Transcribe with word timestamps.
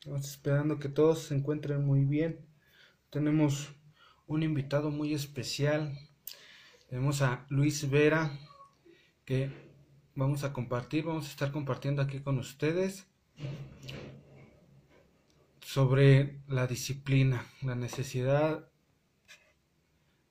Estamos 0.00 0.26
esperando 0.30 0.78
que 0.78 0.88
todos 0.88 1.24
se 1.24 1.34
encuentren 1.34 1.84
muy 1.84 2.06
bien. 2.06 2.40
Tenemos 3.10 3.68
un 4.26 4.42
invitado 4.42 4.90
muy 4.90 5.12
especial. 5.12 5.94
Tenemos 6.88 7.20
a 7.20 7.44
Luis 7.50 7.90
Vera, 7.90 8.32
que 9.26 9.50
vamos 10.14 10.42
a 10.42 10.54
compartir, 10.54 11.04
vamos 11.04 11.26
a 11.26 11.30
estar 11.30 11.52
compartiendo 11.52 12.00
aquí 12.00 12.20
con 12.20 12.38
ustedes 12.38 13.08
sobre 15.60 16.40
la 16.48 16.66
disciplina, 16.66 17.44
la 17.60 17.74
necesidad 17.74 18.70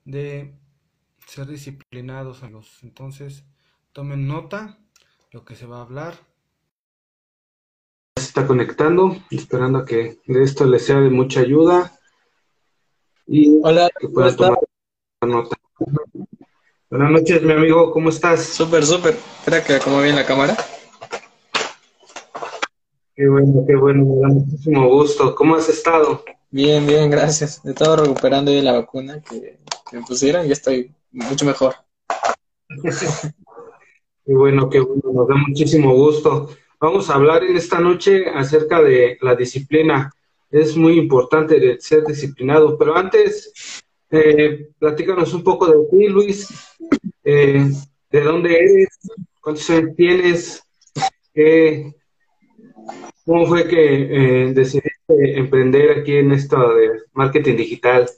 de 0.04 0.58
ser 1.28 1.46
disciplinados 1.46 2.42
a. 2.42 2.50
Entonces, 2.82 3.44
tomen 3.92 4.26
nota 4.26 4.80
lo 5.30 5.44
que 5.44 5.54
se 5.54 5.66
va 5.66 5.78
a 5.78 5.82
hablar 5.82 6.29
está 8.22 8.46
conectando, 8.46 9.16
esperando 9.30 9.84
que 9.84 10.18
de 10.26 10.42
esto 10.42 10.64
les 10.64 10.84
sea 10.84 11.00
de 11.00 11.10
mucha 11.10 11.40
ayuda 11.40 11.92
y 13.26 13.60
Hola, 13.62 13.88
que 13.98 14.08
puedan 14.08 14.36
tomar 14.36 14.58
nota. 15.24 15.56
Buenas 16.90 17.10
noches, 17.12 17.42
mi 17.42 17.52
amigo, 17.52 17.92
¿cómo 17.92 18.08
estás? 18.08 18.44
Súper, 18.44 18.84
súper. 18.84 19.14
Espera 19.38 19.62
que 19.62 19.78
como 19.78 20.02
bien 20.02 20.16
la 20.16 20.26
cámara. 20.26 20.56
Qué 23.14 23.28
bueno, 23.28 23.64
qué 23.66 23.76
bueno, 23.76 24.04
me 24.04 24.20
da 24.20 24.28
muchísimo 24.28 24.88
gusto. 24.88 25.34
¿Cómo 25.34 25.54
has 25.54 25.68
estado? 25.68 26.24
Bien, 26.50 26.84
bien, 26.86 27.10
gracias. 27.10 27.60
He 27.64 27.70
estado 27.70 27.96
recuperando 27.96 28.50
de 28.50 28.62
la 28.62 28.72
vacuna 28.72 29.22
que, 29.22 29.60
que 29.88 29.96
me 29.96 30.02
pusieron 30.02 30.46
y 30.46 30.50
estoy 30.50 30.92
mucho 31.12 31.44
mejor. 31.44 31.76
qué 34.24 34.34
bueno, 34.34 34.68
qué 34.68 34.80
bueno, 34.80 35.02
nos 35.12 35.28
da 35.28 35.36
muchísimo 35.36 35.94
gusto. 35.94 36.50
Vamos 36.82 37.10
a 37.10 37.14
hablar 37.16 37.44
en 37.44 37.58
esta 37.58 37.78
noche 37.78 38.24
acerca 38.30 38.80
de 38.80 39.18
la 39.20 39.34
disciplina. 39.34 40.10
Es 40.50 40.78
muy 40.78 40.98
importante 40.98 41.78
ser 41.78 42.04
disciplinado, 42.04 42.78
pero 42.78 42.96
antes, 42.96 43.84
eh, 44.10 44.68
platícanos 44.78 45.34
un 45.34 45.44
poco 45.44 45.66
de 45.66 45.76
ti, 45.90 46.08
Luis. 46.08 46.48
Eh, 47.22 47.70
¿De 48.10 48.20
dónde 48.22 48.58
eres? 48.58 48.98
¿Cuántos 49.42 49.68
años 49.68 49.90
tienes? 49.94 50.62
¿Cómo 53.26 53.46
fue 53.46 53.68
que 53.68 54.46
eh, 54.46 54.52
decidiste 54.54 55.38
emprender 55.38 55.98
aquí 55.98 56.16
en 56.16 56.32
esto 56.32 56.74
de 56.74 57.02
marketing 57.12 57.56
digital? 57.56 58.08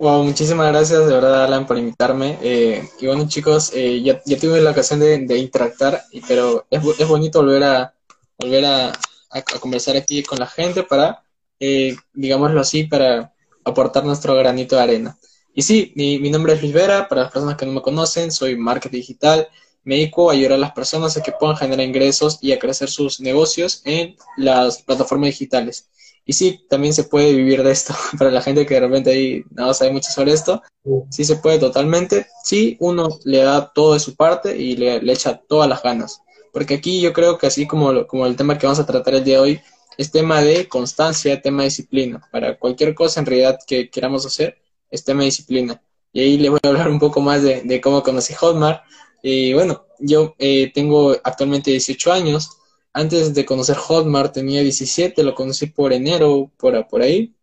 Wow, 0.00 0.24
muchísimas 0.24 0.72
gracias 0.72 1.06
de 1.06 1.12
verdad, 1.12 1.44
Alan, 1.44 1.66
por 1.66 1.76
invitarme. 1.76 2.38
Eh, 2.40 2.88
y 3.00 3.06
bueno, 3.06 3.28
chicos, 3.28 3.70
eh, 3.74 4.00
ya, 4.02 4.22
ya, 4.24 4.38
tuve 4.38 4.58
la 4.62 4.70
ocasión 4.70 4.98
de, 4.98 5.18
de 5.26 5.36
interactuar, 5.36 6.02
pero 6.26 6.66
es, 6.70 6.82
es, 6.98 7.06
bonito 7.06 7.42
volver 7.42 7.64
a 7.64 7.94
volver 8.38 8.64
a, 8.64 8.92
a, 9.28 9.42
conversar 9.60 9.98
aquí 9.98 10.22
con 10.22 10.38
la 10.38 10.46
gente 10.46 10.84
para, 10.84 11.22
eh, 11.58 11.94
digámoslo 12.14 12.60
así, 12.62 12.84
para 12.84 13.34
aportar 13.62 14.02
nuestro 14.06 14.34
granito 14.34 14.74
de 14.76 14.82
arena. 14.82 15.18
Y 15.54 15.60
sí, 15.60 15.92
mi, 15.94 16.30
nombre 16.30 16.54
es 16.54 16.62
Luis 16.62 16.72
Vera, 16.72 17.06
para 17.06 17.24
las 17.24 17.32
personas 17.32 17.56
que 17.56 17.66
no 17.66 17.72
me 17.72 17.82
conocen, 17.82 18.32
soy 18.32 18.56
marketing 18.56 19.00
digital, 19.00 19.48
me 19.84 19.96
dedico 19.96 20.30
a 20.30 20.32
ayudar 20.32 20.54
a 20.54 20.58
las 20.58 20.72
personas 20.72 21.14
a 21.18 21.22
que 21.22 21.32
puedan 21.32 21.58
generar 21.58 21.84
ingresos 21.84 22.38
y 22.40 22.52
a 22.52 22.58
crecer 22.58 22.88
sus 22.88 23.20
negocios 23.20 23.82
en 23.84 24.16
las 24.38 24.80
plataformas 24.82 25.26
digitales. 25.28 25.90
Y 26.30 26.32
sí, 26.32 26.64
también 26.68 26.94
se 26.94 27.02
puede 27.02 27.34
vivir 27.34 27.64
de 27.64 27.72
esto. 27.72 27.92
Para 28.18 28.30
la 28.30 28.40
gente 28.40 28.64
que 28.64 28.74
de 28.74 28.80
repente 28.82 29.10
ahí 29.10 29.44
no 29.50 29.74
sabe 29.74 29.90
mucho 29.90 30.12
sobre 30.12 30.30
esto, 30.30 30.62
sí 31.10 31.24
se 31.24 31.34
puede 31.34 31.58
totalmente. 31.58 32.28
Sí, 32.44 32.76
uno 32.78 33.18
le 33.24 33.38
da 33.38 33.72
todo 33.72 33.94
de 33.94 33.98
su 33.98 34.14
parte 34.14 34.56
y 34.56 34.76
le, 34.76 35.02
le 35.02 35.12
echa 35.12 35.40
todas 35.48 35.68
las 35.68 35.82
ganas. 35.82 36.22
Porque 36.52 36.74
aquí 36.74 37.00
yo 37.00 37.12
creo 37.12 37.36
que 37.36 37.48
así 37.48 37.66
como, 37.66 38.06
como 38.06 38.26
el 38.26 38.36
tema 38.36 38.56
que 38.56 38.66
vamos 38.66 38.78
a 38.78 38.86
tratar 38.86 39.16
el 39.16 39.24
día 39.24 39.38
de 39.38 39.40
hoy, 39.40 39.60
es 39.98 40.12
tema 40.12 40.40
de 40.40 40.68
constancia, 40.68 41.42
tema 41.42 41.62
de 41.62 41.70
disciplina. 41.70 42.24
Para 42.30 42.56
cualquier 42.56 42.94
cosa 42.94 43.18
en 43.18 43.26
realidad 43.26 43.58
que 43.66 43.90
queramos 43.90 44.24
hacer, 44.24 44.56
es 44.88 45.02
tema 45.02 45.22
de 45.22 45.26
disciplina. 45.26 45.82
Y 46.12 46.20
ahí 46.20 46.38
les 46.38 46.52
voy 46.52 46.60
a 46.62 46.68
hablar 46.68 46.90
un 46.90 47.00
poco 47.00 47.20
más 47.20 47.42
de, 47.42 47.62
de 47.62 47.80
cómo 47.80 48.04
conocí 48.04 48.34
Hotmart. 48.34 48.84
Y 49.20 49.52
bueno, 49.52 49.84
yo 49.98 50.36
eh, 50.38 50.70
tengo 50.72 51.10
actualmente 51.24 51.72
18 51.72 52.12
años 52.12 52.59
antes 52.92 53.34
de 53.34 53.44
conocer 53.44 53.76
Hotmart 53.76 54.34
tenía 54.34 54.62
17, 54.62 55.22
lo 55.22 55.34
conocí 55.34 55.66
por 55.66 55.92
enero, 55.92 56.50
por, 56.56 56.86
por 56.88 57.02
ahí. 57.02 57.34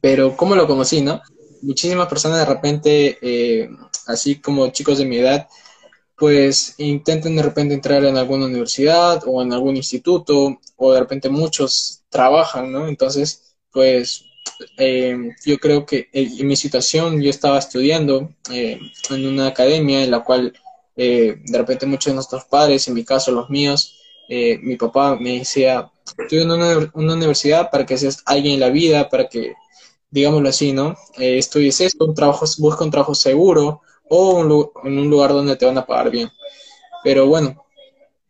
Pero 0.00 0.36
¿cómo 0.36 0.54
lo 0.56 0.66
conocí, 0.66 1.02
no? 1.02 1.20
Muchísimas 1.62 2.08
personas 2.08 2.38
de 2.38 2.54
repente, 2.54 3.18
eh, 3.22 3.68
así 4.06 4.40
como 4.40 4.70
chicos 4.70 4.98
de 4.98 5.04
mi 5.04 5.18
edad, 5.18 5.48
pues 6.16 6.74
intentan 6.78 7.36
de 7.36 7.42
repente 7.42 7.74
entrar 7.74 8.04
en 8.04 8.16
alguna 8.16 8.46
universidad 8.46 9.22
o 9.26 9.42
en 9.42 9.52
algún 9.52 9.76
instituto, 9.76 10.58
o 10.76 10.92
de 10.92 11.00
repente 11.00 11.28
muchos 11.28 12.02
trabajan, 12.08 12.72
¿no? 12.72 12.88
Entonces, 12.88 13.54
pues 13.70 14.24
eh, 14.78 15.16
yo 15.44 15.58
creo 15.58 15.84
que 15.86 16.08
en 16.12 16.46
mi 16.46 16.56
situación 16.56 17.20
yo 17.20 17.30
estaba 17.30 17.58
estudiando 17.58 18.34
eh, 18.50 18.80
en 19.10 19.26
una 19.26 19.48
academia 19.48 20.02
en 20.02 20.10
la 20.10 20.24
cual 20.24 20.52
de 20.94 21.40
repente 21.52 21.86
muchos 21.86 22.12
de 22.12 22.14
nuestros 22.14 22.44
padres, 22.44 22.86
en 22.86 22.94
mi 22.94 23.04
caso 23.04 23.32
los 23.32 23.48
míos, 23.50 24.01
eh, 24.28 24.58
mi 24.62 24.76
papá 24.76 25.16
me 25.16 25.40
decía, 25.40 25.90
estudia 26.18 26.42
en 26.42 26.50
una, 26.50 27.14
universidad 27.14 27.70
para 27.70 27.86
que 27.86 27.98
seas 27.98 28.22
alguien 28.26 28.54
en 28.54 28.60
la 28.60 28.70
vida, 28.70 29.08
para 29.08 29.28
que, 29.28 29.54
digámoslo 30.10 30.48
así, 30.48 30.72
¿no? 30.72 30.96
Eh, 31.18 31.38
estudies 31.38 31.80
esto, 31.80 32.04
un 32.04 32.14
trabajo, 32.14 32.46
busca 32.58 32.84
un 32.84 32.90
trabajo 32.90 33.14
seguro 33.14 33.82
o 34.08 34.34
un, 34.36 34.70
en 34.88 34.98
un 34.98 35.10
lugar 35.10 35.32
donde 35.32 35.56
te 35.56 35.66
van 35.66 35.78
a 35.78 35.86
pagar 35.86 36.10
bien. 36.10 36.30
Pero 37.02 37.26
bueno, 37.26 37.62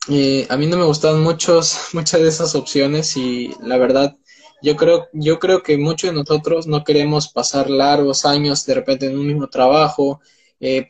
eh, 0.09 0.47
a 0.49 0.57
mí 0.57 0.67
no 0.67 0.77
me 0.77 0.85
gustan 0.85 1.23
muchos, 1.23 1.77
muchas 1.93 2.21
de 2.21 2.29
esas 2.29 2.55
opciones 2.55 3.17
y 3.17 3.51
la 3.61 3.79
verdad, 3.79 4.17
yo 4.63 4.77
creo, 4.77 5.09
yo 5.13 5.39
creo 5.39 5.63
que 5.63 5.77
muchos 5.77 6.11
de 6.11 6.17
nosotros 6.17 6.67
no 6.67 6.85
queremos 6.85 7.29
pasar 7.29 7.71
largos 7.71 8.25
años 8.25 8.65
de 8.67 8.75
repente 8.75 9.07
en 9.07 9.19
un 9.19 9.27
mismo 9.27 9.49
trabajo, 9.49 10.21
eh, 10.61 10.87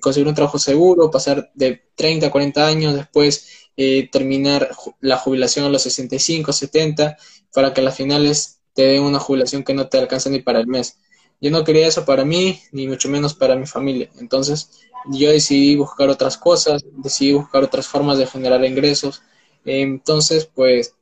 conseguir 0.00 0.28
un 0.28 0.34
trabajo 0.34 0.58
seguro, 0.58 1.10
pasar 1.10 1.50
de 1.54 1.82
30 1.94 2.26
a 2.26 2.30
40 2.30 2.66
años 2.66 2.94
después 2.94 3.63
eh, 3.76 4.08
terminar 4.10 4.70
la 5.00 5.16
jubilación 5.16 5.64
a 5.66 5.68
los 5.68 5.82
65, 5.82 6.52
70, 6.52 7.16
para 7.52 7.72
que 7.72 7.80
a 7.80 7.84
las 7.84 7.96
finales 7.96 8.60
te 8.74 8.82
den 8.82 9.02
una 9.02 9.18
jubilación 9.18 9.62
que 9.64 9.74
no 9.74 9.88
te 9.88 9.98
alcanza 9.98 10.30
ni 10.30 10.40
para 10.40 10.60
el 10.60 10.66
mes. 10.66 10.98
Yo 11.40 11.50
no 11.50 11.64
quería 11.64 11.86
eso 11.86 12.04
para 12.04 12.24
mí, 12.24 12.60
ni 12.72 12.88
mucho 12.88 13.08
menos 13.08 13.34
para 13.34 13.56
mi 13.56 13.66
familia. 13.66 14.10
Entonces, 14.18 14.70
yo 15.10 15.30
decidí 15.30 15.76
buscar 15.76 16.08
otras 16.08 16.36
cosas, 16.38 16.84
decidí 16.92 17.32
buscar 17.32 17.62
otras 17.64 17.86
formas 17.86 18.18
de 18.18 18.26
generar 18.26 18.64
ingresos. 18.64 19.22
entonces, 19.64 20.46
pues, 20.46 20.94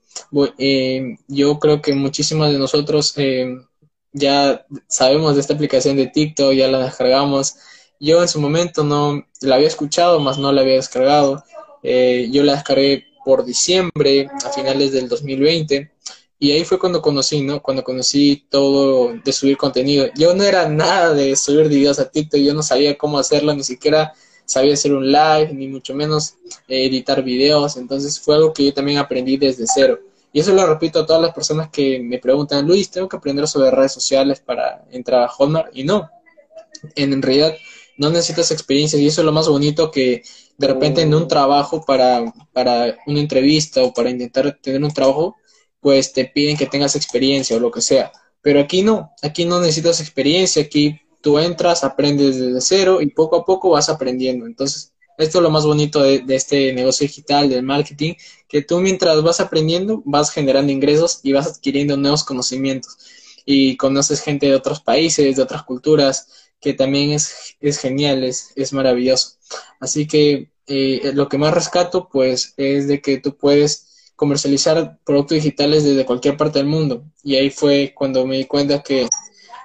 eh, 0.58 1.16
yo 1.28 1.58
creo 1.58 1.80
que 1.82 1.94
muchísimas 1.94 2.52
de 2.52 2.58
nosotros 2.58 3.14
eh, 3.16 3.56
ya 4.12 4.66
sabemos 4.88 5.34
de 5.34 5.40
esta 5.40 5.54
aplicación 5.54 5.96
de 5.96 6.06
TikTok, 6.06 6.52
ya 6.52 6.68
la 6.68 6.84
descargamos. 6.84 7.56
Yo 8.00 8.22
en 8.22 8.28
su 8.28 8.40
momento 8.40 8.84
no 8.84 9.24
la 9.40 9.56
había 9.56 9.68
escuchado, 9.68 10.20
más 10.20 10.38
no 10.38 10.52
la 10.52 10.62
había 10.62 10.74
descargado. 10.74 11.44
Eh, 11.82 12.28
yo 12.30 12.42
la 12.42 12.54
descargué 12.54 13.06
por 13.24 13.44
diciembre, 13.44 14.28
a 14.44 14.50
finales 14.50 14.92
del 14.92 15.08
2020, 15.08 15.90
y 16.38 16.50
ahí 16.50 16.64
fue 16.64 16.78
cuando 16.78 17.00
conocí, 17.00 17.40
¿no? 17.42 17.62
Cuando 17.62 17.84
conocí 17.84 18.46
todo 18.50 19.14
de 19.14 19.32
subir 19.32 19.56
contenido. 19.56 20.06
Yo 20.16 20.34
no 20.34 20.42
era 20.42 20.68
nada 20.68 21.14
de 21.14 21.36
subir 21.36 21.68
videos 21.68 22.00
a 22.00 22.10
TikTok, 22.10 22.40
yo 22.40 22.52
no 22.52 22.62
sabía 22.62 22.98
cómo 22.98 23.18
hacerlo, 23.18 23.54
ni 23.54 23.62
siquiera 23.62 24.12
sabía 24.44 24.74
hacer 24.74 24.92
un 24.92 25.10
live, 25.10 25.52
ni 25.52 25.68
mucho 25.68 25.94
menos 25.94 26.34
eh, 26.68 26.86
editar 26.86 27.22
videos, 27.22 27.76
entonces 27.76 28.18
fue 28.20 28.34
algo 28.34 28.52
que 28.52 28.64
yo 28.64 28.74
también 28.74 28.98
aprendí 28.98 29.36
desde 29.36 29.64
cero. 29.72 30.00
Y 30.32 30.40
eso 30.40 30.52
lo 30.52 30.66
repito 30.66 31.00
a 31.00 31.06
todas 31.06 31.20
las 31.20 31.34
personas 31.34 31.68
que 31.70 32.00
me 32.00 32.18
preguntan, 32.18 32.66
Luis, 32.66 32.90
tengo 32.90 33.08
que 33.08 33.16
aprender 33.16 33.46
sobre 33.46 33.70
redes 33.70 33.92
sociales 33.92 34.40
para 34.40 34.84
entrar 34.90 35.22
a 35.22 35.28
Hotmart, 35.28 35.68
y 35.76 35.84
no. 35.84 36.10
En, 36.96 37.20
realidad, 37.22 37.54
no 37.98 38.10
necesitas 38.10 38.50
experiencia 38.50 38.98
y 38.98 39.06
eso 39.06 39.20
es 39.20 39.24
lo 39.24 39.32
más 39.32 39.46
bonito 39.46 39.90
que 39.90 40.22
de 40.58 40.66
repente 40.66 41.02
en 41.02 41.14
un 41.14 41.28
trabajo 41.28 41.84
para, 41.84 42.32
para 42.52 42.98
una 43.06 43.20
entrevista 43.20 43.82
o 43.82 43.92
para 43.92 44.10
intentar 44.10 44.58
tener 44.62 44.82
un 44.82 44.92
trabajo, 44.92 45.36
pues 45.80 46.12
te 46.12 46.26
piden 46.26 46.56
que 46.56 46.66
tengas 46.66 46.94
experiencia 46.94 47.56
o 47.56 47.60
lo 47.60 47.70
que 47.70 47.80
sea. 47.80 48.12
Pero 48.40 48.60
aquí 48.60 48.82
no, 48.82 49.12
aquí 49.22 49.44
no 49.44 49.60
necesitas 49.60 50.00
experiencia, 50.00 50.62
aquí 50.62 51.00
tú 51.20 51.38
entras, 51.38 51.84
aprendes 51.84 52.38
desde 52.38 52.60
cero 52.60 53.00
y 53.00 53.06
poco 53.06 53.36
a 53.36 53.44
poco 53.44 53.70
vas 53.70 53.88
aprendiendo. 53.88 54.46
Entonces, 54.46 54.92
esto 55.18 55.38
es 55.38 55.42
lo 55.42 55.50
más 55.50 55.64
bonito 55.64 56.02
de, 56.02 56.24
este 56.28 56.72
negocio 56.72 57.06
digital, 57.06 57.48
del 57.48 57.62
marketing, 57.62 58.14
que 58.48 58.62
tú 58.62 58.80
mientras 58.80 59.22
vas 59.22 59.40
aprendiendo, 59.40 60.02
vas 60.04 60.30
generando 60.30 60.72
ingresos 60.72 61.20
y 61.22 61.32
vas 61.32 61.46
adquiriendo 61.46 61.96
nuevos 61.96 62.24
conocimientos. 62.24 62.96
Y 63.44 63.76
conoces 63.76 64.20
gente 64.20 64.46
de 64.46 64.54
otros 64.54 64.80
países, 64.80 65.36
de 65.36 65.42
otras 65.42 65.62
culturas, 65.64 66.41
que 66.62 66.74
también 66.74 67.10
es, 67.10 67.56
es 67.60 67.78
genial, 67.78 68.24
es, 68.24 68.52
es 68.56 68.72
maravilloso. 68.72 69.32
Así 69.80 70.06
que 70.06 70.50
eh, 70.66 71.12
lo 71.14 71.28
que 71.28 71.38
más 71.38 71.52
rescato, 71.52 72.08
pues, 72.10 72.54
es 72.56 72.88
de 72.88 73.02
que 73.02 73.18
tú 73.18 73.36
puedes 73.36 74.12
comercializar 74.16 74.98
productos 75.04 75.36
digitales 75.36 75.84
desde 75.84 76.06
cualquier 76.06 76.36
parte 76.36 76.60
del 76.60 76.68
mundo. 76.68 77.04
Y 77.22 77.36
ahí 77.36 77.50
fue 77.50 77.92
cuando 77.94 78.24
me 78.24 78.38
di 78.38 78.44
cuenta 78.46 78.82
que 78.82 79.08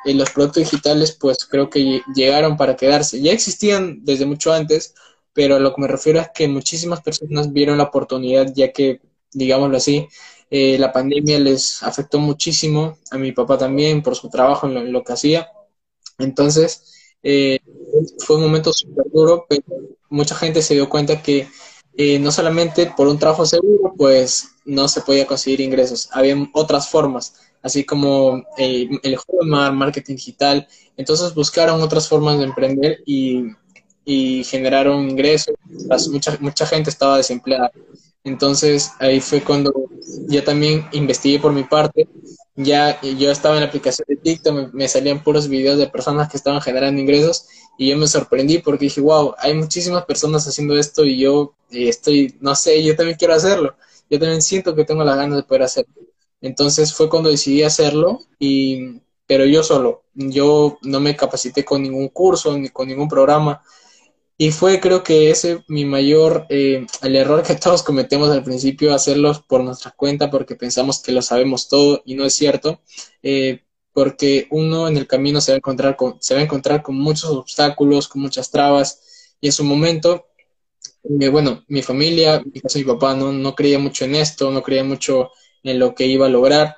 eh, 0.06 0.14
los 0.14 0.32
productos 0.32 0.64
digitales, 0.64 1.16
pues, 1.20 1.46
creo 1.50 1.70
que 1.70 2.02
llegaron 2.16 2.58
para 2.58 2.76
quedarse. 2.76 3.22
Ya 3.22 3.32
existían 3.32 4.04
desde 4.04 4.26
mucho 4.26 4.52
antes, 4.52 4.96
pero 5.34 5.60
lo 5.60 5.74
que 5.76 5.82
me 5.82 5.88
refiero 5.88 6.20
es 6.20 6.30
que 6.34 6.48
muchísimas 6.48 7.02
personas 7.02 7.54
vieron 7.54 7.78
la 7.78 7.86
oportunidad, 7.86 8.52
ya 8.56 8.72
que, 8.74 9.02
digámoslo 9.32 9.78
así, 9.78 10.08
eh, 10.50 10.78
la 10.80 10.92
pandemia 10.94 11.40
les 11.40 11.84
afectó 11.84 12.20
muchísimo, 12.20 12.98
a 13.12 13.18
mi 13.18 13.34
papá 13.34 13.58
también, 13.58 14.02
por 14.02 14.16
su 14.16 14.30
trabajo 14.30 14.68
en 14.68 14.92
lo, 14.92 15.04
que 15.04 15.14
hacía. 15.14 15.50
Entonces, 16.18 16.84
eh, 17.24 17.60
fue 18.20 18.38
un 18.38 18.44
momento 18.44 18.74
súper 18.74 19.06
duro, 19.12 19.46
pero 19.50 19.64
mucha 20.10 20.36
gente 20.36 20.62
se 20.62 20.74
dio 20.76 20.90
cuenta 20.90 21.22
que 21.22 21.48
eh, 21.98 22.20
no 22.20 22.32
solamente 22.32 22.92
por 22.96 23.08
un 23.08 23.18
trabajo 23.20 23.46
seguro, 23.46 23.94
pues 23.98 24.50
no 24.66 24.88
se 24.88 25.02
podía 25.02 25.26
conseguir 25.28 25.62
ingresos, 25.62 26.10
había 26.12 26.36
otras 26.54 26.90
formas, 26.90 27.36
así 27.62 27.84
como 27.84 28.44
el 28.58 28.90
marketing 29.74 30.16
digital. 30.16 30.68
Entonces 30.96 31.34
buscaron 31.34 31.82
otras 31.82 32.08
formas 32.08 32.38
de 32.38 32.46
emprender 32.46 33.00
y 33.06 33.46
y 34.10 34.44
generaron 34.46 35.10
ingresos. 35.10 35.54
Mucha, 36.10 36.38
mucha 36.40 36.66
gente 36.66 36.90
estaba 36.90 37.18
desempleada. 37.18 37.72
Entonces 38.24 38.92
ahí 39.00 39.20
fue 39.20 39.42
cuando 39.42 39.74
ya 40.28 40.44
también 40.44 40.86
investigué 40.94 41.40
por 41.40 41.52
mi 41.52 41.64
parte. 41.64 42.08
Ya 42.58 43.00
yo 43.02 43.32
estaba 43.32 43.56
en 43.56 43.62
la 43.62 43.68
aplicación 43.68 44.06
de 44.10 44.18
TikTok, 44.18 44.74
me, 44.74 44.88
salían 44.88 45.24
puros 45.24 45.48
videos 45.48 45.78
de 45.78 45.88
personas 45.88 46.30
que 46.30 46.38
estaban 46.38 46.60
generando 46.60 47.00
ingresos 47.00 47.46
y 47.78 47.90
yo 47.90 47.98
me 47.98 48.08
sorprendí 48.08 48.58
porque 48.58 48.86
dije, 48.86 49.00
wow, 49.00 49.36
hay 49.38 49.54
muchísimas 49.54 50.06
personas 50.06 50.48
haciendo 50.48 50.76
esto 50.76 51.06
y 51.06 51.20
yo 51.20 51.54
eh, 51.70 51.88
estoy, 51.88 52.36
no 52.42 52.56
sé, 52.56 52.84
yo 52.84 52.96
también 52.96 53.18
quiero 53.18 53.36
hacerlo. 53.36 53.76
Yo 54.10 54.20
también 54.20 54.42
siento 54.42 54.76
que 54.76 54.86
tengo 54.86 55.04
las 55.04 55.18
ganas 55.18 55.38
de 55.38 55.44
poder 55.44 55.64
hacerlo. 55.64 55.94
Entonces 56.42 56.94
fue 56.94 57.10
cuando 57.10 57.30
decidí 57.30 57.64
hacerlo 57.64 58.20
y 58.40 59.02
pero 59.28 59.46
yo 59.46 59.62
solo, 59.62 60.04
yo 60.16 60.78
no 60.84 61.02
me 61.02 61.16
capacité 61.16 61.66
con 61.66 61.84
ningún 61.84 62.08
curso 62.08 62.58
ni 62.58 62.70
con 62.70 62.88
ningún 62.88 63.10
programa, 63.10 63.62
y 64.38 64.52
fue 64.52 64.80
creo 64.80 65.04
que 65.04 65.32
ese 65.32 65.64
mi 65.68 65.86
mayor, 65.86 66.46
eh, 66.50 66.86
el 67.02 67.16
error 67.16 67.42
que 67.44 67.56
todos 67.56 67.82
cometemos 67.84 68.30
al 68.30 68.44
principio, 68.44 68.94
hacerlos 68.94 69.42
por 69.42 69.64
nuestra 69.64 69.92
cuenta 69.92 70.30
porque 70.30 70.56
pensamos 70.56 71.02
que 71.02 71.12
lo 71.12 71.22
sabemos 71.24 71.68
todo 71.68 72.04
y 72.06 72.16
no 72.16 72.24
es 72.26 72.34
cierto, 72.36 72.82
eh, 73.24 73.64
porque 73.94 74.48
uno 74.52 74.88
en 74.88 74.98
el 74.98 75.08
camino 75.08 75.42
se 75.42 75.52
va, 75.52 75.56
a 75.56 75.58
encontrar 75.58 75.96
con, 75.96 76.18
se 76.22 76.36
va 76.36 76.42
a 76.42 76.44
encontrar 76.44 76.84
con 76.84 76.96
muchos 76.98 77.32
obstáculos, 77.32 78.08
con 78.08 78.22
muchas 78.22 78.52
trabas 78.52 79.36
y 79.42 79.48
en 79.48 79.54
su 79.54 79.64
momento, 79.64 80.28
eh, 81.20 81.30
bueno, 81.30 81.64
mi 81.68 81.82
familia, 81.82 82.42
mi 82.46 82.62
casa, 82.62 82.78
mi 82.80 82.86
papá 82.86 83.16
no, 83.16 83.32
no 83.32 83.56
creía 83.56 83.80
mucho 83.80 84.06
en 84.06 84.16
esto, 84.16 84.52
no 84.52 84.62
creía 84.64 84.84
mucho 84.84 85.32
en 85.64 85.80
lo 85.80 85.96
que 85.96 86.06
iba 86.06 86.28
a 86.28 86.30
lograr. 86.30 86.76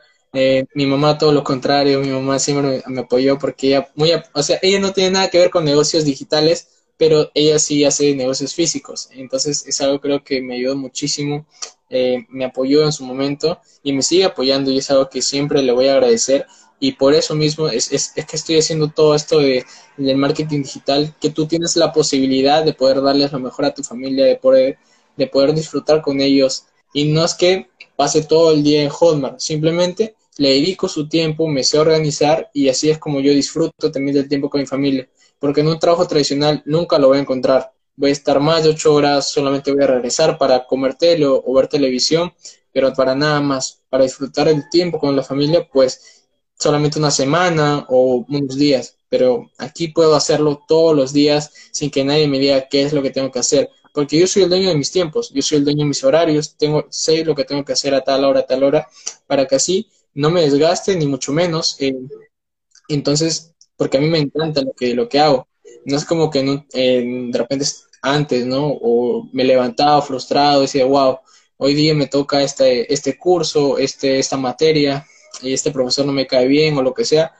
mi 0.75 0.85
mamá 0.85 1.17
todo 1.17 1.31
lo 1.33 1.43
contrario, 1.43 1.99
mi 2.01 2.09
mamá 2.09 2.39
siempre 2.39 2.83
me, 2.87 2.95
me 2.95 3.01
apoyó 3.01 3.37
porque 3.39 3.67
ella, 3.67 3.91
muy, 3.95 4.11
o 4.33 4.43
sea, 4.43 4.59
ella 4.61 4.79
no 4.79 4.93
tiene 4.93 5.11
nada 5.11 5.29
que 5.29 5.39
ver 5.39 5.49
con 5.49 5.65
negocios 5.65 6.05
digitales, 6.05 6.78
pero 6.99 7.31
ella 7.33 7.57
sí 7.59 7.85
hace 7.85 8.13
negocios 8.13 8.53
físicos. 8.53 9.07
Entonces 9.13 9.65
es 9.65 9.79
algo 9.79 10.01
creo 10.01 10.21
que 10.21 10.41
me 10.41 10.55
ayudó 10.55 10.75
muchísimo, 10.75 11.45
eh, 11.89 12.25
me 12.27 12.43
apoyó 12.43 12.83
en 12.83 12.91
su 12.91 13.05
momento 13.05 13.61
y 13.81 13.93
me 13.93 14.01
sigue 14.01 14.25
apoyando 14.25 14.69
y 14.69 14.79
es 14.79 14.91
algo 14.91 15.09
que 15.09 15.21
siempre 15.21 15.63
le 15.63 15.71
voy 15.71 15.87
a 15.87 15.93
agradecer. 15.93 16.45
Y 16.77 16.93
por 16.93 17.13
eso 17.13 17.35
mismo 17.35 17.69
es, 17.69 17.93
es, 17.93 18.11
es 18.17 18.25
que 18.25 18.35
estoy 18.35 18.57
haciendo 18.57 18.89
todo 18.89 19.15
esto 19.15 19.39
de, 19.39 19.65
del 19.95 20.17
marketing 20.17 20.61
digital, 20.63 21.15
que 21.21 21.29
tú 21.29 21.47
tienes 21.47 21.77
la 21.77 21.93
posibilidad 21.93 22.65
de 22.65 22.73
poder 22.73 23.01
darles 23.01 23.31
lo 23.31 23.39
mejor 23.39 23.65
a 23.65 23.73
tu 23.73 23.81
familia, 23.81 24.25
de 24.25 24.35
poder, 24.35 24.77
de 25.15 25.27
poder 25.27 25.53
disfrutar 25.53 26.01
con 26.01 26.19
ellos. 26.19 26.65
Y 26.93 27.05
no 27.05 27.23
es 27.23 27.33
que 27.33 27.69
pase 27.95 28.23
todo 28.23 28.51
el 28.51 28.61
día 28.61 28.83
en 28.83 28.89
Hotmart, 28.89 29.39
simplemente 29.39 30.15
le 30.37 30.49
dedico 30.49 30.89
su 30.89 31.07
tiempo, 31.07 31.47
me 31.47 31.63
sé 31.63 31.79
organizar 31.79 32.49
y 32.53 32.67
así 32.69 32.89
es 32.89 32.97
como 32.97 33.21
yo 33.21 33.33
disfruto 33.33 33.89
también 33.91 34.15
del 34.15 34.29
tiempo 34.29 34.49
con 34.49 34.61
mi 34.61 34.67
familia 34.67 35.07
porque 35.39 35.61
en 35.61 35.67
un 35.67 35.79
trabajo 35.79 36.07
tradicional 36.07 36.61
nunca 36.65 36.99
lo 36.99 37.07
voy 37.07 37.17
a 37.17 37.21
encontrar. 37.21 37.73
Voy 37.95 38.09
a 38.09 38.13
estar 38.13 38.39
más 38.39 38.63
de 38.63 38.69
ocho 38.69 38.93
horas, 38.93 39.29
solamente 39.29 39.71
voy 39.71 39.83
a 39.83 39.87
regresar 39.87 40.37
para 40.37 40.65
comer 40.65 40.95
tele 40.95 41.25
o, 41.25 41.53
ver 41.53 41.67
televisión, 41.67 42.33
pero 42.71 42.93
para 42.93 43.15
nada 43.15 43.41
más, 43.41 43.81
para 43.89 44.03
disfrutar 44.03 44.47
el 44.47 44.69
tiempo 44.69 44.99
con 44.99 45.15
la 45.15 45.23
familia, 45.23 45.67
pues 45.71 46.27
solamente 46.57 46.99
una 46.99 47.11
semana 47.11 47.85
o 47.89 48.25
unos 48.27 48.55
días, 48.57 48.97
pero 49.09 49.49
aquí 49.57 49.89
puedo 49.89 50.15
hacerlo 50.15 50.61
todos 50.67 50.95
los 50.95 51.13
días 51.13 51.51
sin 51.71 51.89
que 51.89 52.03
nadie 52.03 52.27
me 52.27 52.39
diga 52.39 52.67
qué 52.69 52.83
es 52.83 52.93
lo 52.93 53.01
que 53.01 53.11
tengo 53.11 53.31
que 53.31 53.39
hacer, 53.39 53.69
porque 53.93 54.19
yo 54.19 54.27
soy 54.27 54.43
el 54.43 54.49
dueño 54.49 54.69
de 54.69 54.75
mis 54.75 54.91
tiempos, 54.91 55.31
yo 55.33 55.41
soy 55.41 55.59
el 55.59 55.63
dueño 55.63 55.79
de 55.79 55.89
mis 55.89 56.03
horarios, 56.03 56.55
tengo, 56.57 56.85
sé 56.89 57.23
lo 57.25 57.35
que 57.35 57.45
tengo 57.45 57.65
que 57.65 57.73
hacer 57.73 57.93
a 57.93 58.01
tal 58.01 58.23
hora, 58.23 58.41
a 58.41 58.45
tal 58.45 58.63
hora, 58.63 58.87
para 59.27 59.45
que 59.47 59.55
así 59.55 59.89
no 60.13 60.29
me 60.29 60.41
desgaste 60.41 60.95
ni 60.95 61.05
mucho 61.07 61.31
menos. 61.33 61.75
Eh, 61.79 61.93
entonces, 62.87 63.53
porque 63.79 63.97
a 63.97 64.01
mí 64.01 64.07
me 64.07 64.19
encanta 64.19 64.61
lo 64.61 64.73
que, 64.73 64.93
lo 64.93 65.07
que 65.07 65.21
hago. 65.21 65.47
No 65.85 65.95
es 65.95 66.03
como 66.03 66.29
que 66.29 66.43
de 66.43 67.31
repente 67.33 67.65
antes, 68.01 68.45
¿no? 68.45 68.67
O 68.67 69.29
me 69.31 69.45
levantaba 69.45 70.01
frustrado, 70.01 70.61
decía, 70.61 70.83
wow, 70.83 71.19
hoy 71.55 71.73
día 71.75 71.93
me 71.95 72.07
toca 72.07 72.43
este, 72.43 72.93
este 72.93 73.17
curso, 73.17 73.77
este, 73.77 74.19
esta 74.19 74.35
materia, 74.35 75.07
y 75.41 75.53
este 75.53 75.71
profesor 75.71 76.05
no 76.05 76.11
me 76.11 76.27
cae 76.27 76.45
bien 76.47 76.77
o 76.77 76.81
lo 76.81 76.93
que 76.93 77.05
sea. 77.05 77.33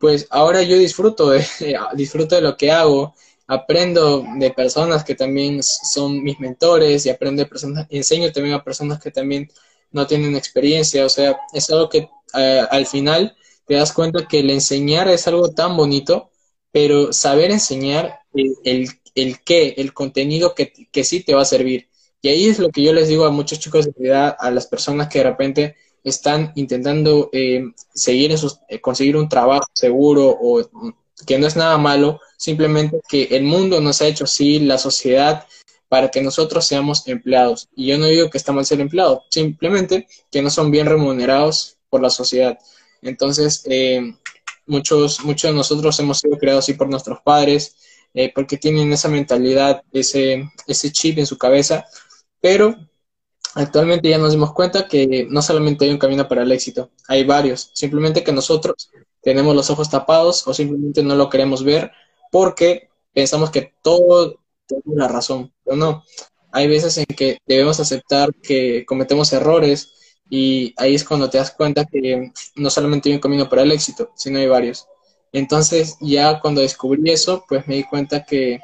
Pues 0.00 0.26
ahora 0.30 0.62
yo 0.62 0.76
disfruto 0.76 1.30
de, 1.30 1.46
disfruto 1.94 2.34
de 2.34 2.42
lo 2.42 2.56
que 2.56 2.72
hago, 2.72 3.14
aprendo 3.46 4.24
de 4.38 4.50
personas 4.50 5.04
que 5.04 5.14
también 5.14 5.62
son 5.62 6.24
mis 6.24 6.40
mentores 6.40 7.06
y 7.06 7.10
aprendo 7.10 7.40
de 7.40 7.48
personas, 7.48 7.86
enseño 7.88 8.32
también 8.32 8.56
a 8.56 8.64
personas 8.64 9.00
que 9.00 9.12
también 9.12 9.48
no 9.92 10.08
tienen 10.08 10.34
experiencia, 10.34 11.06
o 11.06 11.08
sea, 11.08 11.38
es 11.52 11.70
algo 11.70 11.88
que 11.88 12.08
eh, 12.34 12.66
al 12.68 12.84
final 12.84 13.36
te 13.66 13.74
das 13.74 13.92
cuenta 13.92 14.26
que 14.28 14.40
el 14.40 14.50
enseñar 14.50 15.08
es 15.08 15.26
algo 15.26 15.52
tan 15.52 15.76
bonito, 15.76 16.30
pero 16.72 17.12
saber 17.12 17.50
enseñar 17.50 18.20
el, 18.34 18.88
el, 19.14 19.40
qué, 19.42 19.74
el 19.76 19.92
contenido 19.92 20.54
que, 20.54 21.04
sí 21.04 21.20
te 21.20 21.34
va 21.34 21.42
a 21.42 21.46
servir. 21.46 21.88
Y 22.20 22.28
ahí 22.28 22.46
es 22.46 22.58
lo 22.58 22.70
que 22.70 22.82
yo 22.82 22.92
les 22.92 23.08
digo 23.08 23.26
a 23.26 23.30
muchos 23.30 23.58
chicos 23.58 23.86
de 23.86 24.08
edad, 24.08 24.36
a 24.38 24.50
las 24.50 24.66
personas 24.66 25.08
que 25.08 25.18
de 25.18 25.24
repente 25.24 25.76
están 26.02 26.52
intentando 26.56 27.30
eh, 27.32 27.64
seguir 27.94 28.34
eh, 28.68 28.80
conseguir 28.80 29.16
un 29.16 29.28
trabajo 29.28 29.66
seguro 29.72 30.28
o 30.28 30.62
que 31.26 31.38
no 31.38 31.46
es 31.46 31.56
nada 31.56 31.78
malo, 31.78 32.20
simplemente 32.36 33.00
que 33.08 33.24
el 33.30 33.44
mundo 33.44 33.80
nos 33.80 34.02
ha 34.02 34.06
hecho 34.06 34.24
así, 34.24 34.58
la 34.58 34.78
sociedad, 34.78 35.46
para 35.88 36.10
que 36.10 36.22
nosotros 36.22 36.66
seamos 36.66 37.06
empleados. 37.06 37.68
Y 37.74 37.86
yo 37.86 37.98
no 37.98 38.06
digo 38.06 38.30
que 38.30 38.38
está 38.38 38.52
mal 38.52 38.66
ser 38.66 38.80
empleado, 38.80 39.22
simplemente 39.30 40.08
que 40.30 40.42
no 40.42 40.50
son 40.50 40.70
bien 40.70 40.86
remunerados 40.86 41.78
por 41.88 42.02
la 42.02 42.10
sociedad. 42.10 42.58
Entonces, 43.04 43.62
eh, 43.66 44.14
muchos, 44.66 45.24
muchos 45.24 45.50
de 45.50 45.56
nosotros 45.56 45.98
hemos 46.00 46.18
sido 46.18 46.38
creados 46.38 46.64
así 46.64 46.74
por 46.74 46.88
nuestros 46.88 47.20
padres, 47.20 47.76
eh, 48.14 48.32
porque 48.34 48.56
tienen 48.56 48.92
esa 48.92 49.08
mentalidad, 49.08 49.82
ese, 49.92 50.50
ese 50.66 50.92
chip 50.92 51.18
en 51.18 51.26
su 51.26 51.38
cabeza, 51.38 51.84
pero 52.40 52.74
actualmente 53.54 54.08
ya 54.08 54.18
nos 54.18 54.32
dimos 54.32 54.52
cuenta 54.52 54.88
que 54.88 55.26
no 55.28 55.42
solamente 55.42 55.84
hay 55.84 55.90
un 55.90 55.98
camino 55.98 56.26
para 56.28 56.42
el 56.42 56.52
éxito, 56.52 56.90
hay 57.08 57.24
varios, 57.24 57.70
simplemente 57.74 58.24
que 58.24 58.32
nosotros 58.32 58.90
tenemos 59.22 59.54
los 59.54 59.70
ojos 59.70 59.90
tapados 59.90 60.46
o 60.46 60.54
simplemente 60.54 61.02
no 61.02 61.14
lo 61.16 61.30
queremos 61.30 61.64
ver 61.64 61.90
porque 62.30 62.88
pensamos 63.12 63.50
que 63.50 63.72
todo 63.82 64.40
tiene 64.66 64.96
la 64.96 65.08
razón, 65.08 65.52
pero 65.64 65.76
no. 65.76 66.04
Hay 66.52 66.68
veces 66.68 66.98
en 66.98 67.06
que 67.06 67.38
debemos 67.46 67.80
aceptar 67.80 68.32
que 68.34 68.84
cometemos 68.86 69.32
errores, 69.32 69.92
y 70.28 70.74
ahí 70.76 70.94
es 70.94 71.04
cuando 71.04 71.28
te 71.28 71.38
das 71.38 71.50
cuenta 71.50 71.84
que 71.84 72.32
no 72.56 72.70
solamente 72.70 73.08
hay 73.08 73.16
un 73.16 73.20
camino 73.20 73.48
para 73.48 73.62
el 73.62 73.72
éxito, 73.72 74.10
sino 74.16 74.38
hay 74.38 74.46
varios. 74.46 74.86
Entonces, 75.32 75.96
ya 76.00 76.40
cuando 76.40 76.60
descubrí 76.60 77.10
eso, 77.10 77.44
pues 77.48 77.66
me 77.66 77.76
di 77.76 77.84
cuenta 77.84 78.24
que 78.24 78.60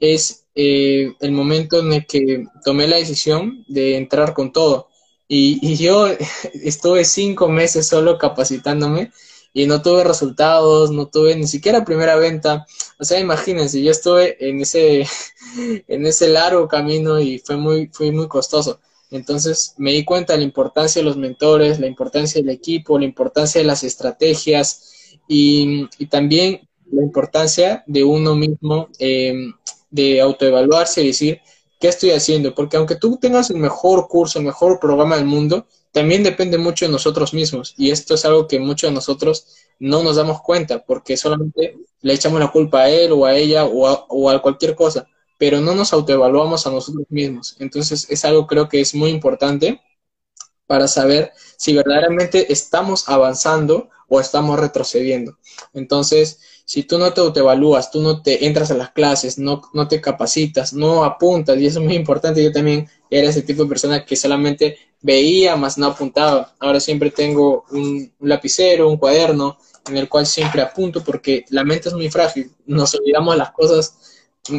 es 0.00 0.44
eh, 0.54 1.14
el 1.20 1.32
momento 1.32 1.80
en 1.80 1.92
el 1.92 2.06
que 2.06 2.44
tomé 2.64 2.86
la 2.86 2.96
decisión 2.96 3.64
de 3.68 3.96
entrar 3.96 4.34
con 4.34 4.52
todo. 4.52 4.88
Y, 5.28 5.76
yo 5.76 6.08
estuve 6.54 7.04
cinco 7.04 7.48
meses 7.48 7.88
solo 7.88 8.18
capacitándome 8.18 9.12
y 9.54 9.66
no 9.66 9.80
tuve 9.82 10.04
resultados, 10.04 10.90
no 10.90 11.08
tuve 11.08 11.36
ni 11.36 11.46
siquiera 11.46 11.84
primera 11.84 12.16
venta. 12.16 12.66
O 12.98 13.04
sea, 13.04 13.18
imagínense, 13.20 13.82
yo 13.82 13.90
estuve 13.90 14.36
en 14.46 14.60
ese, 14.60 15.06
en 15.88 16.06
ese 16.06 16.28
largo 16.28 16.68
camino 16.68 17.18
y 17.20 17.38
fue 17.38 17.56
muy, 17.56 17.88
fue 17.92 18.12
muy 18.12 18.28
costoso. 18.28 18.80
Entonces 19.12 19.74
me 19.76 19.92
di 19.92 20.04
cuenta 20.04 20.32
de 20.32 20.40
la 20.40 20.44
importancia 20.44 21.00
de 21.00 21.04
los 21.06 21.16
mentores, 21.16 21.78
la 21.78 21.86
importancia 21.86 22.40
del 22.40 22.50
equipo, 22.50 22.98
la 22.98 23.04
importancia 23.04 23.60
de 23.60 23.66
las 23.66 23.84
estrategias 23.84 25.18
y, 25.28 25.86
también 26.08 26.68
la 26.90 27.02
importancia 27.02 27.84
de 27.86 28.04
uno 28.04 28.34
mismo 28.34 28.88
em, 28.98 29.52
de 29.90 30.20
autoevaluarse 30.20 31.02
y 31.02 31.08
decir, 31.08 31.40
¿qué 31.78 31.88
estoy 31.88 32.10
haciendo? 32.10 32.54
Porque 32.54 32.76
aunque 32.76 32.96
tú 32.96 33.18
tengas 33.18 33.50
el 33.50 33.56
mejor 33.56 34.08
curso, 34.08 34.38
el 34.38 34.46
mejor 34.46 34.80
programa 34.80 35.16
del 35.16 35.26
mundo, 35.26 35.66
también 35.92 36.22
depende 36.22 36.56
mucho 36.56 36.86
de 36.86 36.92
nosotros 36.92 37.34
mismos. 37.34 37.74
Y 37.76 37.90
esto 37.90 38.14
es 38.14 38.24
algo 38.24 38.48
que 38.48 38.58
muchos 38.58 38.88
de 38.90 38.94
nosotros 38.94 39.46
no 39.78 40.02
nos 40.02 40.16
damos 40.16 40.40
cuenta, 40.40 40.82
porque 40.84 41.16
solamente 41.16 41.76
le 42.00 42.14
echamos 42.14 42.40
la 42.40 42.50
culpa 42.50 42.82
a 42.82 42.88
él 42.88 43.12
o 43.12 43.26
a 43.26 43.36
ella 43.36 43.66
o 43.66 43.86
a, 43.86 44.06
o 44.08 44.30
a 44.30 44.40
cualquier 44.40 44.74
cosa, 44.74 45.06
pero 45.42 45.60
no 45.60 45.74
nos 45.74 45.92
autoevaluamos 45.92 46.68
a 46.68 46.70
nosotros 46.70 47.04
mismos. 47.08 47.56
Entonces 47.58 48.06
es 48.08 48.24
algo 48.24 48.46
creo 48.46 48.68
que 48.68 48.80
es 48.80 48.94
muy 48.94 49.10
importante 49.10 49.80
para 50.68 50.86
saber 50.86 51.32
si 51.56 51.74
verdaderamente 51.74 52.52
estamos 52.52 53.08
avanzando 53.08 53.90
o 54.06 54.20
estamos 54.20 54.60
retrocediendo. 54.60 55.36
Entonces, 55.74 56.38
si 56.64 56.84
tú 56.84 56.96
no 56.96 57.12
te 57.12 57.22
autoevalúas, 57.22 57.90
tú 57.90 58.00
no 58.00 58.22
te 58.22 58.46
entras 58.46 58.70
a 58.70 58.74
las 58.74 58.92
clases, 58.92 59.36
no, 59.36 59.62
no 59.72 59.88
te 59.88 60.00
capacitas, 60.00 60.74
no 60.74 61.02
apuntas, 61.02 61.58
y 61.58 61.66
eso 61.66 61.80
es 61.80 61.86
muy 61.86 61.96
importante, 61.96 62.44
yo 62.44 62.52
también 62.52 62.88
era 63.10 63.28
ese 63.28 63.42
tipo 63.42 63.64
de 63.64 63.68
persona 63.68 64.04
que 64.04 64.14
solamente 64.14 64.78
veía, 65.00 65.56
más 65.56 65.76
no 65.76 65.86
apuntaba. 65.86 66.54
Ahora 66.60 66.78
siempre 66.78 67.10
tengo 67.10 67.64
un, 67.72 68.12
lapicero, 68.20 68.88
un 68.88 68.96
cuaderno, 68.96 69.58
en 69.88 69.96
el 69.96 70.08
cual 70.08 70.24
siempre 70.24 70.62
apunto 70.62 71.02
porque 71.02 71.44
la 71.48 71.64
mente 71.64 71.88
es 71.88 71.94
muy 71.96 72.08
frágil, 72.08 72.52
nos 72.64 72.94
olvidamos 72.94 73.36
las 73.36 73.50
cosas 73.50 74.11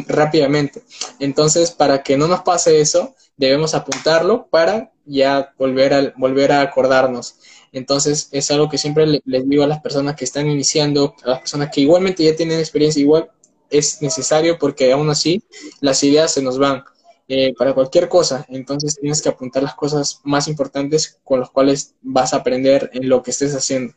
rápidamente. 0.06 0.82
Entonces, 1.18 1.70
para 1.70 2.02
que 2.02 2.16
no 2.16 2.26
nos 2.26 2.42
pase 2.42 2.80
eso, 2.80 3.14
debemos 3.36 3.74
apuntarlo 3.74 4.46
para 4.48 4.92
ya 5.04 5.52
volver 5.58 5.94
a, 5.94 6.14
volver 6.16 6.52
a 6.52 6.62
acordarnos. 6.62 7.36
Entonces, 7.72 8.28
es 8.32 8.50
algo 8.50 8.68
que 8.68 8.78
siempre 8.78 9.20
les 9.24 9.48
digo 9.48 9.64
a 9.64 9.66
las 9.66 9.80
personas 9.80 10.14
que 10.14 10.24
están 10.24 10.48
iniciando, 10.48 11.14
a 11.24 11.30
las 11.30 11.38
personas 11.40 11.70
que 11.72 11.80
igualmente 11.80 12.24
ya 12.24 12.36
tienen 12.36 12.58
experiencia, 12.58 13.00
igual 13.00 13.30
es 13.70 14.00
necesario 14.00 14.58
porque 14.58 14.92
aún 14.92 15.10
así 15.10 15.42
las 15.80 16.02
ideas 16.04 16.32
se 16.32 16.42
nos 16.42 16.58
van 16.58 16.84
eh, 17.26 17.52
para 17.58 17.74
cualquier 17.74 18.08
cosa. 18.08 18.46
Entonces, 18.48 18.96
tienes 19.00 19.20
que 19.20 19.28
apuntar 19.28 19.62
las 19.62 19.74
cosas 19.74 20.20
más 20.22 20.46
importantes 20.46 21.18
con 21.24 21.40
las 21.40 21.50
cuales 21.50 21.94
vas 22.00 22.32
a 22.32 22.38
aprender 22.38 22.90
en 22.94 23.08
lo 23.08 23.22
que 23.22 23.32
estés 23.32 23.54
haciendo. 23.54 23.94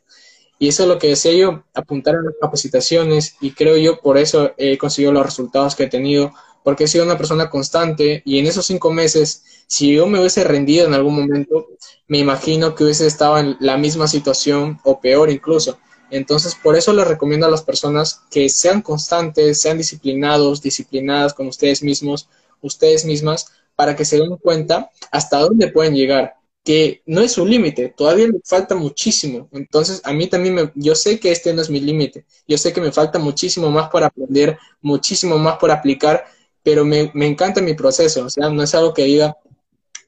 Y 0.59 0.67
eso 0.69 0.83
es 0.83 0.89
lo 0.89 0.97
que 0.97 1.09
decía 1.09 1.33
yo, 1.33 1.63
apuntar 1.73 2.15
a 2.15 2.21
las 2.21 2.33
capacitaciones 2.41 3.35
y 3.41 3.51
creo 3.51 3.77
yo 3.77 3.99
por 3.99 4.17
eso 4.17 4.53
he 4.57 4.77
conseguido 4.77 5.11
los 5.11 5.25
resultados 5.25 5.75
que 5.75 5.83
he 5.83 5.87
tenido, 5.87 6.33
porque 6.63 6.85
he 6.85 6.87
sido 6.87 7.05
una 7.05 7.17
persona 7.17 7.49
constante 7.49 8.23
y 8.25 8.39
en 8.39 8.47
esos 8.47 8.65
cinco 8.65 8.91
meses, 8.91 9.43
si 9.67 9.93
yo 9.93 10.07
me 10.07 10.19
hubiese 10.19 10.43
rendido 10.43 10.87
en 10.87 10.93
algún 10.93 11.15
momento, 11.15 11.67
me 12.07 12.17
imagino 12.17 12.73
que 12.73 12.85
hubiese 12.85 13.05
estado 13.05 13.37
en 13.37 13.55
la 13.59 13.77
misma 13.77 14.07
situación 14.07 14.79
o 14.83 14.99
peor 14.99 15.29
incluso. 15.29 15.77
Entonces, 16.09 16.55
por 16.55 16.75
eso 16.75 16.93
les 16.93 17.07
recomiendo 17.07 17.45
a 17.45 17.51
las 17.51 17.61
personas 17.61 18.21
que 18.31 18.49
sean 18.49 18.81
constantes, 18.81 19.61
sean 19.61 19.77
disciplinados, 19.77 20.61
disciplinadas 20.61 21.33
con 21.33 21.47
ustedes 21.47 21.83
mismos, 21.83 22.29
ustedes 22.61 23.05
mismas, 23.05 23.47
para 23.75 23.95
que 23.95 24.05
se 24.05 24.17
den 24.17 24.37
cuenta 24.37 24.89
hasta 25.11 25.39
dónde 25.39 25.67
pueden 25.67 25.95
llegar, 25.95 26.36
que 26.67 27.01
no 27.05 27.21
es 27.21 27.37
un 27.37 27.49
límite, 27.49 27.93
todavía 27.95 28.27
le 28.27 28.41
falta 28.43 28.75
muchísimo. 28.75 29.47
Entonces, 29.53 30.01
a 30.03 30.11
mí 30.11 30.27
también, 30.27 30.69
yo 30.75 30.95
sé 30.95 31.17
que 31.17 31.31
este 31.31 31.53
no 31.53 31.61
es 31.61 31.69
mi 31.69 31.79
límite, 31.79 32.25
yo 32.45 32.57
sé 32.57 32.73
que 32.73 32.81
me 32.81 32.91
falta 32.91 33.19
muchísimo 33.19 33.71
más 33.71 33.87
por 33.89 34.03
aprender, 34.03 34.57
muchísimo 34.81 35.37
más 35.37 35.55
por 35.59 35.71
aplicar, 35.71 36.25
pero 36.63 36.83
me, 36.83 37.09
me 37.13 37.25
encanta 37.25 37.61
mi 37.61 37.73
proceso, 37.73 38.25
o 38.25 38.29
sea, 38.29 38.49
no 38.49 38.61
es 38.61 38.75
algo 38.75 38.93
que 38.93 39.05
diga, 39.05 39.37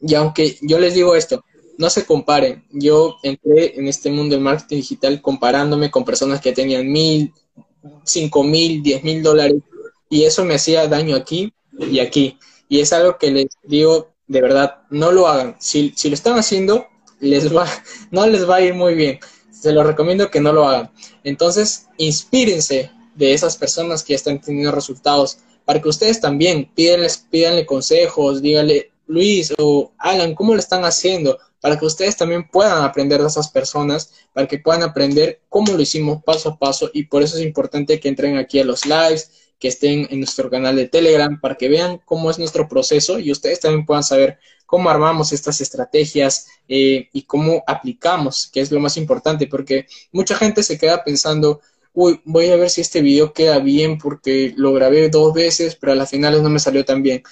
y 0.02 0.16
aunque 0.16 0.58
yo 0.62 0.80
les 0.80 0.96
digo 0.96 1.16
esto, 1.16 1.46
no 1.78 1.90
se 1.90 2.06
comparen. 2.06 2.66
Yo 2.72 3.16
entré 3.24 3.80
en 3.80 3.88
este 3.88 4.12
mundo 4.12 4.36
del 4.36 4.44
marketing 4.44 4.76
digital 4.76 5.22
comparándome 5.22 5.90
con 5.90 6.04
personas 6.04 6.42
que 6.42 6.52
tenían 6.52 6.92
mil, 6.92 7.32
cinco 8.04 8.44
mil, 8.44 8.84
diez 8.84 9.02
mil 9.02 9.24
dólares 9.24 9.62
y 10.10 10.26
eso 10.26 10.44
me 10.44 10.56
hacía 10.56 10.90
daño 10.90 11.16
aquí 11.16 11.54
y 11.80 12.00
aquí. 12.00 12.38
Y 12.68 12.82
es 12.82 12.92
algo 12.92 13.18
que 13.18 13.32
les 13.32 13.48
digo 13.64 14.10
de 14.30 14.42
verdad, 14.42 14.78
no 14.90 15.12
lo 15.12 15.28
hagan. 15.28 15.58
Si, 15.60 15.92
si 15.98 16.08
lo 16.08 16.14
están 16.14 16.38
haciendo, 16.38 16.88
les 17.20 17.54
va, 17.54 17.68
no 18.12 18.26
les 18.26 18.50
va 18.50 18.58
a 18.58 18.62
ir 18.62 18.74
muy 18.74 18.94
bien. 18.94 19.20
Se 19.52 19.74
los 19.74 19.86
recomiendo 19.86 20.32
que 20.32 20.40
no 20.40 20.54
lo 20.54 20.70
hagan. 20.70 20.90
Entonces, 21.26 21.88
inspírense 21.98 22.92
de 23.16 23.34
esas 23.34 23.58
personas 23.58 24.04
que 24.04 24.14
están 24.14 24.40
teniendo 24.40 24.72
resultados 24.72 25.40
para 25.66 25.82
que 25.82 25.90
ustedes 25.90 26.22
también 26.22 26.72
pídanles, 26.74 27.18
pídanle 27.30 27.66
consejos, 27.66 28.42
díganle, 28.42 28.92
Luis 29.08 29.52
o 29.58 29.92
Alan, 29.98 30.36
¿cómo 30.36 30.54
lo 30.54 30.60
están 30.60 30.86
haciendo? 30.86 31.40
Para 31.60 31.80
que 31.80 31.86
ustedes 31.86 32.16
también 32.16 32.48
puedan 32.48 32.84
aprender 32.84 33.20
de 33.20 33.28
esas 33.28 33.50
personas, 33.50 34.14
para 34.34 34.48
que 34.48 34.60
puedan 34.60 34.84
aprender 34.84 35.42
cómo 35.50 35.74
lo 35.74 35.82
hicimos 35.82 36.24
paso 36.24 36.50
a 36.50 36.60
paso 36.60 36.92
y 36.94 37.06
por 37.06 37.24
eso 37.24 37.36
es 37.38 37.44
importante 37.44 38.00
que 38.00 38.08
entren 38.08 38.38
aquí 38.38 38.60
a 38.60 38.64
los 38.64 38.86
lives, 38.86 39.32
que 39.60 39.68
estén 39.68 40.08
en 40.10 40.20
nuestro 40.20 40.50
canal 40.50 40.76
de 40.76 40.88
Telegram, 40.88 41.40
para 41.40 41.56
que 41.56 41.70
vean 41.70 42.02
cómo 42.06 42.32
es 42.32 42.40
nuestro 42.40 42.68
proceso 42.68 43.20
y 43.20 43.32
ustedes 43.32 43.60
también 43.60 43.86
puedan 43.86 44.04
saber 44.04 44.40
cómo 44.66 44.90
armamos 44.90 45.34
estas 45.34 45.62
estrategias 45.62 46.48
eh, 46.68 47.10
y 47.12 47.24
cómo 47.24 47.64
aplicamos, 47.68 48.50
que 48.54 48.62
es 48.62 48.72
lo 48.72 48.80
más 48.80 48.98
importante, 48.98 49.48
porque 49.48 49.88
mucha 50.12 50.36
gente 50.36 50.64
se 50.64 50.78
queda 50.78 51.04
pensando, 51.04 51.60
uy, 51.94 52.22
voy 52.24 52.50
a 52.50 52.56
ver 52.56 52.70
si 52.70 52.82
este 52.82 53.02
video 53.02 53.34
queda 53.34 53.60
bien 53.60 53.98
porque 53.98 54.54
lo 54.56 54.72
grabé 54.74 55.10
dos 55.10 55.34
veces, 55.34 55.76
pero 55.76 55.94
a 55.94 55.96
las 55.96 56.10
finales 56.10 56.42
no 56.42 56.50
me 56.50 56.60
salió 56.60 56.86
tan 56.86 57.04
bien. 57.04 57.24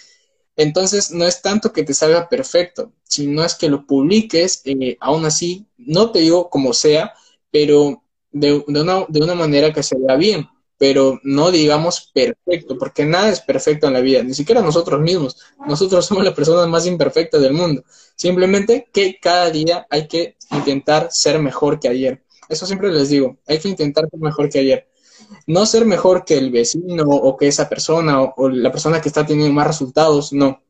Entonces, 0.56 1.12
no 1.12 1.26
es 1.26 1.42
tanto 1.44 1.72
que 1.72 1.84
te 1.84 1.94
salga 1.94 2.28
perfecto, 2.28 2.92
sino 3.04 3.46
es 3.46 3.54
que 3.56 3.70
lo 3.70 3.86
publiques, 3.86 4.64
eh, 4.66 4.98
aún 5.00 5.24
así, 5.26 5.68
no 5.78 6.12
te 6.12 6.20
digo 6.20 6.50
como 6.50 6.74
sea, 6.74 7.14
pero 7.52 8.04
de, 8.32 8.64
una, 8.68 9.06
de 9.08 9.22
una 9.22 9.36
manera 9.36 9.72
que 9.72 9.84
se 9.84 9.96
vea 9.98 10.16
bien, 10.16 10.50
pero 10.78 11.20
no 11.24 11.52
digamos 11.52 12.12
perfecto, 12.14 12.78
porque 12.78 13.06
nada 13.06 13.30
es 13.30 13.42
perfecto 13.42 13.88
en 13.88 13.94
la 13.94 14.02
vida, 14.02 14.24
ni 14.24 14.34
siquiera 14.34 14.62
nosotros 14.62 15.02
mismos. 15.02 15.38
Nosotros 15.68 16.06
somos 16.06 16.24
las 16.24 16.34
personas 16.34 16.68
más 16.68 16.86
imperfectas 16.86 17.42
del 17.42 17.54
mundo. 17.54 17.84
Simplemente 18.16 18.88
que 18.94 19.18
cada 19.20 19.50
día 19.50 19.88
hay 19.90 20.08
que 20.08 20.36
intentar 20.52 21.10
ser 21.12 21.40
mejor 21.40 21.80
que 21.80 21.88
ayer. 21.88 22.24
Eso 22.48 22.66
siempre 22.66 22.92
les 22.92 23.10
digo, 23.10 23.38
hay 23.48 23.60
que 23.60 23.70
intentar 23.70 24.08
ser 24.10 24.20
mejor 24.20 24.50
que 24.50 24.60
ayer 24.60 24.88
no 25.46 25.66
ser 25.66 25.86
mejor 25.86 26.26
que 26.26 26.38
el 26.38 26.52
vecino 26.52 27.04
o 27.04 27.38
que 27.38 27.48
esa 27.48 27.70
persona 27.70 28.22
o, 28.22 28.50
la 28.50 28.72
persona 28.72 29.02
que 29.02 29.10
está 29.10 29.26
teniendo 29.26 29.54
más 29.54 29.68
resultados, 29.68 30.34
no. 30.34 30.64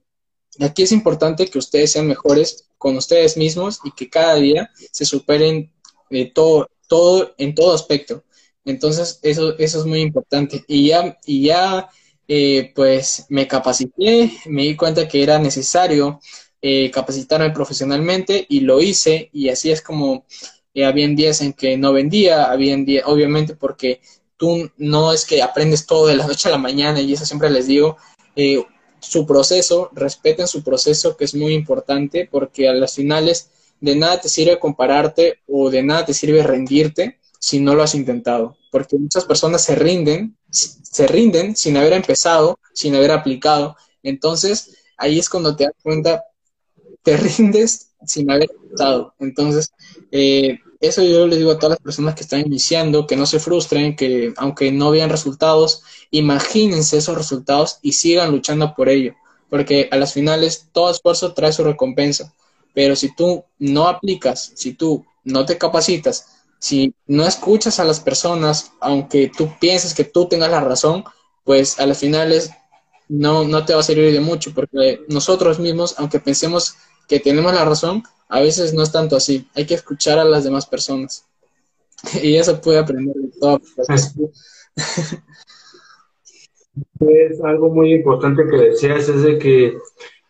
Aquí 0.60 0.84
es 0.84 0.92
importante 0.92 1.48
que 1.48 1.60
ustedes 1.60 1.92
sean 1.92 2.08
mejores 2.08 2.70
con 2.78 2.98
ustedes 2.98 3.38
mismos 3.38 3.80
y 3.84 3.92
que 3.92 4.10
cada 4.10 4.36
día 4.36 4.72
se 4.92 5.06
superen 5.06 5.72
de 6.10 6.26
todo, 6.26 6.70
todo, 6.88 7.34
en 7.38 7.54
todo 7.54 7.74
aspecto. 7.74 8.24
Entonces, 8.68 9.20
eso, 9.24 9.58
eso 9.58 9.80
es 9.80 9.86
muy 9.86 10.02
importante. 10.02 10.64
Y 10.68 10.88
ya, 10.90 11.18
y 11.26 11.46
ya 11.46 11.90
eh, 12.28 12.72
pues 12.76 13.26
me 13.30 13.48
capacité, 13.48 14.32
me 14.46 14.64
di 14.64 14.76
cuenta 14.76 15.08
que 15.08 15.24
era 15.24 15.40
necesario 15.40 16.20
eh, 16.62 16.92
capacitarme 16.92 17.52
profesionalmente 17.52 18.46
y 18.50 18.62
lo 18.62 18.82
hice 18.82 19.30
y 19.32 19.50
así 19.50 19.72
es 19.72 19.82
como 19.82 20.26
eh, 20.74 20.86
habían 20.86 21.16
días 21.16 21.42
en 21.42 21.54
que 21.54 21.78
no 21.78 21.94
vendía, 21.94 22.46
habían 22.52 22.84
días, 22.84 23.06
obviamente 23.08 23.56
porque 23.56 24.02
tú 24.38 24.70
no 24.78 25.14
es 25.14 25.26
que 25.26 25.42
aprendes 25.42 25.86
todo 25.86 26.08
de 26.08 26.16
la 26.16 26.28
noche 26.28 26.50
a 26.50 26.52
la 26.52 26.58
mañana 26.58 27.00
y 27.00 27.14
eso 27.14 27.26
siempre 27.26 27.50
les 27.50 27.68
digo, 27.68 27.98
eh, 28.36 28.64
su 29.00 29.26
proceso, 29.26 29.90
respeten 29.94 30.48
su 30.48 30.64
proceso 30.64 31.16
que 31.16 31.26
es 31.26 31.36
muy 31.36 31.54
importante 31.54 32.28
porque 32.30 32.68
a 32.68 32.74
las 32.74 32.96
finales 32.96 33.50
de 33.80 33.96
nada 33.96 34.20
te 34.20 34.30
sirve 34.30 34.60
compararte 34.60 35.40
o 35.48 35.70
de 35.70 35.84
nada 35.84 36.06
te 36.06 36.14
sirve 36.14 36.44
rendirte 36.44 37.20
si 37.40 37.60
no 37.60 37.76
lo 37.76 37.84
has 37.84 37.96
intentado, 37.96 38.58
porque 38.72 38.98
muchas 38.98 39.26
personas 39.26 39.64
se 39.64 39.76
rinden, 39.76 40.38
se 40.50 41.08
rinden 41.08 41.56
sin 41.56 41.78
haber 41.78 41.94
empezado, 41.94 42.60
sin 42.74 42.96
haber 42.96 43.12
aplicado, 43.12 43.76
entonces 44.04 44.78
ahí 44.98 45.20
es 45.20 45.30
cuando 45.30 45.56
te 45.56 45.66
das 45.66 45.74
cuenta, 45.82 46.24
te 47.04 47.18
rindes 47.18 47.92
sin 48.06 48.30
haber 48.32 48.50
empezado, 48.52 49.14
entonces 49.20 49.72
eh, 50.12 50.60
eso 50.80 51.04
yo 51.04 51.26
les 51.28 51.40
digo 51.40 51.52
a 51.52 51.58
todas 51.58 51.72
las 51.72 51.80
personas 51.80 52.16
que 52.16 52.22
están 52.22 52.42
iniciando, 52.42 53.08
que 53.08 53.16
no 53.16 53.26
se 53.26 53.40
frustren, 53.40 53.96
que 53.96 54.34
aunque 54.38 54.72
no 54.72 54.92
vean 54.92 55.10
resultados, 55.10 55.84
imagínense 56.12 56.98
esos 56.98 57.18
resultados 57.18 57.80
y 57.82 57.94
sigan 57.94 58.32
luchando 58.32 58.74
por 58.76 58.90
ello, 58.90 59.16
porque 59.50 59.90
a 59.92 59.98
las 59.98 60.14
finales 60.14 60.70
todo 60.72 60.92
esfuerzo 60.92 61.34
trae 61.34 61.52
su 61.52 61.64
recompensa, 61.64 62.34
pero 62.74 62.96
si 62.96 63.16
tú 63.16 63.44
no 63.58 63.88
aplicas, 63.88 64.52
si 64.56 64.74
tú 64.74 65.06
no 65.24 65.46
te 65.46 65.58
capacitas, 65.58 66.37
si 66.60 66.94
no 67.06 67.26
escuchas 67.26 67.80
a 67.80 67.86
las 67.86 68.00
personas, 68.00 68.72
aunque 68.80 69.32
tú 69.36 69.50
pienses 69.60 69.94
que 69.94 70.04
tú 70.04 70.28
tengas 70.28 70.52
la 70.52 70.62
razón, 70.62 71.04
pues 71.44 71.80
a 71.80 71.86
las 71.86 72.00
finales 72.00 72.52
no, 73.10 73.44
no 73.46 73.66
te 73.66 73.74
va 73.74 73.80
a 73.80 73.84
servir 73.84 74.12
de 74.12 74.20
mucho, 74.20 74.54
porque 74.54 75.02
nosotros 75.08 75.60
mismos, 75.60 75.96
aunque 75.98 76.20
pensemos 76.20 76.76
que 77.08 77.20
tenemos 77.20 77.54
la 77.54 77.66
razón, 77.66 78.04
a 78.28 78.42
veces 78.42 78.74
no 78.74 78.84
es 78.84 78.92
tanto 78.92 79.16
así, 79.16 79.48
hay 79.56 79.66
que 79.66 79.76
escuchar 79.76 80.20
a 80.20 80.26
las 80.26 80.44
demás 80.44 80.66
personas. 80.66 81.26
y 82.22 82.36
eso 82.36 82.60
puede 82.62 82.80
aprender 82.80 83.16
de 83.16 83.32
todo. 83.40 83.62
Es 87.00 87.42
algo 87.42 87.70
muy 87.70 87.92
importante 87.92 88.44
que 88.48 88.56
decías, 88.56 89.10
es 89.10 89.24
de 89.24 89.40
que, 89.40 89.78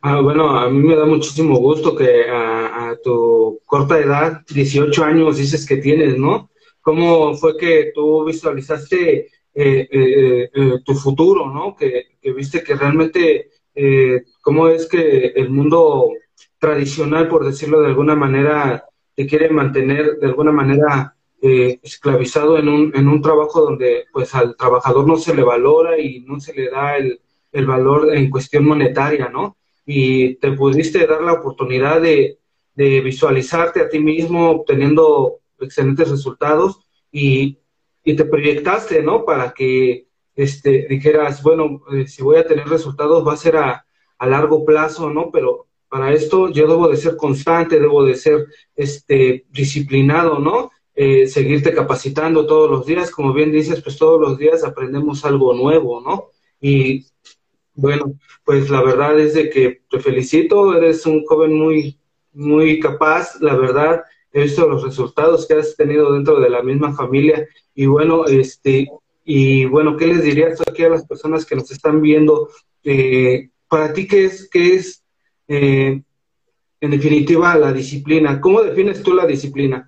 ah, 0.01 0.21
bueno, 0.21 0.49
a 0.49 0.69
mí 0.69 0.79
me 0.79 0.95
da 0.95 1.05
muchísimo 1.05 1.57
gusto 1.57 1.95
que 1.95 2.25
a, 2.29 2.95
tu 3.03 3.59
corta 3.65 3.99
edad, 3.99 4.41
18 4.49 5.03
años 5.03 5.37
dices 5.37 5.65
que 5.65 5.77
tienes, 5.77 6.17
¿no? 6.17 6.49
¿Cómo 6.81 7.35
fue 7.35 7.57
que 7.57 7.91
tú 7.93 8.25
visualizaste 8.25 9.27
eh, 9.53 9.87
eh, 9.91 10.49
eh, 10.53 10.79
tu 10.83 10.95
futuro, 10.95 11.51
¿no? 11.51 11.75
Que, 11.75 12.17
que, 12.21 12.31
viste 12.31 12.63
que 12.63 12.75
realmente, 12.75 13.49
cómo 14.41 14.67
es 14.69 14.87
que 14.87 15.27
el 15.35 15.49
mundo 15.49 16.09
tradicional, 16.59 17.27
por 17.27 17.45
decirlo 17.45 17.81
de 17.81 17.87
alguna 17.87 18.15
manera, 18.15 18.85
te 19.15 19.25
quiere 19.25 19.49
mantener 19.49 20.17
de 20.17 20.27
alguna 20.27 20.51
manera 20.51 21.15
eh, 21.41 21.79
esclavizado 21.83 22.57
en 22.57 22.67
un, 22.67 22.91
en 22.95 23.07
un 23.07 23.21
trabajo 23.21 23.61
donde 23.61 24.05
pues 24.11 24.33
al 24.33 24.55
trabajador 24.55 25.07
no 25.07 25.17
se 25.17 25.35
le 25.35 25.43
valora 25.43 25.99
y 25.99 26.21
no 26.21 26.39
se 26.39 26.53
le 26.53 26.69
da 26.69 26.97
el, 26.97 27.19
el 27.51 27.65
valor 27.65 28.13
en 28.15 28.29
cuestión 28.29 28.65
monetaria, 28.65 29.29
¿no? 29.29 29.56
Y 29.87 30.35
te 30.35 30.51
pudiste 30.51 31.07
dar 31.07 31.23
la 31.23 31.33
oportunidad 31.33 32.01
de, 32.01 32.37
visualizarte 32.75 33.81
a 33.81 33.89
ti 33.89 33.97
mismo 33.97 34.51
obteniendo 34.51 35.39
excelentes 35.59 36.11
resultados 36.11 36.85
y, 37.11 37.57
y, 38.03 38.15
te 38.15 38.23
proyectaste, 38.25 39.01
¿no? 39.01 39.25
Para 39.25 39.51
que 39.51 40.05
este, 40.35 40.85
dijeras, 40.87 41.41
bueno, 41.41 41.81
eh, 41.91 42.05
si 42.05 42.21
voy 42.21 42.37
a 42.37 42.45
tener 42.45 42.67
resultados 42.67 43.27
va 43.27 43.33
a 43.33 43.37
ser 43.37 43.57
a, 43.57 43.87
a 44.19 44.27
largo 44.27 44.63
plazo, 44.63 45.09
¿no? 45.09 45.31
Pero 45.31 45.67
para 45.89 46.13
esto 46.13 46.49
yo 46.49 46.67
debo 46.67 46.87
de 46.87 46.97
ser 46.97 47.15
constante, 47.15 47.79
debo 47.79 48.03
de 48.03 48.15
ser 48.15 48.45
este, 48.75 49.45
disciplinado, 49.49 50.39
¿no? 50.39 50.71
Eh, 50.95 51.27
seguirte 51.27 51.73
capacitando 51.73 52.47
todos 52.47 52.69
los 52.69 52.85
días, 52.85 53.11
como 53.11 53.31
bien 53.31 53.51
dices, 53.51 53.81
pues 53.81 53.97
todos 53.97 54.19
los 54.19 54.37
días 54.37 54.63
aprendemos 54.63 55.23
algo 55.25 55.53
nuevo, 55.53 56.01
¿no? 56.01 56.31
Y 56.59 57.05
bueno, 57.77 58.15
pues 58.43 58.69
la 58.69 58.81
verdad 58.81 59.17
es 59.19 59.35
de 59.35 59.49
que 59.49 59.81
te 59.89 59.99
felicito, 59.99 60.75
eres 60.75 61.05
un 61.05 61.23
joven 61.25 61.53
muy, 61.53 61.97
muy 62.33 62.79
capaz, 62.79 63.39
la 63.39 63.55
verdad, 63.55 64.03
he 64.33 64.43
visto 64.43 64.67
los 64.67 64.83
resultados 64.83 65.47
que 65.47 65.53
has 65.53 65.75
tenido 65.75 66.11
dentro 66.11 66.39
de 66.39 66.49
la 66.49 66.63
misma 66.63 66.93
familia 66.93 67.47
y 67.75 67.85
bueno, 67.85 68.25
este, 68.25 68.89
y 69.23 69.65
bueno, 69.65 69.95
¿qué 69.95 70.07
les 70.07 70.23
dirías 70.23 70.59
aquí 70.61 70.83
a 70.83 70.89
las 70.89 71.05
personas 71.05 71.45
que 71.45 71.55
nos 71.55 71.69
están 71.71 72.01
viendo? 72.01 72.49
Eh, 72.83 73.49
para 73.67 73.93
ti, 73.93 74.07
¿qué 74.07 74.25
es, 74.25 74.49
qué 74.49 74.75
es 74.75 75.03
eh, 75.47 76.01
en 76.81 76.91
definitiva 76.91 77.55
la 77.57 77.71
disciplina? 77.71 78.41
¿Cómo 78.41 78.63
defines 78.63 79.03
tú 79.03 79.13
la 79.13 79.27
disciplina? 79.27 79.85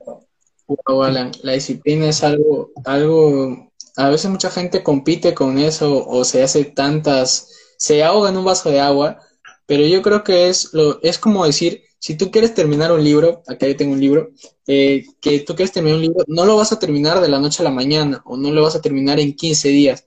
la 1.42 1.54
disciplina 1.54 2.10
es 2.10 2.24
algo, 2.24 2.72
algo, 2.86 3.72
a 3.96 4.10
veces 4.10 4.30
mucha 4.30 4.52
gente 4.52 4.84
compite 4.84 5.34
con 5.34 5.58
eso 5.58 6.08
o 6.08 6.24
se 6.24 6.44
hace 6.44 6.66
tantas, 6.66 7.59
se 7.80 8.04
ahoga 8.04 8.30
en 8.30 8.38
un 8.38 8.46
vaso 8.46 8.70
de 8.70 8.80
agua, 8.80 9.20
pero 9.66 9.86
yo 9.86 10.02
creo 10.02 10.24
que 10.24 10.50
es, 10.50 10.74
lo, 10.74 11.02
es 11.02 11.18
como 11.18 11.46
decir, 11.46 11.84
si 11.98 12.16
tú 12.16 12.30
quieres 12.30 12.54
terminar 12.54 12.92
un 12.92 13.04
libro, 13.04 13.42
acá 13.48 13.68
yo 13.68 13.76
tengo 13.76 13.94
un 13.94 14.00
libro, 14.00 14.32
eh, 14.68 15.06
que 15.22 15.40
tú 15.40 15.56
quieres 15.56 15.72
terminar 15.72 15.98
un 15.98 16.04
libro, 16.04 16.24
no 16.28 16.46
lo 16.46 16.58
vas 16.58 16.72
a 16.72 16.80
terminar 16.80 17.22
de 17.22 17.30
la 17.30 17.40
noche 17.40 17.64
a 17.64 17.66
la 17.66 17.72
mañana 17.72 18.22
o 18.26 18.38
no 18.38 18.52
lo 18.52 18.64
vas 18.64 18.76
a 18.76 18.82
terminar 18.82 19.20
en 19.20 19.34
15 19.34 19.70
días. 19.70 20.06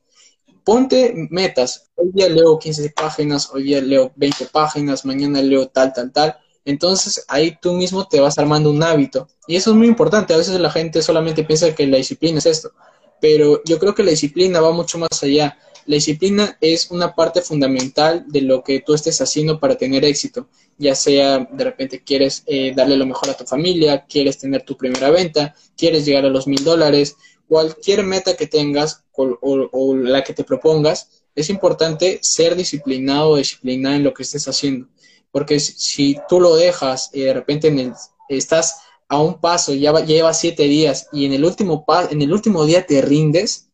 Ponte 0.64 1.14
metas. 1.31 1.91
Hoy 1.97 2.11
día 2.12 2.29
leo 2.29 2.59
15 2.59 2.91
páginas, 2.91 3.50
hoy 3.52 3.64
día 3.64 3.81
leo 3.81 4.12
20 4.17 4.47
páginas, 4.47 5.05
mañana 5.05 5.43
leo 5.43 5.69
tal, 5.69 5.93
tal, 5.93 6.12
tal 6.12 6.37
entonces 6.64 7.25
ahí 7.29 7.57
tú 7.61 7.73
mismo 7.73 8.07
te 8.07 8.21
vas 8.21 8.38
armando 8.38 8.71
un 8.71 8.83
hábito. 8.83 9.29
Y 9.47 9.57
eso 9.57 9.71
es 9.71 9.76
muy 9.76 9.88
importante. 9.88 10.35
A 10.35 10.37
veces 10.37 10.59
la 10.61 10.71
gente 10.71 11.02
solamente 11.02 11.45
piensa 11.45 11.75
que 11.75 11.87
la 11.87 11.97
disciplina 11.97 12.38
es 12.38 12.47
esto, 12.47 12.73
pero 13.21 13.62
yo 13.64 13.79
creo 13.79 13.95
que 13.95 14.02
la 14.02 14.11
disciplina 14.11 14.61
va 14.61 14.73
mucho 14.73 14.99
más 14.99 15.23
allá. 15.23 15.59
La 15.87 15.97
disciplina 15.97 16.57
es 16.61 16.91
una 16.91 17.14
parte 17.14 17.42
fundamental 17.42 18.25
de 18.29 18.42
lo 18.42 18.62
que 18.62 18.81
tú 18.81 18.95
estés 18.95 19.21
haciendo 19.21 19.59
para 19.59 19.77
tener 19.77 20.05
éxito, 20.05 20.49
ya 20.79 20.95
sea 20.95 21.40
de 21.51 21.64
repente 21.64 22.03
quieres 22.03 22.45
eh, 22.47 22.73
darle 22.75 22.97
lo 22.97 23.07
mejor 23.07 23.31
a 23.31 23.37
tu 23.37 23.45
familia, 23.45 24.07
quieres 24.09 24.38
tener 24.38 24.62
tu 24.62 24.77
primera 24.77 25.11
venta, 25.11 25.55
quieres 25.77 26.05
llegar 26.05 26.25
a 26.25 26.29
los 26.29 26.47
mil 26.47 26.62
dólares, 26.62 27.16
cualquier 27.49 28.05
meta 28.05 28.37
que 28.37 28.47
tengas 28.47 29.05
o, 29.12 29.95
la 29.97 30.25
que 30.25 30.33
te 30.33 30.45
propongas, 30.45 31.23
es 31.35 31.51
importante 31.51 32.18
ser 32.23 32.57
disciplinado 32.57 33.31
o 33.31 33.37
disciplinada 33.37 33.97
en 33.97 34.05
lo 34.05 34.14
que 34.14 34.23
estés 34.23 34.49
haciendo. 34.49 34.88
Porque 35.31 35.61
si, 35.61 36.16
tú 36.29 36.40
lo 36.40 36.57
dejas 36.57 37.11
y 37.12 37.21
de 37.21 37.35
repente 37.35 37.68
en 37.68 37.95
estás 38.29 38.81
a 39.09 39.21
un 39.21 39.40
paso, 39.40 39.75
ya, 39.75 39.92
llevas 40.05 40.40
siete 40.40 40.62
días 40.64 41.09
y 41.12 41.27
en 41.27 41.33
el, 41.33 41.45
último 41.45 41.85
en 42.11 42.23
el 42.23 42.33
último 42.33 42.64
día 42.64 42.87
te 42.87 43.03
rindes, 43.03 43.68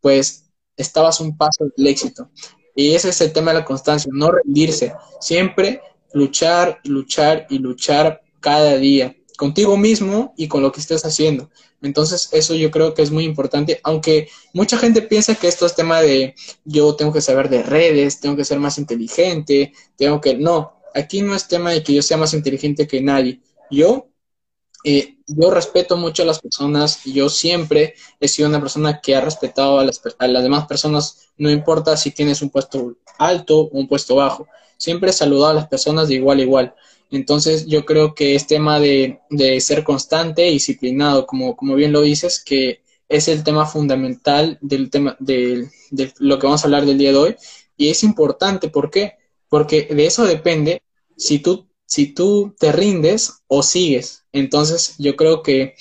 pues 0.00 0.43
estabas 0.76 1.20
un 1.20 1.36
paso 1.36 1.66
del 1.76 1.86
éxito. 1.86 2.28
Y 2.74 2.94
ese 2.94 3.10
es 3.10 3.20
el 3.20 3.32
tema 3.32 3.52
de 3.52 3.60
la 3.60 3.64
constancia, 3.64 4.10
no 4.12 4.32
rendirse, 4.32 4.94
siempre 5.20 5.80
luchar, 6.12 6.80
luchar 6.84 7.46
y 7.50 7.58
luchar 7.58 8.22
cada 8.40 8.76
día, 8.76 9.16
contigo 9.36 9.76
mismo 9.76 10.32
y 10.36 10.48
con 10.48 10.62
lo 10.62 10.72
que 10.72 10.80
estés 10.80 11.04
haciendo. 11.04 11.50
Entonces, 11.82 12.30
eso 12.32 12.54
yo 12.54 12.70
creo 12.70 12.94
que 12.94 13.02
es 13.02 13.10
muy 13.10 13.24
importante, 13.24 13.80
aunque 13.84 14.28
mucha 14.54 14.78
gente 14.78 15.02
piensa 15.02 15.34
que 15.34 15.48
esto 15.48 15.66
es 15.66 15.74
tema 15.74 16.00
de 16.00 16.34
yo 16.64 16.96
tengo 16.96 17.12
que 17.12 17.20
saber 17.20 17.48
de 17.48 17.62
redes, 17.62 18.20
tengo 18.20 18.36
que 18.36 18.44
ser 18.44 18.58
más 18.58 18.78
inteligente, 18.78 19.72
tengo 19.96 20.20
que... 20.20 20.34
No, 20.36 20.80
aquí 20.94 21.20
no 21.22 21.34
es 21.34 21.46
tema 21.46 21.72
de 21.72 21.82
que 21.82 21.92
yo 21.92 22.02
sea 22.02 22.16
más 22.16 22.32
inteligente 22.32 22.86
que 22.86 23.02
nadie. 23.02 23.40
Yo, 23.70 24.08
eh, 24.84 25.16
yo 25.26 25.50
respeto 25.50 25.96
mucho 25.96 26.22
a 26.22 26.26
las 26.26 26.40
personas, 26.40 27.02
yo 27.04 27.30
siempre 27.30 27.94
he 28.20 28.28
sido 28.28 28.48
una 28.48 28.60
persona 28.60 29.00
que 29.00 29.16
ha 29.16 29.22
respetado 29.22 29.78
a 29.78 29.84
las, 29.84 30.00
a 30.18 30.28
las 30.28 30.42
demás 30.42 30.66
personas, 30.66 31.28
no 31.38 31.50
importa 31.50 31.96
si 31.96 32.10
tienes 32.10 32.42
un 32.42 32.50
puesto 32.50 32.96
alto 33.18 33.60
o 33.60 33.68
un 33.72 33.88
puesto 33.88 34.16
bajo, 34.16 34.46
siempre 34.76 35.10
he 35.10 35.12
saludado 35.14 35.52
a 35.52 35.54
las 35.54 35.68
personas 35.68 36.08
de 36.08 36.16
igual 36.16 36.38
a 36.38 36.42
igual. 36.42 36.74
Entonces 37.10 37.66
yo 37.66 37.84
creo 37.84 38.14
que 38.14 38.34
es 38.34 38.46
tema 38.46 38.78
de, 38.80 39.20
ser 39.60 39.84
constante 39.84 40.48
y 40.48 40.54
disciplinado, 40.54 41.26
como, 41.26 41.56
como 41.56 41.74
bien 41.76 41.92
lo 41.92 42.02
dices, 42.02 42.42
que 42.44 42.82
es 43.08 43.28
el 43.28 43.44
tema 43.44 43.66
fundamental 43.66 44.58
del 44.60 44.90
tema 44.90 45.16
de, 45.20 45.68
de, 45.90 46.12
lo 46.18 46.38
que 46.38 46.46
vamos 46.46 46.62
a 46.62 46.66
hablar 46.66 46.84
del 46.84 46.98
día 46.98 47.12
de 47.12 47.18
hoy. 47.18 47.36
Y 47.76 47.88
es 47.88 48.02
importante, 48.02 48.68
¿por 48.68 48.90
qué? 48.90 49.14
Porque 49.48 49.86
de 49.86 50.06
eso 50.06 50.24
depende 50.26 50.82
si 51.16 51.38
tú, 51.38 51.66
si 51.86 52.14
tú 52.14 52.54
te 52.58 52.72
rindes 52.72 53.42
o 53.46 53.62
sigues. 53.62 54.24
Entonces 54.32 54.94
yo 54.98 55.16
creo 55.16 55.42
que 55.42 55.74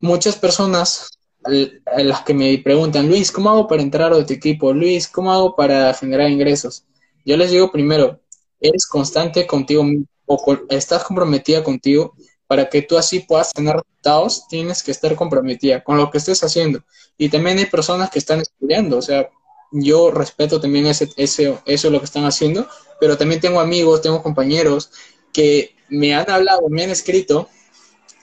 muchas 0.00 0.36
personas 0.36 1.10
a 1.44 2.02
las 2.02 2.22
que 2.22 2.34
me 2.34 2.58
preguntan, 2.58 3.08
Luis, 3.08 3.32
¿cómo 3.32 3.50
hago 3.50 3.66
para 3.66 3.82
entrar 3.82 4.12
a 4.12 4.26
tu 4.26 4.32
equipo? 4.32 4.72
Luis, 4.72 5.08
¿cómo 5.08 5.32
hago 5.32 5.56
para 5.56 5.92
generar 5.94 6.30
ingresos? 6.30 6.84
Yo 7.24 7.36
les 7.36 7.50
digo 7.50 7.70
primero, 7.72 8.20
eres 8.60 8.86
constante 8.86 9.46
contigo 9.46 9.84
o 10.26 10.58
estás 10.68 11.04
comprometida 11.04 11.64
contigo 11.64 12.14
para 12.46 12.68
que 12.68 12.82
tú 12.82 12.98
así 12.98 13.20
puedas 13.20 13.52
tener 13.52 13.76
resultados, 13.76 14.46
tienes 14.48 14.82
que 14.82 14.90
estar 14.90 15.14
comprometida 15.14 15.82
con 15.82 15.96
lo 15.96 16.10
que 16.10 16.18
estés 16.18 16.42
haciendo. 16.42 16.82
Y 17.16 17.28
también 17.28 17.58
hay 17.58 17.66
personas 17.66 18.10
que 18.10 18.18
están 18.18 18.40
estudiando, 18.40 18.98
o 18.98 19.02
sea, 19.02 19.28
yo 19.72 20.10
respeto 20.10 20.60
también 20.60 20.86
ese, 20.86 21.08
ese, 21.16 21.56
eso 21.64 21.90
lo 21.90 22.00
que 22.00 22.06
están 22.06 22.24
haciendo, 22.24 22.66
pero 23.00 23.16
también 23.16 23.40
tengo 23.40 23.60
amigos, 23.60 24.02
tengo 24.02 24.22
compañeros 24.22 24.90
que 25.32 25.74
me 25.88 26.14
han 26.14 26.30
hablado, 26.30 26.68
me 26.68 26.84
han 26.84 26.90
escrito, 26.90 27.48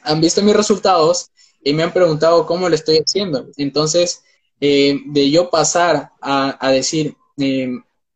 han 0.04 0.22
visto 0.22 0.42
mis 0.42 0.56
resultados 0.56 1.32
y 1.64 1.74
me 1.74 1.84
han 1.84 1.94
preguntado 1.94 2.46
cómo 2.46 2.70
lo 2.70 2.76
estoy 2.76 2.98
haciendo. 2.98 3.48
Entonces, 3.58 4.24
eh, 4.62 5.02
de 5.08 5.30
yo 5.30 5.50
pasar 5.50 6.12
a, 6.22 6.72
decir, 6.72 7.16
eh, 7.38 7.70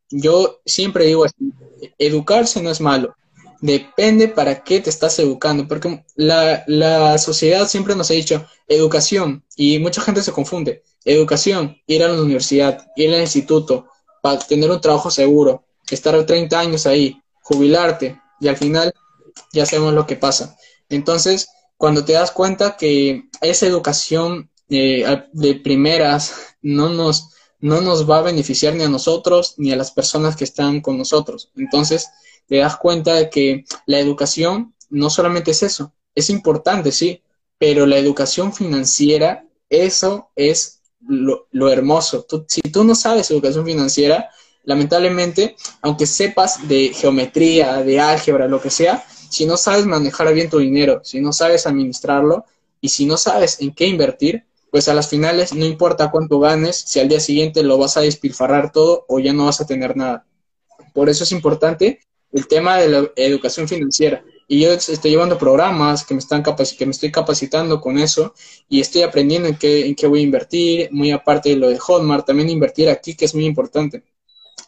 yo 0.10 0.62
siempre 0.65 1.06
digo 1.06 1.26
así, 1.26 1.54
educarse 1.97 2.62
no 2.62 2.69
es 2.69 2.80
malo, 2.80 3.15
depende 3.62 4.28
para 4.28 4.63
qué 4.63 4.80
te 4.80 4.89
estás 4.89 5.17
educando, 5.19 5.67
porque 5.67 6.04
la, 6.15 6.63
la 6.67 7.17
sociedad 7.17 7.67
siempre 7.67 7.95
nos 7.95 8.10
ha 8.10 8.13
dicho 8.13 8.45
educación 8.67 9.43
y 9.56 9.80
mucha 9.80 10.02
gente 10.02 10.21
se 10.21 10.32
confunde. 10.32 10.84
Educación, 11.04 11.78
ir 11.88 12.04
a 12.04 12.08
la 12.08 12.21
universidad, 12.21 12.88
ir 12.95 13.13
al 13.13 13.21
instituto, 13.21 13.88
para 14.21 14.39
tener 14.39 14.69
un 14.69 14.80
trabajo 14.80 15.10
seguro, 15.10 15.65
estar 15.95 16.25
30 16.25 16.60
años 16.60 16.86
ahí, 16.86 17.21
jubilarte 17.41 18.19
y 18.39 18.47
al 18.47 18.58
final 18.58 18.93
ya 19.51 19.65
sabemos 19.65 19.93
lo 19.93 20.06
que 20.06 20.15
pasa. 20.15 20.58
Entonces, 20.89 21.49
cuando 21.77 22.06
te 22.06 22.13
das 22.13 22.32
cuenta 22.32 22.77
que 22.77 23.30
esa 23.41 23.65
educación 23.65 24.49
eh, 24.69 25.25
de 25.34 25.56
primeras 25.56 26.56
no 26.62 26.89
nos, 26.89 27.30
no 27.60 27.82
nos 27.82 28.10
va 28.10 28.19
a 28.19 28.23
beneficiar 28.23 28.75
ni 28.75 28.84
a 28.84 28.89
nosotros 28.89 29.56
ni 29.58 29.71
a 29.71 29.75
las 29.75 29.91
personas 29.91 30.36
que 30.36 30.43
están 30.43 30.82
con 30.82 30.97
nosotros. 30.97 31.51
Entonces, 31.56 32.10
te 32.47 32.58
das 32.58 32.77
cuenta 32.77 33.15
de 33.15 33.30
que 33.30 33.65
la 33.86 33.99
educación 33.99 34.75
no 34.89 35.10
solamente 35.10 35.51
es 35.51 35.63
eso, 35.63 35.93
es 36.13 36.30
importante, 36.30 36.91
sí, 36.91 37.21
pero 37.58 37.86
la 37.86 37.97
educación 37.97 38.54
financiera, 38.54 39.45
eso 39.69 40.30
es 40.36 40.82
lo, 41.08 41.69
hermoso. 41.69 42.25
si 42.47 42.62
tú 42.62 42.84
no 42.84 42.95
sabes 42.95 43.32
educación 43.32 43.65
financiera, 43.65 44.30
lamentablemente, 44.63 45.56
aunque 45.82 46.06
sepas 46.06 46.67
de 46.67 46.91
geometría, 46.93 47.84
de 47.84 48.00
álgebra, 48.00 48.47
lo 48.47 48.62
que 48.62 48.69
sea, 48.69 49.04
si 49.30 49.45
no 49.45 49.58
sabes 49.58 49.86
manejar 49.86 50.34
bien 50.34 50.50
tu 50.50 50.60
dinero, 50.60 51.02
si 51.04 51.21
no 51.21 51.32
sabes 51.34 51.65
administrarlo, 51.67 52.45
Y 52.84 52.89
si 52.89 53.06
no 53.06 53.15
sabes 53.17 53.62
en 53.62 53.74
qué 53.74 53.86
invertir, 53.88 54.45
pues 54.71 54.88
a 54.88 54.93
las 54.95 55.08
finales 55.10 55.54
no 55.54 55.65
importa 55.65 56.10
cuánto 56.12 56.39
ganes, 56.39 56.78
si 56.78 57.00
al 57.00 57.08
día 57.10 57.19
siguiente 57.19 57.63
lo 57.63 57.78
vas 57.78 57.95
a 57.97 58.02
despilfarrar 58.02 58.71
todo 58.71 59.06
o 59.08 59.19
ya 59.19 59.34
no 59.34 59.45
vas 59.45 59.62
a 59.62 59.67
tener 59.67 59.95
nada. 59.95 60.26
Por 60.93 61.10
eso 61.10 61.24
es 61.24 61.32
importante 61.32 62.00
el 62.32 62.47
tema 62.47 62.78
de 62.78 62.89
la 62.89 63.12
educación 63.15 63.67
financiera. 63.67 64.24
Y 64.47 64.62
yo 64.62 64.71
estoy 64.74 65.12
llevando 65.12 65.38
programas 65.38 66.06
que 66.06 66.13
me, 66.13 66.19
están 66.19 66.43
que 66.43 66.86
me 66.86 66.91
estoy 66.91 67.12
capacitando 67.12 67.80
con 67.80 67.97
eso 67.97 68.34
y 68.67 68.82
estoy 68.82 69.04
aprendiendo 69.04 69.47
en 69.47 69.58
qué, 69.58 69.86
en 69.86 69.95
qué 69.95 70.08
voy 70.08 70.21
a 70.21 70.24
invertir, 70.24 70.89
muy 70.91 71.12
aparte 71.12 71.50
de 71.50 71.56
lo 71.56 71.69
de 71.69 71.78
Hotmart, 71.78 72.26
también 72.26 72.50
invertir 72.50 72.89
aquí, 72.89 73.15
que 73.15 73.26
es 73.26 73.36
muy 73.36 73.45
importante. 73.45 74.04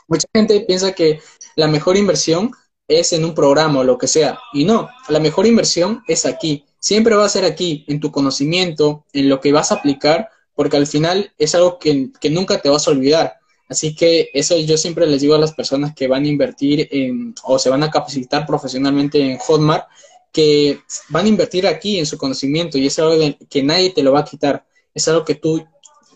Mucha 0.08 0.28
gente 0.34 0.62
piensa 0.62 0.94
que 0.94 1.20
la 1.56 1.68
mejor 1.68 1.98
inversión 1.98 2.52
es 2.88 3.13
en 3.13 3.24
un 3.26 3.34
programa 3.34 3.80
o 3.80 3.84
lo 3.84 3.98
que 3.98 4.08
sea, 4.08 4.39
y 4.54 4.66
no, 4.66 4.89
la 5.08 5.20
mejor 5.20 5.48
inversión 5.48 6.04
es 6.08 6.26
aquí, 6.26 6.66
siempre 6.80 7.16
va 7.16 7.26
a 7.26 7.30
ser 7.30 7.46
aquí, 7.46 7.86
en 7.88 8.00
tu 8.00 8.12
conocimiento, 8.12 9.06
en 9.13 9.30
lo 9.30 9.39
que 9.39 9.54
vas 9.54 9.72
a 9.72 9.76
aplicar, 9.76 10.30
porque 10.54 10.78
al 10.78 10.86
final 10.86 11.32
es 11.38 11.56
algo 11.56 11.80
que, 11.80 12.10
que 12.20 12.30
nunca 12.30 12.62
te 12.62 12.70
vas 12.70 12.88
a 12.88 12.92
olvidar. 12.92 13.36
Así 13.70 13.96
que 13.96 14.30
eso 14.34 14.58
yo 14.58 14.78
siempre 14.78 15.08
les 15.08 15.22
digo 15.22 15.36
a 15.36 15.39
las 15.39 15.54
personas 15.54 15.96
que 15.96 16.08
van 16.08 16.26
a 16.26 16.28
invertir 16.28 16.88
en, 16.92 17.34
o 17.44 17.58
se 17.58 17.70
van 17.70 17.84
a 17.84 17.89
capacitar 17.89 18.46
profesionalmente 18.46 19.20
en 19.20 19.38
Hotmart, 19.38 19.88
que 20.32 20.82
van 21.10 21.26
a 21.26 21.30
invertir 21.30 21.66
aquí 21.66 21.98
en 21.98 22.06
su 22.06 22.18
conocimiento 22.18 22.78
y 22.78 22.88
es 22.88 23.00
algo 23.00 23.16
que 23.50 23.63
nadie 23.63 23.92
te 23.92 24.04
lo 24.04 24.12
va 24.12 24.20
a 24.20 24.26
quitar. 24.26 24.66
Es 24.94 25.08
algo 25.08 25.24
que 25.24 25.36
tú 25.36 25.66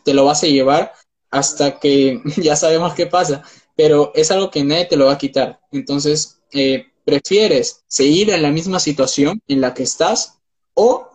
te 0.04 0.14
lo 0.14 0.26
vas 0.26 0.44
a 0.44 0.48
llevar 0.48 0.94
hasta 1.32 1.80
que 1.80 2.22
ya 2.38 2.56
sabemos 2.56 2.94
qué 2.94 3.08
pasa, 3.08 3.44
pero 3.78 4.12
es 4.16 4.32
algo 4.32 4.52
que 4.52 4.64
nadie 4.64 4.86
te 4.86 4.98
lo 4.98 5.06
va 5.06 5.14
a 5.14 5.18
quitar. 5.18 5.62
Entonces, 5.72 6.40
eh, 6.52 6.88
prefieres 7.06 7.84
seguir 7.88 8.32
en 8.32 8.42
la 8.42 8.52
misma 8.52 8.80
situación 8.80 9.42
en 9.48 9.62
la 9.62 9.74
que 9.74 9.84
estás 9.84 10.40
o 10.74 11.08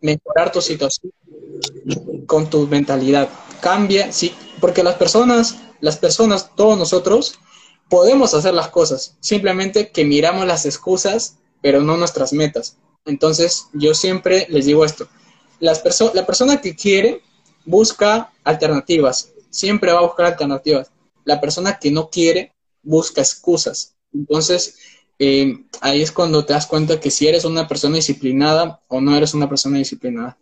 mejorar 0.00 0.52
tu 0.52 0.60
situación 0.60 1.12
con 2.26 2.48
tu 2.48 2.68
mentalidad. 2.68 3.28
Cambia, 3.60 4.12
sí, 4.12 4.32
porque 4.60 4.84
las 4.84 4.94
personas 4.94 5.56
las 5.80 5.96
personas, 5.96 6.50
todos 6.54 6.78
nosotros, 6.78 7.38
podemos 7.88 8.34
hacer 8.34 8.54
las 8.54 8.68
cosas, 8.68 9.16
simplemente 9.20 9.90
que 9.90 10.04
miramos 10.04 10.46
las 10.46 10.66
excusas, 10.66 11.38
pero 11.62 11.80
no 11.80 11.96
nuestras 11.96 12.32
metas. 12.32 12.76
Entonces, 13.04 13.66
yo 13.72 13.94
siempre 13.94 14.46
les 14.48 14.66
digo 14.66 14.84
esto, 14.84 15.08
las 15.60 15.82
la 16.14 16.26
persona 16.26 16.60
que 16.60 16.74
quiere 16.74 17.22
busca 17.64 18.32
alternativas, 18.44 19.32
siempre 19.50 19.92
va 19.92 20.00
a 20.00 20.06
buscar 20.06 20.26
alternativas. 20.26 20.90
La 21.26 21.38
persona 21.38 21.78
que 21.78 21.90
no 21.90 22.08
quiere 22.08 22.54
busca 22.82 23.20
excusas. 23.20 23.94
Entonces, 24.14 24.78
eh, 25.18 25.64
ahí 25.80 26.02
es 26.02 26.12
cuando 26.12 26.44
te 26.44 26.54
das 26.54 26.66
cuenta 26.66 27.00
que 27.00 27.10
si 27.10 27.26
eres 27.26 27.44
una 27.44 27.68
persona 27.68 27.96
disciplinada 27.96 28.80
o 28.88 29.00
no 29.00 29.14
eres 29.14 29.34
una 29.34 29.48
persona 29.48 29.78
disciplinada. 29.78 30.38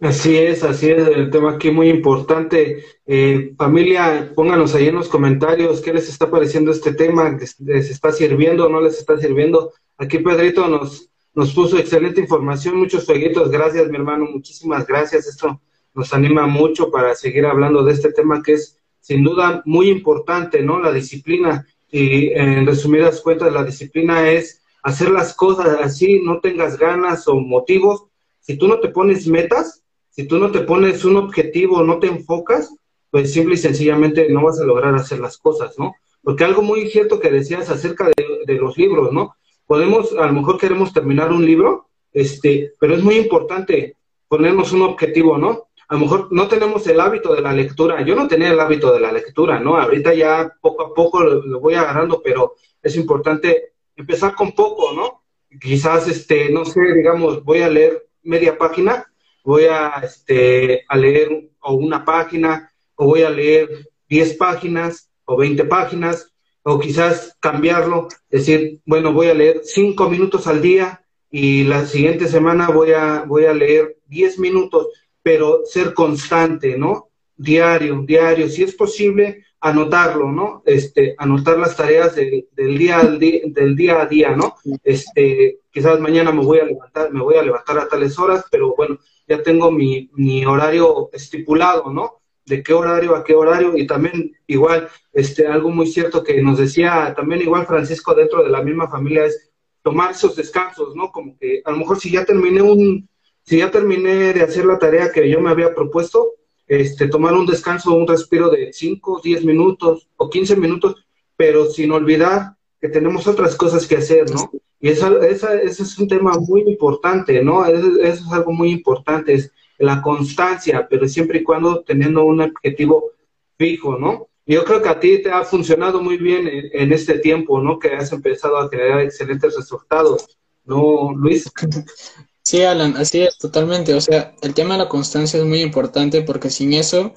Así 0.00 0.36
es, 0.36 0.62
así 0.62 0.90
es, 0.90 1.08
el 1.08 1.30
tema 1.30 1.52
aquí 1.52 1.70
muy 1.72 1.88
importante. 1.88 2.84
Eh, 3.04 3.54
familia, 3.56 4.32
pónganos 4.34 4.74
ahí 4.74 4.86
en 4.86 4.94
los 4.94 5.08
comentarios 5.08 5.80
qué 5.80 5.92
les 5.92 6.08
está 6.08 6.30
pareciendo 6.30 6.70
este 6.70 6.94
tema, 6.94 7.36
les, 7.58 7.90
está 7.90 8.12
sirviendo 8.12 8.66
o 8.66 8.68
no 8.68 8.80
les 8.80 8.98
está 8.98 9.18
sirviendo. 9.18 9.72
Aquí 9.96 10.18
Pedrito 10.18 10.68
nos, 10.68 11.10
nos 11.34 11.52
puso 11.52 11.78
excelente 11.78 12.20
información, 12.20 12.76
muchos 12.76 13.06
fueguitos, 13.06 13.50
gracias 13.50 13.88
mi 13.88 13.96
hermano, 13.96 14.26
muchísimas 14.26 14.86
gracias. 14.86 15.26
Esto 15.26 15.60
nos 15.98 16.14
anima 16.14 16.46
mucho 16.46 16.92
para 16.92 17.16
seguir 17.16 17.44
hablando 17.44 17.82
de 17.82 17.92
este 17.92 18.12
tema 18.12 18.40
que 18.40 18.52
es 18.52 18.78
sin 19.00 19.24
duda 19.24 19.62
muy 19.64 19.88
importante, 19.88 20.62
¿no? 20.62 20.78
La 20.78 20.92
disciplina. 20.92 21.66
Y 21.90 22.28
en 22.30 22.64
resumidas 22.66 23.20
cuentas, 23.20 23.52
la 23.52 23.64
disciplina 23.64 24.30
es 24.30 24.62
hacer 24.84 25.10
las 25.10 25.34
cosas 25.34 25.80
así, 25.82 26.20
no 26.22 26.38
tengas 26.38 26.78
ganas 26.78 27.26
o 27.26 27.40
motivos. 27.40 28.04
Si 28.38 28.56
tú 28.56 28.68
no 28.68 28.78
te 28.78 28.90
pones 28.90 29.26
metas, 29.26 29.82
si 30.08 30.28
tú 30.28 30.38
no 30.38 30.52
te 30.52 30.60
pones 30.60 31.04
un 31.04 31.16
objetivo, 31.16 31.82
no 31.82 31.98
te 31.98 32.06
enfocas, 32.06 32.72
pues 33.10 33.32
simple 33.32 33.54
y 33.54 33.58
sencillamente 33.58 34.28
no 34.28 34.44
vas 34.44 34.60
a 34.60 34.64
lograr 34.64 34.94
hacer 34.94 35.18
las 35.18 35.36
cosas, 35.36 35.76
¿no? 35.80 35.96
Porque 36.22 36.44
algo 36.44 36.62
muy 36.62 36.88
cierto 36.90 37.18
que 37.18 37.32
decías 37.32 37.70
acerca 37.70 38.08
de, 38.46 38.54
los 38.54 38.78
libros, 38.78 39.12
¿no? 39.12 39.34
Podemos, 39.66 40.12
a 40.12 40.26
lo 40.26 40.32
mejor 40.32 40.58
queremos 40.58 40.92
terminar 40.92 41.32
un 41.32 41.44
libro, 41.44 41.88
este, 42.12 42.72
pero 42.78 42.94
es 42.94 43.02
muy 43.02 43.16
importante 43.16 43.96
ponernos 44.28 44.72
un 44.72 44.82
objetivo, 44.82 45.38
¿no? 45.38 45.67
A 45.88 45.94
lo 45.94 46.00
mejor 46.00 46.28
no 46.30 46.48
tenemos 46.48 46.86
el 46.86 47.00
hábito 47.00 47.34
de 47.34 47.40
la 47.40 47.52
lectura. 47.52 48.02
Yo 48.02 48.14
no 48.14 48.28
tenía 48.28 48.50
el 48.50 48.60
hábito 48.60 48.92
de 48.92 49.00
la 49.00 49.10
lectura, 49.10 49.58
¿no? 49.58 49.78
Ahorita 49.78 50.12
ya 50.12 50.54
poco 50.60 50.82
a 50.82 50.94
poco 50.94 51.22
lo, 51.22 51.60
voy 51.60 51.74
agarrando, 51.74 52.20
pero 52.22 52.54
es 52.82 52.94
importante 52.96 53.72
empezar 53.96 54.34
con 54.34 54.52
poco, 54.52 54.92
¿no? 54.92 55.24
Quizás, 55.58 56.06
este, 56.08 56.50
no 56.50 56.66
sé, 56.66 56.80
digamos, 56.94 57.42
voy 57.42 57.62
a 57.62 57.70
leer 57.70 58.06
media 58.22 58.58
página, 58.58 59.10
voy 59.42 59.64
a, 59.64 59.88
este, 60.02 60.84
a 60.88 60.96
leer 60.96 61.50
o 61.60 61.74
una 61.74 62.04
página, 62.04 62.70
o 62.94 63.06
voy 63.06 63.22
a 63.22 63.30
leer 63.30 63.88
10 64.08 64.34
páginas 64.34 65.10
o 65.24 65.38
20 65.38 65.64
páginas, 65.64 66.34
o 66.62 66.78
quizás 66.78 67.34
cambiarlo, 67.40 68.08
decir, 68.28 68.82
bueno, 68.84 69.14
voy 69.14 69.28
a 69.28 69.34
leer 69.34 69.62
5 69.64 70.10
minutos 70.10 70.46
al 70.46 70.60
día 70.60 71.02
y 71.30 71.64
la 71.64 71.86
siguiente 71.86 72.28
semana 72.28 72.68
voy 72.68 72.92
a, 72.92 73.24
voy 73.26 73.46
a 73.46 73.54
leer 73.54 73.96
10 74.06 74.38
minutos, 74.38 74.88
pero 75.28 75.60
ser 75.66 75.92
constante, 75.92 76.78
¿no? 76.78 77.10
Diario, 77.36 78.02
diario, 78.06 78.48
si 78.48 78.62
es 78.62 78.74
posible, 78.74 79.44
anotarlo, 79.60 80.32
¿no? 80.32 80.62
Este, 80.64 81.14
anotar 81.18 81.58
las 81.58 81.76
tareas 81.76 82.16
del, 82.16 82.78
día 82.78 82.98
al 82.98 83.18
día, 83.18 83.42
del 83.44 83.76
día 83.76 84.00
a 84.00 84.06
día, 84.06 84.34
¿no? 84.34 84.54
Este, 84.82 85.58
quizás 85.70 86.00
mañana 86.00 86.32
me 86.32 86.42
voy 86.42 86.60
a 86.60 86.64
levantar, 86.64 87.12
me 87.12 87.20
voy 87.20 87.36
a 87.36 87.42
levantar 87.42 87.78
a 87.78 87.86
tales 87.86 88.18
horas, 88.18 88.46
pero 88.50 88.74
bueno, 88.74 89.00
ya 89.26 89.42
tengo 89.42 89.70
mi, 89.70 90.08
mi 90.14 90.46
horario 90.46 91.10
estipulado, 91.12 91.92
¿no? 91.92 92.22
De 92.46 92.62
qué 92.62 92.72
horario 92.72 93.14
a 93.14 93.22
qué 93.22 93.34
horario 93.34 93.76
y 93.76 93.86
también 93.86 94.32
igual, 94.46 94.88
este, 95.12 95.46
algo 95.46 95.68
muy 95.68 95.88
cierto 95.88 96.24
que 96.24 96.40
nos 96.40 96.56
decía 96.56 97.12
también 97.14 97.42
igual 97.42 97.66
Francisco 97.66 98.14
dentro 98.14 98.42
de 98.42 98.48
la 98.48 98.62
misma 98.62 98.88
familia 98.88 99.26
es 99.26 99.50
tomar 99.82 100.12
esos 100.12 100.34
descansos, 100.34 100.96
¿no? 100.96 101.12
Como 101.12 101.36
que 101.36 101.60
a 101.66 101.70
lo 101.70 101.76
mejor 101.76 102.00
si 102.00 102.10
ya 102.10 102.24
terminé 102.24 102.62
un, 102.62 103.06
si 103.48 103.56
ya 103.56 103.70
terminé 103.70 104.34
de 104.34 104.42
hacer 104.42 104.66
la 104.66 104.78
tarea 104.78 105.10
que 105.10 105.26
yo 105.26 105.40
me 105.40 105.48
había 105.48 105.74
propuesto, 105.74 106.34
este, 106.66 107.08
tomar 107.08 107.32
un 107.32 107.46
descanso, 107.46 107.94
un 107.94 108.06
respiro 108.06 108.50
de 108.50 108.74
5, 108.74 109.22
10 109.24 109.42
minutos 109.46 110.06
o 110.18 110.28
15 110.28 110.56
minutos, 110.56 111.06
pero 111.34 111.64
sin 111.64 111.90
olvidar 111.92 112.56
que 112.78 112.90
tenemos 112.90 113.26
otras 113.26 113.56
cosas 113.56 113.86
que 113.86 113.96
hacer, 113.96 114.30
¿no? 114.30 114.50
Y 114.78 114.90
eso, 114.90 115.22
ese 115.22 115.64
es 115.64 115.98
un 115.98 116.06
tema 116.06 116.32
muy 116.38 116.60
importante, 116.60 117.42
¿no? 117.42 117.64
Eso, 117.64 117.98
es 118.02 118.22
algo 118.30 118.52
muy 118.52 118.70
importante, 118.70 119.32
es 119.32 119.50
la 119.78 120.02
constancia, 120.02 120.86
pero 120.86 121.08
siempre 121.08 121.38
y 121.38 121.42
cuando 121.42 121.80
teniendo 121.80 122.24
un 122.24 122.42
objetivo 122.42 123.12
fijo, 123.56 123.98
¿no? 123.98 124.28
Yo 124.44 124.62
creo 124.64 124.82
que 124.82 124.90
a 124.90 125.00
ti 125.00 125.22
te 125.22 125.30
ha 125.30 125.42
funcionado 125.42 126.02
muy 126.02 126.18
bien 126.18 126.46
en, 126.46 126.68
en 126.70 126.92
este 126.92 127.18
tiempo, 127.18 127.62
¿no? 127.62 127.78
Que 127.78 127.94
has 127.94 128.12
empezado 128.12 128.58
a 128.58 128.68
generar 128.68 129.00
excelentes 129.00 129.56
resultados, 129.56 130.38
¿no, 130.66 131.14
Luis? 131.16 131.50
Sí, 132.48 132.62
Alan, 132.62 132.96
así 132.96 133.20
es, 133.20 133.36
totalmente. 133.36 133.92
O 133.92 134.00
sea, 134.00 134.34
el 134.40 134.54
tema 134.54 134.72
de 134.72 134.84
la 134.84 134.88
constancia 134.88 135.38
es 135.38 135.44
muy 135.44 135.60
importante 135.60 136.22
porque 136.22 136.48
sin 136.48 136.72
eso, 136.72 137.12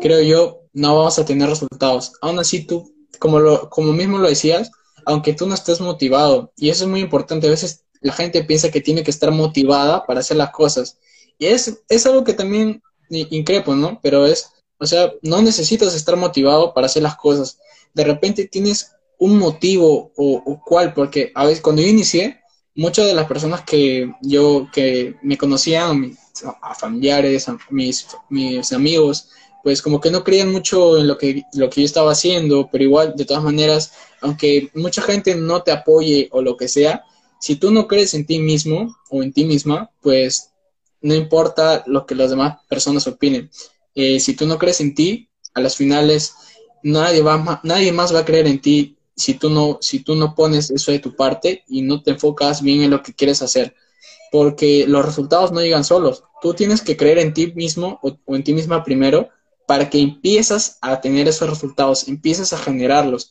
creo 0.00 0.22
yo, 0.22 0.62
no 0.72 0.96
vamos 0.96 1.18
a 1.18 1.26
tener 1.26 1.50
resultados. 1.50 2.12
Aún 2.22 2.38
así, 2.38 2.64
tú, 2.64 2.90
como, 3.18 3.40
lo, 3.40 3.68
como 3.68 3.92
mismo 3.92 4.16
lo 4.16 4.26
decías, 4.26 4.70
aunque 5.04 5.34
tú 5.34 5.46
no 5.46 5.52
estés 5.52 5.82
motivado. 5.82 6.54
Y 6.56 6.70
eso 6.70 6.84
es 6.84 6.90
muy 6.90 7.00
importante. 7.00 7.46
A 7.46 7.50
veces 7.50 7.84
la 8.00 8.14
gente 8.14 8.42
piensa 8.42 8.70
que 8.70 8.80
tiene 8.80 9.02
que 9.02 9.10
estar 9.10 9.30
motivada 9.32 10.06
para 10.06 10.20
hacer 10.20 10.38
las 10.38 10.50
cosas. 10.50 10.96
Y 11.38 11.44
es, 11.44 11.82
es 11.90 12.06
algo 12.06 12.24
que 12.24 12.32
también 12.32 12.82
increpo, 13.10 13.74
¿no? 13.76 14.00
Pero 14.02 14.24
es, 14.24 14.50
o 14.78 14.86
sea, 14.86 15.12
no 15.20 15.42
necesitas 15.42 15.94
estar 15.94 16.16
motivado 16.16 16.72
para 16.72 16.86
hacer 16.86 17.02
las 17.02 17.16
cosas. 17.16 17.58
De 17.92 18.04
repente 18.04 18.48
tienes 18.48 18.92
un 19.18 19.36
motivo 19.36 20.10
o, 20.16 20.62
cuál, 20.64 20.94
porque 20.94 21.32
a 21.34 21.44
veces 21.44 21.60
cuando 21.60 21.82
yo 21.82 21.88
inicié, 21.88 22.39
muchas 22.74 23.06
de 23.06 23.14
las 23.14 23.26
personas 23.26 23.62
que 23.62 24.12
yo, 24.22 24.68
que 24.72 25.16
me 25.22 25.36
conocían, 25.36 26.16
a 26.62 26.74
familiares, 26.74 27.48
a 27.48 27.58
mis, 27.70 28.06
mis 28.28 28.72
amigos, 28.72 29.28
pues 29.62 29.82
como 29.82 30.00
que 30.00 30.10
no 30.10 30.24
creían 30.24 30.50
mucho 30.50 30.96
en 30.96 31.06
lo 31.06 31.18
que, 31.18 31.42
lo 31.54 31.68
que 31.68 31.82
yo 31.82 31.84
estaba 31.84 32.12
haciendo, 32.12 32.68
pero 32.70 32.84
igual, 32.84 33.14
de 33.16 33.24
todas 33.24 33.42
maneras, 33.42 33.92
aunque 34.20 34.70
mucha 34.74 35.02
gente 35.02 35.34
no 35.34 35.62
te 35.62 35.72
apoye 35.72 36.28
o 36.32 36.40
lo 36.42 36.56
que 36.56 36.68
sea, 36.68 37.04
si 37.40 37.56
tú 37.56 37.70
no 37.70 37.86
crees 37.86 38.14
en 38.14 38.26
ti 38.26 38.38
mismo 38.38 38.96
o 39.10 39.22
en 39.22 39.32
ti 39.32 39.44
misma, 39.44 39.90
pues 40.00 40.50
no 41.02 41.14
importa 41.14 41.82
lo 41.86 42.06
que 42.06 42.14
las 42.14 42.30
demás 42.30 42.58
personas 42.68 43.06
opinen. 43.06 43.50
Eh, 43.94 44.20
si 44.20 44.34
tú 44.34 44.46
no 44.46 44.58
crees 44.58 44.80
en 44.80 44.94
ti, 44.94 45.28
a 45.54 45.60
las 45.60 45.76
finales 45.76 46.34
nadie, 46.82 47.22
va, 47.22 47.60
nadie 47.64 47.92
más 47.92 48.14
va 48.14 48.20
a 48.20 48.24
creer 48.24 48.46
en 48.46 48.60
ti 48.60 48.96
si 49.20 49.34
tú, 49.34 49.50
no, 49.50 49.78
si 49.80 50.00
tú 50.00 50.16
no 50.16 50.34
pones 50.34 50.70
eso 50.70 50.92
de 50.92 50.98
tu 50.98 51.14
parte 51.14 51.64
y 51.68 51.82
no 51.82 52.02
te 52.02 52.12
enfocas 52.12 52.62
bien 52.62 52.82
en 52.82 52.90
lo 52.90 53.02
que 53.02 53.14
quieres 53.14 53.42
hacer. 53.42 53.74
Porque 54.32 54.86
los 54.86 55.04
resultados 55.04 55.52
no 55.52 55.60
llegan 55.60 55.84
solos. 55.84 56.24
Tú 56.40 56.54
tienes 56.54 56.80
que 56.80 56.96
creer 56.96 57.18
en 57.18 57.34
ti 57.34 57.52
mismo 57.54 58.00
o, 58.02 58.16
en 58.34 58.44
ti 58.44 58.54
misma 58.54 58.82
primero 58.82 59.28
para 59.66 59.90
que 59.90 60.00
empiezas 60.00 60.78
a 60.80 61.00
tener 61.00 61.28
esos 61.28 61.48
resultados, 61.48 62.08
empiezas 62.08 62.52
a 62.52 62.58
generarlos. 62.58 63.30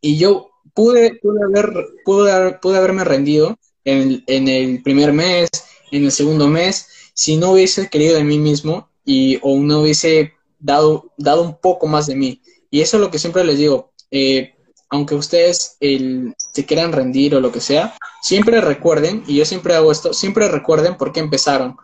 Y 0.00 0.18
yo 0.18 0.50
pude, 0.72 1.18
pude, 1.20 1.40
haber, 1.44 1.72
pude, 2.04 2.52
pude 2.62 2.78
haberme 2.78 3.04
rendido 3.04 3.58
en, 3.84 4.22
en 4.26 4.48
el 4.48 4.82
primer 4.82 5.12
mes, 5.12 5.48
en 5.90 6.04
el 6.04 6.12
segundo 6.12 6.48
mes, 6.48 6.88
si 7.12 7.36
no 7.36 7.52
hubiese 7.52 7.88
querido 7.88 8.14
de 8.14 8.24
mí 8.24 8.38
mismo 8.38 8.88
y 9.04 9.38
o 9.42 9.58
no 9.58 9.80
hubiese 9.80 10.32
dado, 10.58 11.12
dado 11.16 11.42
un 11.42 11.58
poco 11.58 11.86
más 11.86 12.06
de 12.06 12.14
mí. 12.14 12.40
Y 12.70 12.80
eso 12.80 12.96
es 12.96 13.00
lo 13.00 13.10
que 13.10 13.18
siempre 13.18 13.44
les 13.44 13.58
digo. 13.58 13.92
Eh, 14.10 14.55
aunque 14.88 15.14
ustedes 15.14 15.76
el, 15.80 16.34
se 16.52 16.64
quieran 16.64 16.92
rendir 16.92 17.34
o 17.34 17.40
lo 17.40 17.52
que 17.52 17.60
sea, 17.60 17.96
siempre 18.22 18.60
recuerden, 18.60 19.24
y 19.26 19.36
yo 19.36 19.44
siempre 19.44 19.74
hago 19.74 19.90
esto, 19.90 20.12
siempre 20.12 20.48
recuerden 20.48 20.96
por 20.96 21.12
qué 21.12 21.20
empezaron. 21.20 21.76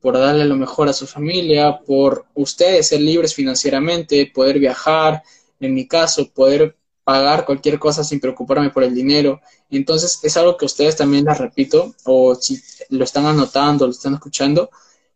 Por 0.00 0.18
darle 0.18 0.44
lo 0.44 0.56
mejor 0.56 0.88
a 0.88 0.92
su 0.92 1.06
familia, 1.06 1.80
por 1.86 2.26
ustedes 2.34 2.88
ser 2.88 3.00
libres 3.00 3.34
financieramente, 3.34 4.30
poder 4.34 4.58
viajar, 4.58 5.22
en 5.60 5.72
mi 5.72 5.88
caso, 5.88 6.28
poder 6.30 6.76
pagar 7.04 7.44
cualquier 7.46 7.78
cosa 7.78 8.04
sin 8.04 8.20
preocuparme 8.20 8.70
por 8.70 8.82
el 8.82 8.94
dinero. 8.94 9.40
Entonces, 9.70 10.20
es 10.22 10.36
algo 10.36 10.56
que 10.56 10.66
ustedes 10.66 10.96
también 10.96 11.24
les 11.24 11.38
repito, 11.38 11.94
o 12.04 12.34
si 12.34 12.60
lo 12.90 13.04
están 13.04 13.26
anotando, 13.26 13.86
lo 13.86 13.92
están 13.92 14.14
escuchando, 14.14 14.70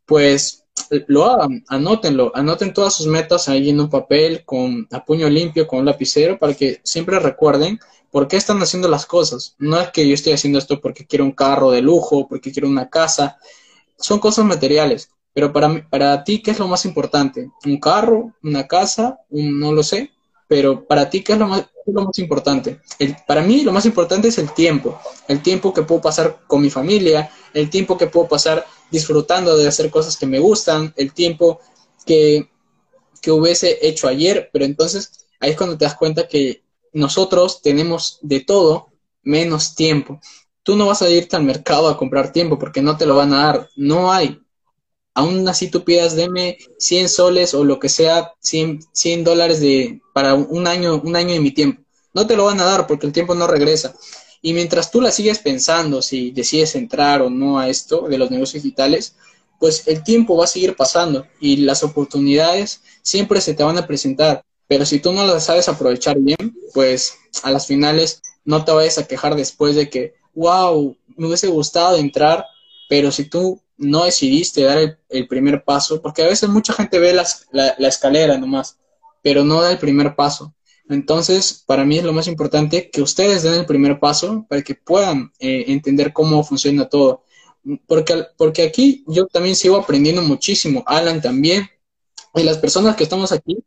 pues 0.07 0.65
lo 1.07 1.25
hagan, 1.25 1.65
anótenlo, 1.69 2.33
anoten 2.35 2.73
todas 2.73 2.95
sus 2.95 3.07
metas 3.07 3.49
ahí 3.49 3.71
en 3.71 3.81
un 3.81 3.91
papel 3.91 4.45
con 4.45 4.87
a 4.91 5.05
puño 5.05 5.29
limpio, 5.29 5.67
con 5.67 5.81
un 5.81 5.85
lapicero, 5.85 6.39
para 6.39 6.55
que 6.55 6.81
siempre 6.83 7.19
recuerden 7.19 7.79
por 8.11 8.29
qué 8.29 8.37
están 8.37 8.61
haciendo 8.63 8.89
las 8.89 9.07
cosas. 9.07 9.55
No 9.59 9.81
es 9.81 9.91
que 9.91 10.07
yo 10.07 10.15
estoy 10.15 10.33
haciendo 10.33 10.59
esto 10.59 10.81
porque 10.81 11.07
quiero 11.07 11.25
un 11.25 11.33
carro 11.33 11.71
de 11.71 11.83
lujo, 11.83 12.27
porque 12.29 12.53
quiero 12.53 12.69
una 12.69 12.89
casa, 12.89 13.39
son 13.99 14.19
cosas 14.19 14.45
materiales. 14.45 15.11
Pero 15.33 15.53
para, 15.53 15.89
para 15.89 16.25
ti, 16.25 16.43
¿qué 16.43 16.51
es 16.51 16.59
lo 16.59 16.69
más 16.69 16.85
importante? 16.85 17.51
¿Un 17.65 17.79
carro? 17.79 18.33
¿Una 18.43 18.67
casa? 18.67 19.21
no 19.31 19.73
lo 19.73 19.83
sé. 19.83 20.11
Pero 20.49 20.87
para 20.87 21.11
ti, 21.11 21.23
¿qué 21.23 21.35
es 21.35 21.39
lo 21.39 21.47
más, 21.47 21.67
lo 21.87 22.05
más 22.05 22.19
importante? 22.19 22.81
para 23.27 23.43
mí, 23.43 23.63
lo 23.63 23.73
más 23.73 23.85
importante 23.85 24.29
es 24.29 24.39
el 24.39 24.53
tiempo. 24.53 24.99
El 25.29 25.43
tiempo 25.43 25.73
que 25.73 25.83
puedo 25.83 26.01
pasar 26.01 26.41
con 26.47 26.63
mi 26.63 26.71
familia, 26.71 27.31
el 27.53 27.69
tiempo 27.71 27.99
que 27.99 28.07
puedo 28.07 28.27
pasar 28.27 28.67
disfrutando 28.91 29.57
de 29.57 29.69
hacer 29.69 29.91
cosas 29.91 30.17
que 30.17 30.27
me 30.27 30.39
gustan, 30.39 30.93
el 30.97 31.13
tiempo 31.13 31.61
que, 32.07 32.49
que 33.21 33.31
hubiese 33.31 33.79
hecho 33.87 34.09
ayer, 34.09 34.51
pero 34.53 34.65
entonces 34.65 35.27
ahí 35.41 35.51
es 35.51 35.57
cuando 35.57 35.77
te 35.77 35.85
das 35.85 35.97
cuenta 35.97 36.29
que 36.29 36.63
nosotros 36.93 37.63
tenemos 37.63 38.19
de 38.23 38.41
todo 38.41 38.89
menos 39.23 39.75
tiempo. 39.75 40.21
Tú 40.63 40.77
no 40.77 40.87
vas 40.87 41.03
a 41.03 41.11
irte 41.11 41.37
al 41.37 41.45
mercado 41.45 41.89
a 41.89 41.97
comprar 41.97 42.33
tiempo 42.33 42.59
porque 42.59 42.83
no 42.83 42.97
te 42.97 43.07
lo 43.07 43.17
van 43.17 43.33
a 43.33 43.45
dar, 43.45 43.69
no 43.77 44.13
hay. 44.13 44.41
Aún 45.15 45.49
así 45.49 45.71
tú 45.71 45.85
pidas, 45.85 46.15
deme 46.15 46.59
100 46.79 47.09
soles 47.09 47.55
o 47.55 47.65
lo 47.65 47.79
que 47.79 47.89
sea, 47.89 48.33
100, 48.41 48.81
100 48.93 49.25
dólares 49.25 49.61
de, 49.61 50.01
para 50.15 50.35
un 50.35 50.67
año, 50.67 51.01
un 51.03 51.17
año 51.17 51.33
de 51.35 51.41
mi 51.41 51.51
tiempo. 51.51 51.83
No 52.15 52.27
te 52.27 52.37
lo 52.37 52.45
van 52.45 52.61
a 52.61 52.65
dar 52.65 52.87
porque 52.87 53.07
el 53.07 53.13
tiempo 53.13 53.35
no 53.35 53.47
regresa. 53.47 53.95
Y 54.41 54.53
mientras 54.53 54.91
tú 54.91 55.01
la 55.01 55.11
sigues 55.11 55.39
pensando 55.39 56.03
si 56.03 56.31
decides 56.31 56.75
entrar 56.75 57.23
o 57.23 57.31
no 57.31 57.59
a 57.59 57.69
esto 57.69 58.09
de 58.09 58.19
los 58.19 58.31
negocios 58.31 58.63
digitales, 58.63 59.17
pues 59.59 59.89
el 59.89 60.05
tiempo 60.05 60.37
va 60.37 60.45
a 60.45 60.49
seguir 60.49 60.77
pasando 60.77 61.27
y 61.41 61.59
las 61.59 61.83
oportunidades 61.83 62.83
siempre 63.03 63.41
se 63.41 63.55
te 63.55 63.65
van 63.65 63.79
a 63.79 63.87
presentar. 63.87 64.43
Pero 64.69 64.85
si 64.85 65.01
tú 65.01 65.13
no 65.13 65.27
las 65.27 65.45
sabes 65.45 65.69
aprovechar 65.69 66.19
bien, 66.19 66.57
pues 66.75 67.15
a 67.43 67.51
las 67.51 67.67
finales 67.67 68.23
no 68.45 68.65
te 68.65 68.73
vayas 68.73 68.99
a 68.99 69.07
quejar 69.07 69.35
después 69.35 69.75
de 69.75 69.91
que, 69.91 70.15
wow, 70.35 70.97
me 71.17 71.27
hubiese 71.27 71.49
gustado 71.49 71.97
entrar, 71.97 72.45
pero 72.89 73.11
si 73.11 73.25
tú 73.25 73.61
no 73.77 74.05
decidiste 74.05 74.63
dar 74.63 74.99
el, 75.09 75.29
primer 75.29 75.65
paso, 75.65 76.01
porque 76.01 76.23
a 76.23 76.29
veces 76.29 76.49
mucha 76.49 76.73
gente 76.73 76.99
ve 76.99 77.13
la, 77.13 77.27
la 77.53 77.89
escalera 77.89 78.39
nomás, 78.39 78.79
pero 79.23 79.45
no 79.45 79.61
da 79.61 79.73
el 79.73 79.79
primer 79.79 80.15
paso. 80.15 80.55
Entonces, 80.89 81.63
para 81.67 81.85
mí 81.85 81.99
es 81.99 82.05
lo 82.05 82.13
más 82.13 82.29
importante 82.29 82.91
que 82.91 83.03
ustedes 83.03 83.43
den 83.43 83.55
el 83.55 83.67
primer 83.67 84.01
paso 84.01 84.47
para 84.49 84.63
que 84.63 84.75
puedan 84.75 85.33
eh, 85.39 85.65
entender 85.69 86.13
cómo 86.13 86.43
funciona 86.43 86.89
todo. 86.89 87.25
Porque, 87.87 88.25
porque 88.37 88.63
aquí 88.63 89.05
yo 89.07 89.27
también 89.27 89.55
sigo 89.55 89.77
aprendiendo 89.77 90.23
muchísimo, 90.23 90.83
Alan 90.87 91.21
también, 91.21 91.69
y 92.35 92.43
las 92.43 92.59
personas 92.59 92.97
que 92.97 93.03
estamos 93.03 93.33
aquí, 93.33 93.59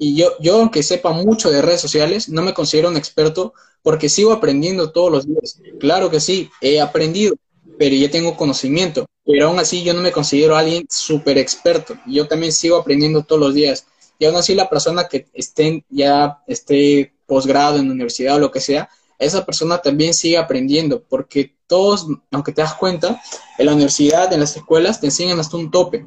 y 0.00 0.16
yo, 0.16 0.32
yo 0.40 0.56
aunque 0.56 0.82
sepa 0.82 1.12
mucho 1.12 1.50
de 1.50 1.62
redes 1.62 1.80
sociales, 1.80 2.28
no 2.28 2.42
me 2.42 2.54
considero 2.54 2.88
un 2.88 2.96
experto 2.96 3.54
porque 3.82 4.08
sigo 4.08 4.32
aprendiendo 4.32 4.90
todos 4.90 5.12
los 5.12 5.26
días. 5.26 5.60
Claro 5.78 6.10
que 6.10 6.18
sí, 6.18 6.50
he 6.60 6.80
aprendido, 6.80 7.36
pero 7.78 7.94
ya 7.94 8.10
tengo 8.10 8.36
conocimiento, 8.36 9.06
pero 9.24 9.48
aún 9.48 9.58
así 9.58 9.84
yo 9.84 9.94
no 9.94 10.00
me 10.00 10.10
considero 10.10 10.56
alguien 10.56 10.86
súper 10.88 11.38
experto. 11.38 11.96
Yo 12.06 12.26
también 12.26 12.52
sigo 12.52 12.76
aprendiendo 12.76 13.22
todos 13.22 13.40
los 13.40 13.54
días 13.54 13.86
y 14.18 14.26
aún 14.26 14.36
así 14.36 14.54
la 14.54 14.68
persona 14.68 15.08
que 15.08 15.26
esté 15.32 15.84
ya 15.88 16.38
esté 16.46 17.14
posgrado 17.26 17.78
en 17.78 17.86
la 17.86 17.92
universidad 17.92 18.36
o 18.36 18.38
lo 18.38 18.50
que 18.50 18.60
sea, 18.60 18.88
esa 19.18 19.44
persona 19.44 19.78
también 19.78 20.14
sigue 20.14 20.36
aprendiendo, 20.36 21.02
porque 21.02 21.54
todos, 21.66 22.06
aunque 22.30 22.52
te 22.52 22.62
das 22.62 22.74
cuenta, 22.74 23.20
en 23.58 23.66
la 23.66 23.72
universidad, 23.72 24.32
en 24.32 24.40
las 24.40 24.56
escuelas, 24.56 25.00
te 25.00 25.06
enseñan 25.06 25.40
hasta 25.40 25.56
un 25.56 25.70
tope, 25.70 26.04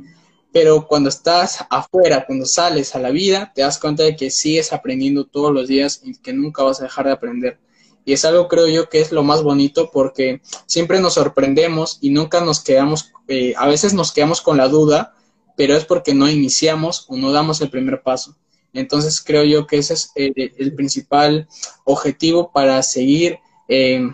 pero 0.51 0.87
cuando 0.87 1.09
estás 1.09 1.65
afuera, 1.69 2.25
cuando 2.25 2.45
sales 2.45 2.95
a 2.95 2.99
la 2.99 3.09
vida, 3.09 3.51
te 3.53 3.61
das 3.61 3.79
cuenta 3.79 4.03
de 4.03 4.15
que 4.15 4.29
sigues 4.29 4.73
aprendiendo 4.73 5.25
todos 5.25 5.53
los 5.53 5.67
días 5.67 6.01
y 6.03 6.15
que 6.15 6.33
nunca 6.33 6.63
vas 6.63 6.79
a 6.79 6.83
dejar 6.83 7.05
de 7.05 7.11
aprender. 7.11 7.59
Y 8.05 8.13
es 8.13 8.23
algo, 8.23 8.47
creo 8.47 8.67
yo, 8.67 8.87
que 8.87 9.01
es 9.01 9.11
lo 9.11 9.23
más 9.23 9.43
bonito 9.43 9.91
porque 9.91 10.41
siempre 10.65 11.01
nos 11.01 11.15
sorprendemos 11.15 11.97
y 12.01 12.09
nunca 12.11 12.39
nos 12.39 12.61
quedamos, 12.61 13.11
eh, 13.27 13.53
a 13.57 13.67
veces 13.67 13.93
nos 13.93 14.13
quedamos 14.13 14.41
con 14.41 14.57
la 14.57 14.69
duda 14.69 15.16
pero 15.57 15.75
es 15.75 15.83
porque 15.83 16.13
no 16.13 16.29
iniciamos 16.29 17.05
o 17.09 17.17
no 17.17 17.31
damos 17.31 17.59
el 17.59 17.69
primer 17.69 18.01
paso. 18.03 18.37
Entonces 18.73 19.21
creo 19.21 19.43
yo 19.43 19.65
que 19.65 19.79
ese 19.79 19.95
es 19.95 20.11
eh, 20.15 20.53
el, 20.57 20.75
principal 20.75 21.47
objetivo 21.83 22.51
para 22.51 22.81
seguir 22.83 23.39
eh, 23.67 24.07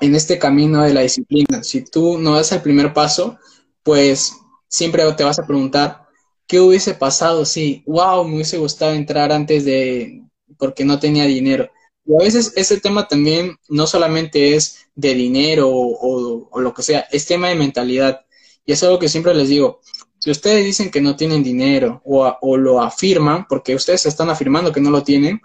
en 0.00 0.14
este 0.14 0.38
camino 0.38 0.82
de 0.82 0.92
la 0.92 1.00
disciplina. 1.00 1.64
Si 1.64 1.82
tú 1.82 2.18
no 2.18 2.34
das 2.34 2.52
el 2.52 2.60
primer 2.60 2.92
paso, 2.92 3.38
pues 3.82 4.34
siempre 4.68 5.10
te 5.14 5.24
vas 5.24 5.38
a 5.38 5.46
preguntar, 5.46 6.06
¿qué 6.46 6.60
hubiese 6.60 6.92
pasado 6.92 7.46
si, 7.46 7.82
wow, 7.86 8.24
me 8.24 8.34
hubiese 8.34 8.58
gustado 8.58 8.92
entrar 8.92 9.32
antes 9.32 9.64
de, 9.64 10.22
porque 10.58 10.84
no 10.84 10.98
tenía 10.98 11.24
dinero? 11.24 11.70
Y 12.04 12.14
a 12.14 12.24
veces 12.24 12.52
ese 12.56 12.78
tema 12.78 13.08
también 13.08 13.56
no 13.70 13.86
solamente 13.86 14.54
es 14.54 14.86
de 14.94 15.14
dinero 15.14 15.70
o, 15.70 16.48
o 16.50 16.60
lo 16.60 16.74
que 16.74 16.82
sea, 16.82 17.06
es 17.10 17.24
tema 17.24 17.48
de 17.48 17.54
mentalidad. 17.54 18.20
Y 18.66 18.72
es 18.72 18.82
algo 18.82 18.98
que 18.98 19.08
siempre 19.08 19.34
les 19.34 19.48
digo, 19.48 19.80
si 20.18 20.30
ustedes 20.30 20.64
dicen 20.64 20.90
que 20.90 21.00
no 21.00 21.16
tienen 21.16 21.42
dinero 21.42 22.02
o, 22.04 22.56
lo 22.56 22.80
afirman, 22.82 23.46
porque 23.48 23.74
ustedes 23.74 24.06
están 24.06 24.30
afirmando 24.30 24.72
que 24.72 24.80
no 24.80 24.90
lo 24.90 25.02
tienen, 25.02 25.40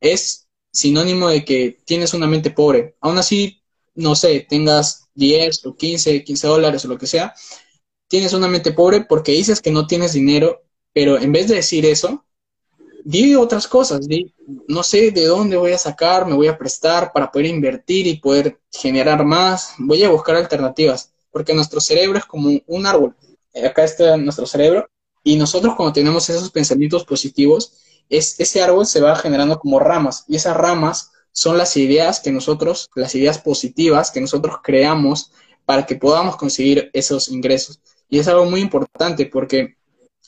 es 0.00 0.48
sinónimo 0.72 1.28
de 1.28 1.44
que 1.44 1.78
tienes 1.84 2.14
una 2.14 2.26
mente 2.26 2.50
pobre. 2.50 2.96
Aún 3.00 3.18
así, 3.18 3.62
no 3.94 4.14
sé, 4.14 4.46
tengas 4.48 5.08
10 5.14 5.66
o 5.66 5.76
15, 5.76 6.24
15 6.24 6.46
dólares 6.46 6.84
o 6.84 6.88
lo 6.88 6.98
que 6.98 7.06
sea, 7.06 7.34
tienes 8.08 8.32
una 8.32 8.48
mente 8.48 8.72
pobre 8.72 9.02
porque 9.02 9.32
dices 9.32 9.60
que 9.60 9.70
no 9.70 9.86
tienes 9.86 10.12
dinero, 10.12 10.62
pero 10.92 11.18
en 11.18 11.32
vez 11.32 11.48
de 11.48 11.56
decir 11.56 11.86
eso, 11.86 12.24
di 13.04 13.36
otras 13.36 13.68
cosas, 13.68 14.06
no 14.66 14.82
sé 14.82 15.12
de 15.12 15.26
dónde 15.26 15.56
voy 15.56 15.72
a 15.72 15.78
sacar, 15.78 16.26
me 16.26 16.34
voy 16.34 16.48
a 16.48 16.58
prestar 16.58 17.12
para 17.12 17.30
poder 17.30 17.46
invertir 17.46 18.06
y 18.06 18.18
poder 18.18 18.60
generar 18.72 19.24
más, 19.24 19.74
voy 19.78 20.02
a 20.02 20.10
buscar 20.10 20.36
alternativas, 20.36 21.12
porque 21.30 21.54
nuestro 21.54 21.80
cerebro 21.80 22.18
es 22.18 22.24
como 22.24 22.50
un 22.66 22.86
árbol 22.86 23.14
acá 23.64 23.84
está 23.84 24.16
nuestro 24.16 24.46
cerebro, 24.46 24.88
y 25.22 25.36
nosotros 25.36 25.74
cuando 25.76 25.92
tenemos 25.92 26.28
esos 26.30 26.50
pensamientos 26.50 27.04
positivos, 27.04 27.74
es, 28.08 28.38
ese 28.40 28.62
árbol 28.62 28.86
se 28.86 29.00
va 29.00 29.16
generando 29.16 29.58
como 29.58 29.78
ramas, 29.78 30.24
y 30.28 30.36
esas 30.36 30.56
ramas 30.56 31.10
son 31.32 31.56
las 31.56 31.76
ideas 31.76 32.20
que 32.20 32.32
nosotros, 32.32 32.90
las 32.94 33.14
ideas 33.14 33.38
positivas 33.38 34.10
que 34.10 34.20
nosotros 34.20 34.56
creamos 34.62 35.30
para 35.64 35.86
que 35.86 35.94
podamos 35.94 36.36
conseguir 36.36 36.90
esos 36.92 37.28
ingresos. 37.28 37.78
Y 38.08 38.18
es 38.18 38.26
algo 38.26 38.46
muy 38.46 38.60
importante 38.60 39.26
porque 39.26 39.76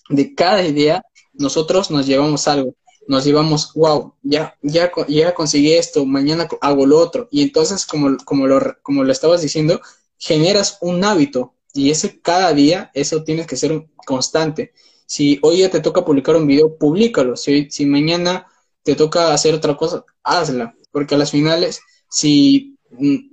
de 0.08 0.34
cada 0.34 0.62
idea 0.62 1.02
nosotros 1.32 1.90
nos 1.90 2.06
llevamos 2.06 2.46
algo. 2.46 2.74
Nos 3.08 3.24
llevamos, 3.24 3.72
wow, 3.74 4.14
ya, 4.22 4.56
ya, 4.62 4.92
ya 5.08 5.34
conseguí 5.34 5.72
esto, 5.72 6.04
mañana 6.04 6.46
hago 6.60 6.86
lo 6.86 6.98
otro. 6.98 7.26
Y 7.32 7.42
entonces, 7.42 7.86
como, 7.86 8.16
como, 8.24 8.46
lo, 8.46 8.60
como 8.82 9.02
lo 9.02 9.10
estabas 9.10 9.42
diciendo, 9.42 9.80
generas 10.16 10.78
un 10.80 11.02
hábito, 11.02 11.54
y 11.72 11.90
ese 11.90 12.20
cada 12.20 12.52
día, 12.52 12.90
eso 12.94 13.22
tienes 13.24 13.46
que 13.46 13.56
ser 13.56 13.86
constante. 14.06 14.72
Si 15.06 15.38
hoy 15.42 15.58
ya 15.58 15.70
te 15.70 15.80
toca 15.80 16.04
publicar 16.04 16.36
un 16.36 16.46
video, 16.46 16.76
públicalo. 16.76 17.36
Si, 17.36 17.70
si 17.70 17.86
mañana 17.86 18.46
te 18.82 18.94
toca 18.94 19.32
hacer 19.32 19.54
otra 19.54 19.76
cosa, 19.76 20.04
hazla. 20.22 20.74
Porque 20.92 21.14
a 21.14 21.18
las 21.18 21.30
finales, 21.30 21.80
si 22.08 22.76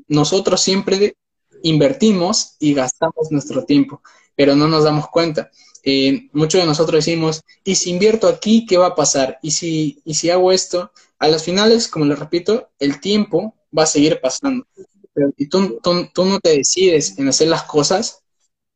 nosotros 0.07 0.61
siempre 0.61 1.15
invertimos 1.63 2.55
y 2.59 2.73
gastamos 2.73 3.31
nuestro 3.31 3.65
tiempo, 3.65 4.01
pero 4.35 4.55
no 4.55 4.67
nos 4.67 4.83
damos 4.83 5.07
cuenta. 5.07 5.49
Eh, 5.83 6.29
muchos 6.33 6.61
de 6.61 6.67
nosotros 6.67 7.05
decimos, 7.05 7.41
¿y 7.63 7.75
si 7.75 7.91
invierto 7.91 8.27
aquí, 8.27 8.65
qué 8.65 8.77
va 8.77 8.87
a 8.87 8.95
pasar? 8.95 9.39
¿Y 9.41 9.51
si, 9.51 10.01
y 10.03 10.13
si 10.15 10.29
hago 10.29 10.51
esto? 10.51 10.91
A 11.19 11.27
las 11.27 11.43
finales, 11.43 11.87
como 11.87 12.05
les 12.05 12.19
repito, 12.19 12.69
el 12.79 12.99
tiempo 12.99 13.55
va 13.75 13.83
a 13.83 13.87
seguir 13.87 14.19
pasando. 14.21 14.65
Pero 15.13 15.31
si 15.37 15.47
tú, 15.47 15.79
tú, 15.81 16.07
tú 16.13 16.25
no 16.25 16.39
te 16.39 16.57
decides 16.57 17.17
en 17.17 17.27
hacer 17.27 17.47
las 17.47 17.63
cosas, 17.63 18.23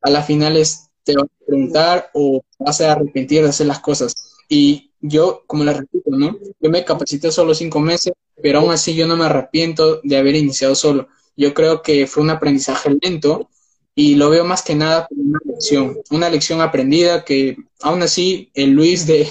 a 0.02 0.10
las 0.10 0.26
finales 0.26 0.90
te 1.04 1.16
vas 1.16 1.26
a 1.26 1.46
preguntar 1.46 2.10
o 2.14 2.42
vas 2.60 2.82
a 2.82 2.94
arrepentir 2.94 3.44
de 3.44 3.50
hacer 3.50 3.68
las 3.68 3.80
cosas. 3.80 4.14
Y 4.50 4.92
yo, 5.02 5.44
como 5.48 5.64
les 5.64 5.78
repito, 5.78 6.12
¿no? 6.12 6.38
Yo 6.60 6.70
me 6.70 6.86
capacité 6.86 7.32
solo 7.32 7.54
cinco 7.56 7.80
meses, 7.80 8.14
pero 8.42 8.60
aún 8.60 8.72
así 8.72 8.96
yo 8.96 9.08
no 9.08 9.16
me 9.18 9.26
arrepiento 9.26 10.02
de 10.04 10.18
haber 10.18 10.36
iniciado 10.36 10.76
solo. 10.76 11.08
yo 11.38 11.54
creo 11.54 11.82
que 11.82 12.08
fue 12.08 12.24
un 12.24 12.30
aprendizaje 12.30 12.90
lento 13.02 13.50
y 13.96 14.16
lo 14.16 14.30
veo 14.30 14.46
más 14.46 14.62
que 14.62 14.76
nada 14.76 15.08
como 15.08 15.22
una 15.24 15.40
lección, 15.46 15.98
una 16.12 16.30
lección 16.30 16.62
aprendida 16.62 17.24
que 17.26 17.58
aún 17.82 18.02
así 18.04 18.52
el 18.54 18.72
Luis 18.72 19.08
de, 19.08 19.28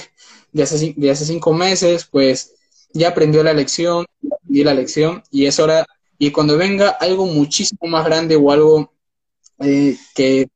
de, 0.53 0.63
hace, 0.63 0.95
de 0.97 1.11
hace 1.11 1.25
cinco 1.25 1.53
meses, 1.53 2.07
pues 2.11 2.55
ya 2.93 3.09
aprendió 3.09 3.43
la 3.43 3.53
lección, 3.53 4.07
aprendí 4.33 4.65
la 4.65 4.75
lección 4.75 5.23
y 5.31 5.47
es 5.47 5.59
hora, 5.59 5.87
y 6.19 6.31
cuando 6.33 6.57
venga 6.57 6.91
algo 6.91 7.27
muchísimo 7.27 7.89
más 7.89 8.05
grande 8.05 8.37
o 8.37 8.51
algo 8.51 8.93
eh, 9.61 9.97
que 10.15 10.49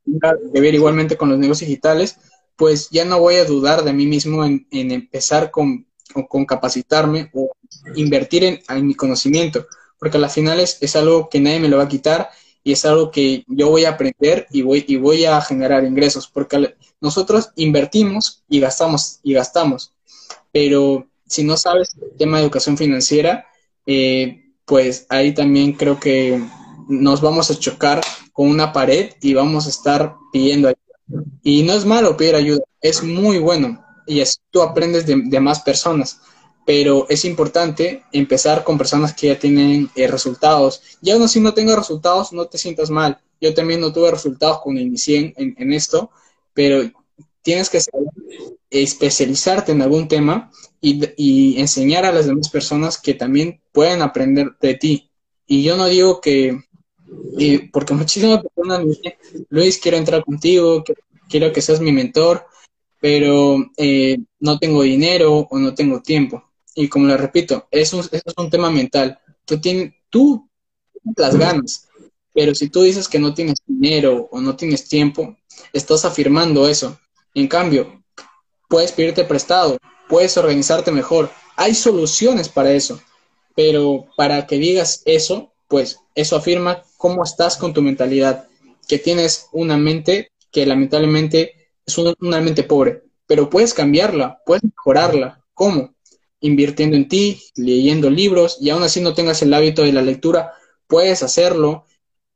que 0.52 0.60
ver 0.60 0.74
igualmente 0.74 1.16
con 1.16 1.28
los 1.28 1.38
negocios 1.38 1.68
digitales, 1.68 2.16
pues 2.56 2.88
ya 2.90 3.04
no 3.04 3.20
voy 3.20 3.36
a 3.36 3.44
dudar 3.44 3.84
de 3.84 3.92
mí 3.92 4.06
mismo 4.06 4.44
en, 4.44 4.66
empezar 4.70 5.50
con, 5.50 5.86
con, 6.28 6.46
capacitarme 6.46 7.30
o 7.34 7.50
invertir 7.96 8.44
en, 8.44 8.60
en, 8.68 8.86
mi 8.86 8.94
conocimiento, 8.94 9.66
porque 9.98 10.16
a 10.16 10.20
las 10.20 10.34
finales 10.34 10.78
es 10.80 10.96
algo 10.96 11.28
que 11.28 11.40
nadie 11.40 11.60
me 11.60 11.68
lo 11.68 11.78
va 11.78 11.84
a 11.84 11.88
quitar 11.88 12.30
y 12.62 12.72
es 12.72 12.84
algo 12.84 13.10
que 13.10 13.44
yo 13.46 13.68
voy 13.68 13.84
a 13.84 13.90
aprender 13.90 14.46
y 14.50 14.62
voy, 14.62 14.84
y 14.88 14.96
voy 14.96 15.24
a 15.24 15.40
generar 15.40 15.84
ingresos, 15.84 16.28
porque 16.28 16.74
nosotros 17.00 17.50
invertimos 17.56 18.42
y 18.48 18.60
gastamos 18.60 19.20
y 19.22 19.34
gastamos, 19.34 19.92
pero 20.52 21.06
si 21.26 21.44
no 21.44 21.56
sabes 21.56 21.94
el 22.00 22.16
tema 22.16 22.38
de 22.38 22.44
educación 22.44 22.78
financiera, 22.78 23.46
eh, 23.86 24.52
pues 24.64 25.06
ahí 25.10 25.34
también 25.34 25.72
creo 25.72 26.00
que 26.00 26.42
nos 26.88 27.20
vamos 27.20 27.50
a 27.50 27.58
chocar 27.58 28.00
con 28.32 28.48
una 28.48 28.72
pared 28.72 29.12
y 29.20 29.34
vamos 29.34 29.66
a 29.66 29.70
estar 29.70 30.16
pidiendo 30.32 30.68
ayuda. 30.68 31.24
Y 31.42 31.62
no 31.62 31.74
es 31.74 31.84
malo 31.84 32.16
pedir 32.16 32.34
ayuda, 32.34 32.62
es 32.80 33.02
muy 33.02 33.38
bueno 33.38 33.84
y 34.06 34.20
así 34.20 34.38
tú 34.50 34.62
aprendes 34.62 35.06
de, 35.06 35.40
más 35.40 35.60
personas 35.60 36.20
pero 36.66 37.06
es 37.10 37.26
importante 37.26 38.04
empezar 38.12 38.64
con 38.64 38.78
personas 38.78 39.12
que 39.12 39.26
ya 39.26 39.38
tienen 39.38 39.90
eh, 39.94 40.06
resultados. 40.06 40.80
Y 41.02 41.10
aún 41.10 41.28
si 41.28 41.38
no 41.38 41.52
tengo 41.52 41.76
resultados, 41.76 42.32
no 42.32 42.46
te 42.46 42.56
sientas 42.56 42.88
mal. 42.88 43.20
Yo 43.38 43.52
también 43.52 43.80
no 43.80 43.92
tuve 43.92 44.10
resultados 44.10 44.60
cuando 44.62 44.80
inicié 44.80 45.34
en, 45.36 45.72
esto, 45.74 46.10
pero 46.54 46.90
tienes 47.42 47.68
que 47.68 47.80
especializarte 48.70 49.72
en 49.72 49.82
algún 49.82 50.08
tema 50.08 50.50
y, 50.80 51.02
y, 51.18 51.60
enseñar 51.60 52.06
a 52.06 52.12
las 52.12 52.24
demás 52.24 52.48
personas 52.48 52.96
que 52.96 53.12
también 53.12 53.60
pueden 53.70 54.00
aprender 54.00 54.56
de 54.58 54.72
ti. 54.72 55.10
Y 55.46 55.64
yo 55.64 55.76
no 55.76 55.84
digo 55.84 56.22
que, 56.22 56.64
porque 57.72 57.94
muchísimas 57.94 58.42
personas 58.42 58.80
me 58.80 58.86
dicen, 58.86 59.14
Luis, 59.48 59.78
quiero 59.78 59.96
entrar 59.96 60.24
contigo, 60.24 60.84
quiero 61.28 61.52
que 61.52 61.62
seas 61.62 61.80
mi 61.80 61.92
mentor, 61.92 62.46
pero 63.00 63.56
eh, 63.76 64.18
no 64.40 64.58
tengo 64.58 64.82
dinero 64.82 65.46
o 65.50 65.58
no 65.58 65.74
tengo 65.74 66.00
tiempo. 66.00 66.42
Y 66.74 66.88
como 66.88 67.06
le 67.06 67.16
repito, 67.16 67.68
eso, 67.70 68.00
es 68.00 68.22
un 68.36 68.50
tema 68.50 68.70
mental. 68.70 69.18
Tú 69.44 69.60
tienes, 69.60 69.94
tú 70.10 70.48
las 71.16 71.36
ganas, 71.36 71.88
pero 72.32 72.54
si 72.54 72.68
tú 72.68 72.82
dices 72.82 73.08
que 73.08 73.18
no 73.18 73.32
tienes 73.32 73.56
dinero 73.66 74.28
o 74.30 74.40
no 74.40 74.56
tienes 74.56 74.88
tiempo, 74.88 75.36
estás 75.72 76.04
afirmando 76.04 76.68
eso. 76.68 76.98
En 77.34 77.46
cambio, 77.46 78.02
puedes 78.68 78.92
pedirte 78.92 79.24
prestado, 79.24 79.78
puedes 80.08 80.36
organizarte 80.36 80.90
mejor. 80.90 81.30
Hay 81.56 81.74
soluciones 81.74 82.48
para 82.48 82.72
eso, 82.72 83.00
pero 83.54 84.06
para 84.16 84.46
que 84.46 84.58
digas 84.58 85.02
eso, 85.04 85.53
pues 85.68 85.98
eso 86.14 86.36
afirma 86.36 86.82
cómo 86.96 87.24
estás 87.24 87.56
con 87.56 87.72
tu 87.72 87.82
mentalidad, 87.82 88.48
que 88.88 88.98
tienes 88.98 89.48
una 89.52 89.76
mente 89.76 90.30
que 90.50 90.66
lamentablemente 90.66 91.70
es 91.86 91.98
una 91.98 92.40
mente 92.40 92.62
pobre, 92.62 93.02
pero 93.26 93.50
puedes 93.50 93.74
cambiarla, 93.74 94.40
puedes 94.44 94.64
mejorarla. 94.64 95.40
¿Cómo? 95.54 95.94
invirtiendo 96.44 96.94
en 96.96 97.08
ti, 97.08 97.42
leyendo 97.56 98.10
libros 98.10 98.58
y 98.60 98.68
aún 98.68 98.82
así 98.82 99.00
no 99.00 99.14
tengas 99.14 99.40
el 99.40 99.54
hábito 99.54 99.82
de 99.82 99.94
la 99.94 100.02
lectura, 100.02 100.52
puedes 100.86 101.22
hacerlo 101.22 101.86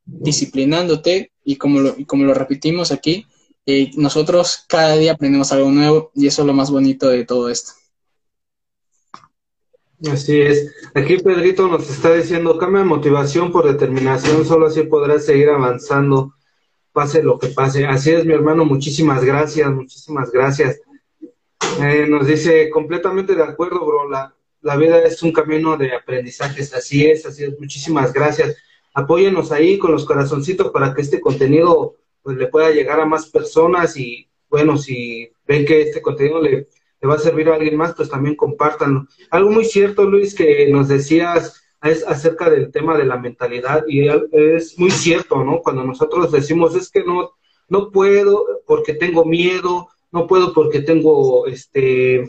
disciplinándote 0.06 1.32
y 1.44 1.56
como 1.56 1.80
lo, 1.80 1.94
como 2.06 2.24
lo 2.24 2.32
repetimos 2.32 2.90
aquí, 2.90 3.26
eh, 3.66 3.90
nosotros 3.96 4.64
cada 4.66 4.96
día 4.96 5.12
aprendemos 5.12 5.52
algo 5.52 5.70
nuevo 5.70 6.10
y 6.14 6.26
eso 6.26 6.40
es 6.40 6.46
lo 6.46 6.54
más 6.54 6.70
bonito 6.70 7.10
de 7.10 7.26
todo 7.26 7.50
esto. 7.50 7.72
Así 10.06 10.40
es. 10.40 10.72
Aquí 10.94 11.18
Pedrito 11.18 11.66
nos 11.66 11.90
está 11.90 12.14
diciendo, 12.14 12.56
cambia 12.56 12.84
motivación 12.84 13.50
por 13.50 13.66
determinación, 13.66 14.44
solo 14.44 14.66
así 14.66 14.84
podrás 14.84 15.26
seguir 15.26 15.48
avanzando, 15.48 16.34
pase 16.92 17.22
lo 17.22 17.38
que 17.38 17.48
pase. 17.48 17.84
Así 17.84 18.10
es, 18.10 18.24
mi 18.24 18.32
hermano, 18.32 18.64
muchísimas 18.64 19.24
gracias, 19.24 19.70
muchísimas 19.72 20.30
gracias. 20.30 20.80
Eh, 21.82 22.06
nos 22.08 22.26
dice, 22.26 22.70
completamente 22.70 23.34
de 23.34 23.42
acuerdo, 23.42 23.84
bro, 23.84 24.08
la, 24.08 24.34
la 24.60 24.76
vida 24.76 25.02
es 25.02 25.22
un 25.22 25.32
camino 25.32 25.76
de 25.76 25.94
aprendizajes, 25.94 26.72
así 26.74 27.06
es, 27.06 27.26
así 27.26 27.44
es, 27.44 27.58
muchísimas 27.58 28.12
gracias. 28.12 28.56
Apóyenos 28.94 29.50
ahí 29.50 29.78
con 29.78 29.92
los 29.92 30.04
corazoncitos 30.04 30.70
para 30.70 30.94
que 30.94 31.02
este 31.02 31.20
contenido 31.20 31.96
pues 32.22 32.36
le 32.36 32.46
pueda 32.46 32.70
llegar 32.70 33.00
a 33.00 33.06
más 33.06 33.26
personas 33.26 33.96
y 33.96 34.28
bueno, 34.48 34.76
si 34.76 35.30
ven 35.46 35.64
que 35.64 35.82
este 35.82 36.00
contenido 36.02 36.40
le, 36.40 36.68
le 37.00 37.08
va 37.08 37.14
a 37.14 37.18
servir 37.18 37.48
a 37.48 37.54
alguien 37.54 37.76
más, 37.76 37.94
pues 37.94 38.08
también 38.08 38.36
compártanlo. 38.36 39.06
Algo 39.30 39.50
muy 39.50 39.64
cierto, 39.64 40.04
Luis, 40.04 40.34
que 40.34 40.68
nos 40.70 40.88
decías 40.88 41.64
es 41.82 42.04
acerca 42.06 42.50
del 42.50 42.72
tema 42.72 42.96
de 42.96 43.04
la 43.04 43.18
mentalidad 43.18 43.84
y 43.86 44.08
es 44.32 44.78
muy 44.78 44.90
cierto, 44.90 45.44
¿no? 45.44 45.60
Cuando 45.60 45.84
nosotros 45.84 46.32
decimos 46.32 46.74
es 46.74 46.90
que 46.90 47.04
no, 47.04 47.30
no 47.68 47.90
puedo 47.90 48.44
porque 48.66 48.94
tengo 48.94 49.24
miedo, 49.24 49.88
no 50.10 50.26
puedo 50.26 50.52
porque 50.52 50.80
tengo, 50.80 51.46
este, 51.46 52.24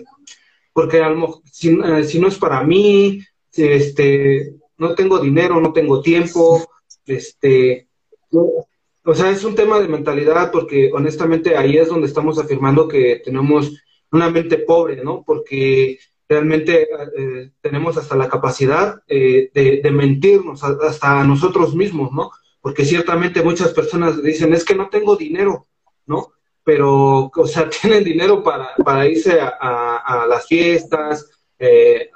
porque 0.73 1.01
a 1.01 1.10
lo 1.10 1.41
si, 1.51 1.69
eh, 1.69 2.03
si, 2.03 2.19
no 2.19 2.27
es 2.27 2.38
para 2.38 2.63
mí, 2.63 3.21
este, 3.53 4.53
no 4.77 4.93
tengo 4.93 5.17
dinero, 5.19 5.60
no 5.60 5.73
tengo 5.73 6.01
tiempo, 6.01 6.69
este, 7.08 7.88
o 8.32 9.15
sea, 9.15 9.32
es 9.32 9.43
un 9.43 9.55
tema 9.55 9.79
de 9.79 9.88
mentalidad 9.88 10.51
porque 10.51 10.91
honestamente 10.93 11.58
ahí 11.58 11.77
es 11.77 11.88
donde 11.88 12.08
estamos 12.08 12.38
afirmando 12.38 12.88
que 12.88 13.21
tenemos 13.25 13.71
una 14.12 14.30
mente 14.30 14.58
pobre, 14.58 15.04
¿no? 15.04 15.24
Porque 15.26 16.00
realmente 16.28 16.88
eh, 17.17 17.52
tenemos 17.62 17.98
hasta 17.98 18.15
la 18.15 18.30
capacidad 18.30 19.02
eh, 19.08 19.50
de, 19.54 19.82
de, 19.82 19.91
mentirnos, 19.91 20.63
hasta 20.63 21.22
a 21.22 21.24
nosotros 21.24 21.76
mismos, 21.76 22.12
¿no? 22.12 22.32
Porque 22.62 22.86
ciertamente 22.86 23.41
muchas 23.41 23.74
personas 23.74 24.22
dicen, 24.22 24.54
es 24.54 24.63
que 24.63 24.76
no 24.76 24.89
tengo 24.89 25.15
dinero, 25.15 25.67
¿no? 26.06 26.34
pero, 26.69 27.32
o 27.36 27.48
sea, 27.48 27.67
tienen 27.82 28.04
dinero 28.04 28.43
para, 28.43 28.76
para 28.86 29.08
irse 29.08 29.39
a, 29.41 30.26
las 30.30 30.45
fiestas, 30.45 31.28
eh, 31.58 32.12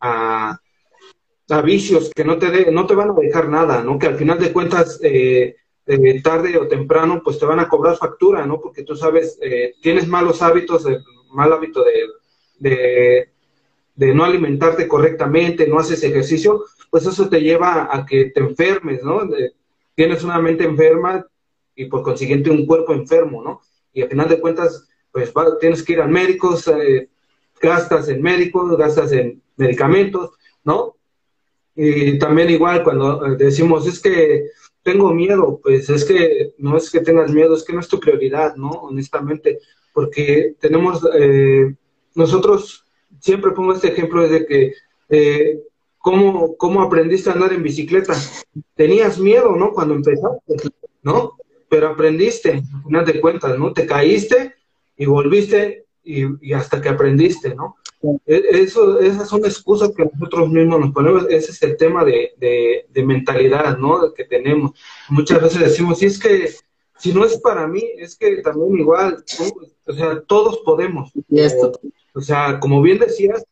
a, 0.00 0.58
a, 1.48 1.62
vicios 1.62 2.10
que 2.16 2.24
no 2.24 2.36
te, 2.36 2.72
no 2.72 2.84
te 2.84 2.96
van 2.96 3.10
a 3.10 3.14
dejar 3.14 3.48
nada, 3.48 3.84
¿no? 3.84 3.96
Que 3.96 4.08
al 4.08 4.16
final 4.16 4.40
de 4.40 4.52
cuentas, 4.52 5.00
eh, 5.88 6.22
tarde 6.22 6.56
o 6.56 6.68
temprano, 6.68 7.22
pues 7.24 7.38
te 7.38 7.46
van 7.46 7.60
a 7.60 7.68
cobrar 7.68 7.96
factura, 7.96 8.46
¿no? 8.46 8.60
Porque 8.60 8.84
tú 8.84 8.94
sabes, 8.94 9.38
eh, 9.42 9.74
tienes 9.82 10.06
malos 10.06 10.42
hábitos, 10.42 10.86
el 10.86 11.02
mal 11.30 11.52
hábito 11.52 11.84
de, 12.58 13.28
de, 13.96 14.14
no 14.14 14.24
alimentarte 14.24 14.86
correctamente, 14.86 15.66
no 15.66 15.78
haces 15.78 16.02
ejercicio, 16.04 16.64
pues 16.90 17.06
eso 17.06 17.28
te 17.28 17.40
lleva 17.40 17.88
a 17.90 18.06
que 18.06 18.26
te 18.26 18.40
enfermes, 18.40 19.02
¿no? 19.02 19.22
tienes 19.94 20.22
una 20.22 20.38
mente 20.38 20.64
enferma, 20.64 21.26
y 21.78 21.84
por 21.84 22.02
consiguiente 22.02 22.50
un 22.50 22.66
cuerpo 22.66 22.92
enfermo, 22.92 23.40
¿no? 23.40 23.60
Y 23.92 24.02
al 24.02 24.08
final 24.08 24.28
de 24.28 24.40
cuentas, 24.40 24.88
pues 25.12 25.32
tienes 25.60 25.82
que 25.84 25.92
ir 25.92 26.00
al 26.00 26.10
médico, 26.10 26.56
gastas 27.62 28.08
en 28.08 28.20
médicos, 28.20 28.76
gastas 28.76 29.12
en 29.12 29.40
medicamentos, 29.56 30.32
¿no? 30.64 30.96
Y 31.76 32.18
también 32.18 32.50
igual 32.50 32.82
cuando 32.82 33.24
eh, 33.24 33.36
decimos, 33.36 33.86
es 33.86 34.00
que 34.00 34.50
tengo 34.90 35.12
miedo, 35.12 35.60
pues 35.62 35.90
es 35.90 36.04
que 36.04 36.54
no 36.58 36.76
es 36.76 36.90
que 36.90 37.00
tengas 37.00 37.32
miedo, 37.32 37.54
es 37.54 37.64
que 37.64 37.72
no 37.72 37.80
es 37.80 37.88
tu 37.88 38.00
prioridad, 38.00 38.56
¿no? 38.56 38.70
Honestamente, 38.70 39.58
porque 39.92 40.54
tenemos, 40.60 41.06
eh, 41.14 41.74
nosotros, 42.14 42.84
siempre 43.20 43.52
pongo 43.52 43.72
este 43.72 43.88
ejemplo 43.88 44.26
de 44.28 44.46
que, 44.46 44.72
eh, 45.10 45.60
¿cómo, 45.98 46.56
¿cómo 46.56 46.80
aprendiste 46.80 47.28
a 47.28 47.34
andar 47.34 47.52
en 47.52 47.62
bicicleta? 47.62 48.14
Tenías 48.74 49.18
miedo, 49.18 49.56
¿no? 49.56 49.72
Cuando 49.72 49.94
empezaste, 49.94 50.70
¿no? 51.02 51.38
pero 51.68 51.88
aprendiste, 51.88 52.62
final 52.84 53.04
de 53.04 53.20
cuentas, 53.20 53.58
¿no? 53.58 53.72
Te 53.72 53.86
caíste 53.86 54.54
y 54.96 55.06
volviste 55.06 55.84
y, 56.02 56.52
hasta 56.52 56.80
que 56.80 56.88
aprendiste, 56.88 57.54
¿no? 57.54 57.76
E, 58.26 58.62
eso, 58.62 59.00
esas 59.00 59.28
son 59.28 59.44
excusas 59.44 59.90
que 59.96 60.04
nosotros 60.04 60.48
mismos 60.50 60.80
nos 60.80 60.92
ponemos, 60.92 61.26
ese 61.28 61.50
es 61.50 61.62
el 61.62 61.76
tema 61.76 62.04
de, 62.04 62.32
de, 62.38 63.02
mentalidad, 63.04 63.78
¿no? 63.78 64.12
Que 64.12 64.24
tenemos. 64.24 64.72
Muchas 65.08 65.42
veces 65.42 65.60
decimos, 65.60 65.98
si 65.98 66.06
es 66.06 66.18
que 66.18 66.50
si 66.98 67.12
no 67.12 67.24
es 67.24 67.38
para 67.38 67.66
mí, 67.66 67.82
es 67.96 68.16
que 68.16 68.38
también 68.38 68.78
igual, 68.78 69.24
o 69.86 69.92
sea, 69.92 70.20
todos 70.22 70.58
podemos. 70.64 71.12
O 72.14 72.20
sea, 72.20 72.58
como 72.58 72.82
bien 72.82 72.98
decías, 72.98 73.44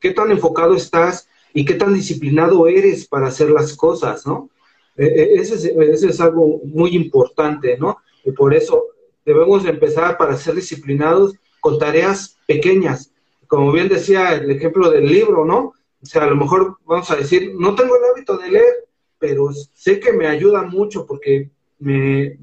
¿qué 0.00 0.12
tan 0.12 0.30
enfocado 0.30 0.74
estás 0.74 1.28
y 1.52 1.64
qué 1.64 1.74
tan 1.74 1.94
disciplinado 1.94 2.66
eres 2.66 3.06
para 3.06 3.28
hacer 3.28 3.50
las 3.50 3.74
cosas, 3.74 4.26
¿no? 4.26 4.50
E, 4.96 5.04
e, 5.04 5.34
ese 5.34 5.54
es, 5.54 6.02
es 6.02 6.20
algo 6.20 6.60
muy 6.64 6.96
importante, 6.96 7.76
¿no? 7.78 7.98
Y 8.24 8.32
por 8.32 8.54
eso 8.54 8.86
debemos 9.24 9.66
empezar 9.66 10.16
para 10.16 10.36
ser 10.36 10.54
disciplinados 10.54 11.34
con 11.60 11.78
tareas 11.78 12.38
pequeñas. 12.46 13.12
Como 13.46 13.72
bien 13.72 13.88
decía 13.88 14.34
el 14.34 14.50
ejemplo 14.50 14.90
del 14.90 15.06
libro, 15.06 15.44
¿no? 15.44 15.74
O 16.02 16.06
sea, 16.06 16.24
a 16.24 16.30
lo 16.30 16.36
mejor 16.36 16.78
vamos 16.84 17.10
a 17.10 17.16
decir, 17.16 17.52
no 17.58 17.74
tengo 17.74 17.96
el 17.96 18.04
hábito 18.04 18.36
de 18.36 18.50
leer, 18.50 18.86
pero 19.18 19.50
sé 19.72 19.98
que 19.98 20.12
me 20.12 20.26
ayuda 20.26 20.62
mucho 20.62 21.06
porque 21.06 21.50
me, 21.78 22.38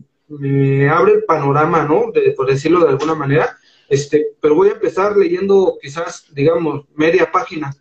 abre 0.90 1.14
el 1.14 1.24
panorama, 1.26 1.84
¿no? 1.84 2.12
por 2.36 2.48
decirlo 2.48 2.82
de 2.82 2.90
alguna 2.90 3.16
manera. 3.16 3.58
Este, 3.90 4.28
pero 4.42 4.56
voy 4.56 4.70
a 4.70 4.74
empezar 4.74 5.16
leyendo 5.16 5.78
quizás, 5.82 6.26
digamos, 6.34 6.86
media 6.96 7.32
página. 7.32 7.76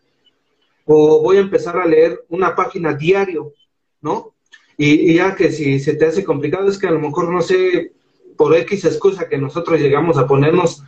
O 0.85 1.23
voy 1.23 1.39
a 1.39 1.41
empezar 1.41 1.79
a 1.79 1.87
leer 1.87 2.25
una 2.29 2.55
página 2.55 2.93
diario, 2.93 3.53
¿no? 4.01 4.35
Y, 4.77 5.14
ya 5.14 5.35
que 5.35 5.53
si 5.53 5.79
se 5.79 5.95
te 5.95 6.07
hace 6.07 6.25
complicado 6.25 6.68
es 6.68 6.79
que 6.79 6.89
a 6.89 6.91
lo 6.91 6.99
mejor 6.99 7.31
no 7.31 7.41
sé, 7.41 7.93
por 8.37 8.55
X 8.57 8.85
excusa 8.85 9.29
que 9.29 9.39
nosotros 9.39 9.81
llegamos 9.81 10.18
a 10.18 10.27
ponernos 10.27 10.83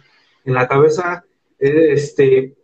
en 0.45 0.55
la 0.55 0.67
cabeza, 0.67 1.25
este, 1.59 2.55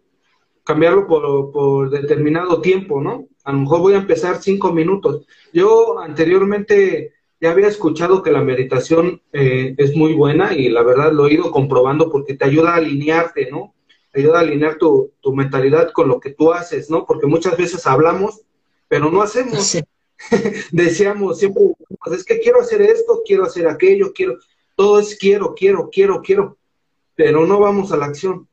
cambiarlo 0.65 1.07
por, 1.07 1.53
por, 1.53 1.91
determinado 1.91 2.61
tiempo, 2.61 3.01
¿no? 3.01 3.29
A 3.45 3.53
lo 3.53 3.61
mejor 3.61 3.81
voy 3.81 3.95
a 3.95 3.99
empezar 3.99 4.43
cinco 4.43 4.73
minutos. 4.73 5.27
Yo 5.53 5.99
anteriormente 5.99 7.15
ya 7.41 7.53
había 7.53 7.69
escuchado 7.69 8.23
que 8.23 8.31
la 8.31 8.43
meditación 8.43 9.23
eh, 9.33 9.75
es 9.79 9.97
muy 9.97 10.13
buena 10.13 10.53
y 10.55 10.69
la 10.69 10.83
verdad 10.83 11.13
lo 11.13 11.27
he 11.27 11.35
ido 11.35 11.51
comprobando 11.51 12.11
porque 12.11 12.35
te 12.35 12.45
ayuda 12.45 12.73
a 12.73 12.77
alinearte, 12.77 13.51
¿no? 13.51 13.75
Te 14.13 14.21
ayuda 14.21 14.39
a 14.39 14.43
alinear 14.43 14.77
tu, 14.77 15.13
tu 15.21 15.35
mentalidad 15.35 15.91
con 15.93 16.09
lo 16.09 16.21
que 16.21 16.31
tú 16.31 16.53
haces, 16.53 16.91
¿no? 16.91 17.07
Porque 17.07 17.27
muchas 17.27 17.57
veces 17.57 17.87
hablamos, 17.87 18.43
pero 18.89 19.11
no 19.11 19.23
hacemos. 19.23 19.79
Decíamos 20.73 21.39
siempre, 21.39 21.63
es 22.13 22.25
que 22.25 22.41
quiero 22.41 22.61
hacer 22.61 22.83
esto, 22.83 23.23
quiero 23.25 23.45
hacer 23.45 23.67
aquello, 23.67 24.13
quiero, 24.13 24.37
todo 24.77 24.99
es 24.99 25.17
quiero, 25.17 25.55
quiero, 25.55 25.89
quiero, 25.91 26.21
quiero, 26.21 26.59
pero 27.15 27.47
no 27.47 27.59
vamos 27.59 27.91
a 27.91 27.97
la 27.97 28.07
acción. 28.07 28.49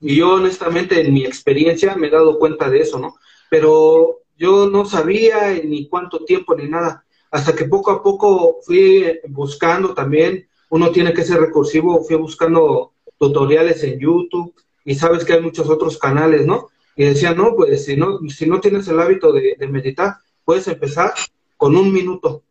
Y 0.00 0.16
yo 0.16 0.34
honestamente 0.34 1.00
en 1.00 1.12
mi 1.12 1.24
experiencia 1.24 1.94
me 1.94 2.08
he 2.08 2.10
dado 2.10 2.38
cuenta 2.38 2.70
de 2.70 2.80
eso, 2.80 2.98
¿no? 2.98 3.16
Pero 3.50 4.20
yo 4.38 4.70
no 4.70 4.84
sabía 4.86 5.52
ni 5.62 5.86
cuánto 5.88 6.24
tiempo 6.24 6.54
ni 6.54 6.68
nada, 6.68 7.04
hasta 7.30 7.54
que 7.54 7.66
poco 7.66 7.90
a 7.90 8.02
poco 8.02 8.58
fui 8.62 9.20
buscando 9.28 9.94
también, 9.94 10.48
uno 10.70 10.90
tiene 10.90 11.12
que 11.12 11.24
ser 11.24 11.40
recursivo, 11.40 12.02
fui 12.02 12.16
buscando 12.16 12.92
tutoriales 13.18 13.82
en 13.84 13.98
YouTube 13.98 14.54
y 14.84 14.94
sabes 14.94 15.24
que 15.24 15.34
hay 15.34 15.42
muchos 15.42 15.68
otros 15.68 15.98
canales, 15.98 16.46
¿no? 16.46 16.68
Y 16.96 17.04
decía, 17.04 17.34
no, 17.34 17.54
pues 17.54 17.84
si 17.84 17.96
no, 17.96 18.18
si 18.28 18.46
no 18.46 18.60
tienes 18.60 18.88
el 18.88 18.98
hábito 18.98 19.32
de, 19.32 19.56
meditar, 19.68 20.16
puedes 20.44 20.66
empezar 20.68 21.12
con 21.56 21.76
un 21.76 21.92
minuto, 21.92 22.42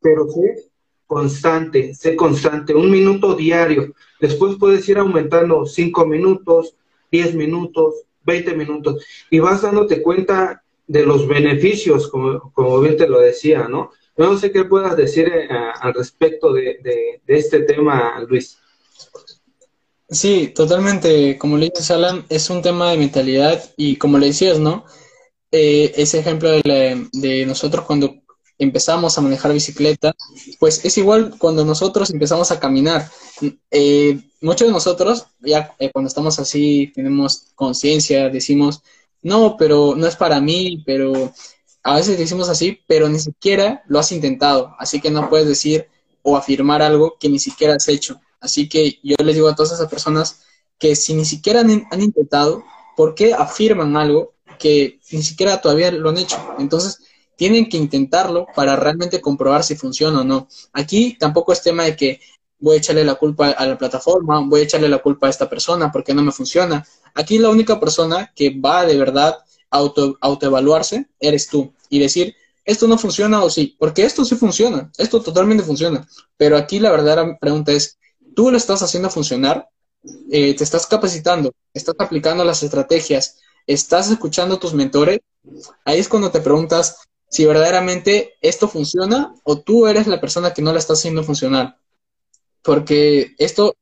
pero 0.00 0.28
sé 0.28 0.70
constante, 1.06 1.94
sé 1.94 2.14
constante, 2.14 2.74
un 2.74 2.90
minuto 2.90 3.34
diario. 3.34 3.94
Después 4.20 4.56
puedes 4.56 4.88
ir 4.88 4.98
aumentando 4.98 5.64
cinco 5.66 6.06
minutos, 6.06 6.76
10 7.10 7.34
minutos, 7.34 7.94
20 8.24 8.54
minutos, 8.54 9.04
y 9.30 9.38
vas 9.38 9.62
dándote 9.62 10.02
cuenta 10.02 10.62
de 10.86 11.04
los 11.04 11.28
beneficios, 11.28 12.08
como, 12.08 12.52
como 12.52 12.80
bien 12.80 12.96
te 12.96 13.08
lo 13.08 13.20
decía, 13.20 13.68
¿no? 13.68 13.90
No 14.16 14.36
sé 14.36 14.50
qué 14.50 14.64
puedas 14.64 14.96
decir 14.96 15.28
eh, 15.28 15.48
al 15.48 15.94
respecto 15.94 16.52
de, 16.52 16.80
de, 16.82 17.36
este 17.36 17.60
tema, 17.60 18.20
Luis. 18.28 18.58
Sí, 20.10 20.52
totalmente. 20.54 21.38
Como 21.38 21.56
le 21.56 21.66
dices, 21.66 21.90
Alan, 21.92 22.24
es 22.28 22.50
un 22.50 22.60
tema 22.60 22.90
de 22.90 22.96
mentalidad 22.96 23.62
y 23.76 23.96
como 23.96 24.18
le 24.18 24.26
decías, 24.26 24.58
¿no? 24.58 24.84
Eh, 25.52 25.92
ese 25.96 26.18
ejemplo 26.18 26.50
de, 26.50 27.06
de, 27.12 27.46
nosotros 27.46 27.84
cuando 27.84 28.16
empezamos 28.58 29.16
a 29.16 29.20
manejar 29.20 29.52
bicicleta, 29.52 30.14
pues 30.58 30.84
es 30.84 30.98
igual 30.98 31.34
cuando 31.38 31.64
nosotros 31.64 32.10
empezamos 32.10 32.50
a 32.50 32.58
caminar. 32.58 33.08
Eh, 33.70 34.20
muchos 34.40 34.66
de 34.66 34.72
nosotros, 34.72 35.26
ya 35.40 35.74
eh, 35.78 35.90
cuando 35.92 36.08
estamos 36.08 36.38
así, 36.38 36.92
tenemos 36.94 37.46
conciencia, 37.54 38.28
decimos, 38.28 38.82
no, 39.22 39.56
pero 39.56 39.94
no 39.96 40.06
es 40.06 40.16
para 40.16 40.40
mí, 40.40 40.82
pero 40.84 41.32
a 41.82 41.94
veces 41.94 42.18
decimos 42.18 42.48
así, 42.48 42.80
pero 42.86 43.08
ni 43.08 43.20
siquiera 43.20 43.82
lo 43.86 43.98
has 43.98 44.10
intentado, 44.12 44.74
así 44.78 45.00
que 45.00 45.10
no 45.10 45.28
puedes 45.28 45.46
decir 45.46 45.86
o 46.22 46.36
afirmar 46.36 46.82
algo 46.82 47.16
que 47.18 47.28
ni 47.28 47.38
siquiera 47.38 47.74
has 47.74 47.88
hecho. 47.88 48.20
Así 48.40 48.68
que 48.68 48.98
yo 49.02 49.16
les 49.24 49.34
digo 49.34 49.48
a 49.48 49.54
todas 49.54 49.72
esas 49.72 49.88
personas 49.88 50.42
que 50.78 50.94
si 50.96 51.14
ni 51.14 51.24
siquiera 51.24 51.60
han, 51.60 51.86
han 51.90 52.02
intentado, 52.02 52.64
¿por 52.96 53.14
qué 53.14 53.32
afirman 53.32 53.96
algo 53.96 54.34
que 54.58 54.98
ni 55.12 55.22
siquiera 55.22 55.60
todavía 55.60 55.90
lo 55.90 56.10
han 56.10 56.18
hecho? 56.18 56.36
Entonces, 56.58 56.98
tienen 57.38 57.68
que 57.68 57.76
intentarlo 57.76 58.48
para 58.54 58.74
realmente 58.74 59.20
comprobar 59.20 59.62
si 59.62 59.76
funciona 59.76 60.22
o 60.22 60.24
no. 60.24 60.48
Aquí 60.72 61.16
tampoco 61.18 61.52
es 61.52 61.62
tema 61.62 61.84
de 61.84 61.94
que 61.94 62.20
voy 62.58 62.74
a 62.74 62.78
echarle 62.78 63.04
la 63.04 63.14
culpa 63.14 63.50
a 63.50 63.64
la 63.64 63.78
plataforma, 63.78 64.40
voy 64.44 64.62
a 64.62 64.64
echarle 64.64 64.88
la 64.88 64.98
culpa 64.98 65.28
a 65.28 65.30
esta 65.30 65.48
persona 65.48 65.92
porque 65.92 66.12
no 66.12 66.22
me 66.22 66.32
funciona. 66.32 66.84
Aquí 67.14 67.38
la 67.38 67.48
única 67.48 67.78
persona 67.78 68.32
que 68.34 68.58
va 68.58 68.84
de 68.84 68.98
verdad 68.98 69.38
a 69.70 69.78
auto, 69.78 70.18
autoevaluarse 70.20 71.06
eres 71.20 71.46
tú 71.46 71.72
y 71.88 72.00
decir, 72.00 72.34
esto 72.64 72.88
no 72.88 72.98
funciona 72.98 73.44
o 73.44 73.48
sí, 73.48 73.76
porque 73.78 74.02
esto 74.02 74.24
sí 74.24 74.34
funciona, 74.34 74.90
esto 74.98 75.22
totalmente 75.22 75.62
funciona. 75.62 76.08
Pero 76.36 76.56
aquí 76.56 76.80
la 76.80 76.90
verdadera 76.90 77.38
pregunta 77.38 77.70
es, 77.70 77.98
¿tú 78.34 78.50
lo 78.50 78.56
estás 78.56 78.82
haciendo 78.82 79.10
funcionar? 79.10 79.68
Eh, 80.28 80.54
¿Te 80.56 80.64
estás 80.64 80.88
capacitando? 80.88 81.52
¿Estás 81.72 81.94
aplicando 82.00 82.44
las 82.44 82.64
estrategias? 82.64 83.38
¿Estás 83.64 84.10
escuchando 84.10 84.56
a 84.56 84.60
tus 84.60 84.74
mentores? 84.74 85.20
Ahí 85.84 86.00
es 86.00 86.08
cuando 86.08 86.32
te 86.32 86.40
preguntas, 86.40 87.07
si 87.28 87.44
verdaderamente 87.44 88.34
esto 88.40 88.68
funciona 88.68 89.34
o 89.44 89.58
tú 89.60 89.86
eres 89.86 90.06
la 90.06 90.20
persona 90.20 90.54
que 90.54 90.62
no 90.62 90.72
la 90.72 90.78
está 90.78 90.94
haciendo 90.94 91.24
funcionar. 91.24 91.78
Porque 92.62 93.34
esto 93.38 93.76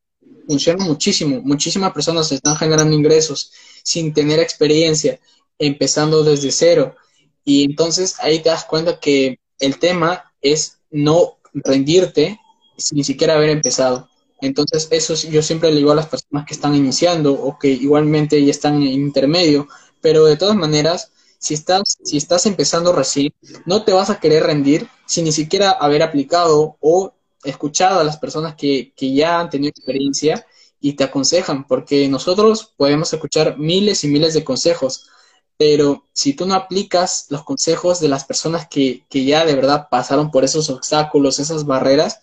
funciona 0.46 0.84
muchísimo, 0.84 1.40
muchísimas 1.42 1.92
personas 1.92 2.30
están 2.30 2.56
generando 2.56 2.94
ingresos 2.94 3.52
sin 3.82 4.12
tener 4.12 4.38
experiencia, 4.38 5.18
empezando 5.58 6.22
desde 6.22 6.50
cero. 6.50 6.96
Y 7.44 7.64
entonces 7.64 8.16
ahí 8.20 8.40
te 8.40 8.50
das 8.50 8.64
cuenta 8.64 8.98
que 8.98 9.38
el 9.58 9.78
tema 9.78 10.32
es 10.40 10.78
no 10.90 11.38
rendirte 11.52 12.38
sin 12.76 13.02
siquiera 13.04 13.34
haber 13.34 13.50
empezado. 13.50 14.08
Entonces, 14.40 14.88
eso 14.90 15.14
yo 15.30 15.42
siempre 15.42 15.70
le 15.70 15.78
digo 15.78 15.92
a 15.92 15.94
las 15.94 16.08
personas 16.08 16.46
que 16.46 16.54
están 16.54 16.74
iniciando 16.74 17.32
o 17.32 17.58
que 17.58 17.68
igualmente 17.68 18.44
ya 18.44 18.50
están 18.50 18.76
en 18.76 18.88
intermedio, 18.88 19.66
pero 20.00 20.24
de 20.24 20.36
todas 20.36 20.56
maneras, 20.56 21.12
si 21.38 21.54
estás, 21.54 21.98
si 22.02 22.16
estás 22.16 22.46
empezando 22.46 22.92
recién, 22.92 23.32
no 23.64 23.84
te 23.84 23.92
vas 23.92 24.10
a 24.10 24.20
querer 24.20 24.44
rendir 24.44 24.88
sin 25.06 25.24
ni 25.24 25.32
siquiera 25.32 25.70
haber 25.70 26.02
aplicado 26.02 26.76
o 26.80 27.12
escuchado 27.44 28.00
a 28.00 28.04
las 28.04 28.16
personas 28.16 28.54
que, 28.56 28.92
que 28.96 29.14
ya 29.14 29.40
han 29.40 29.50
tenido 29.50 29.70
experiencia 29.70 30.46
y 30.80 30.94
te 30.94 31.04
aconsejan, 31.04 31.66
porque 31.66 32.08
nosotros 32.08 32.72
podemos 32.76 33.12
escuchar 33.12 33.58
miles 33.58 34.04
y 34.04 34.08
miles 34.08 34.34
de 34.34 34.44
consejos, 34.44 35.08
pero 35.56 36.04
si 36.12 36.34
tú 36.34 36.46
no 36.46 36.54
aplicas 36.54 37.26
los 37.30 37.44
consejos 37.44 38.00
de 38.00 38.08
las 38.08 38.24
personas 38.24 38.68
que, 38.68 39.04
que 39.08 39.24
ya 39.24 39.44
de 39.44 39.54
verdad 39.54 39.88
pasaron 39.90 40.30
por 40.30 40.44
esos 40.44 40.68
obstáculos, 40.68 41.38
esas 41.38 41.64
barreras, 41.64 42.20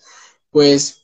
pues 0.51 1.03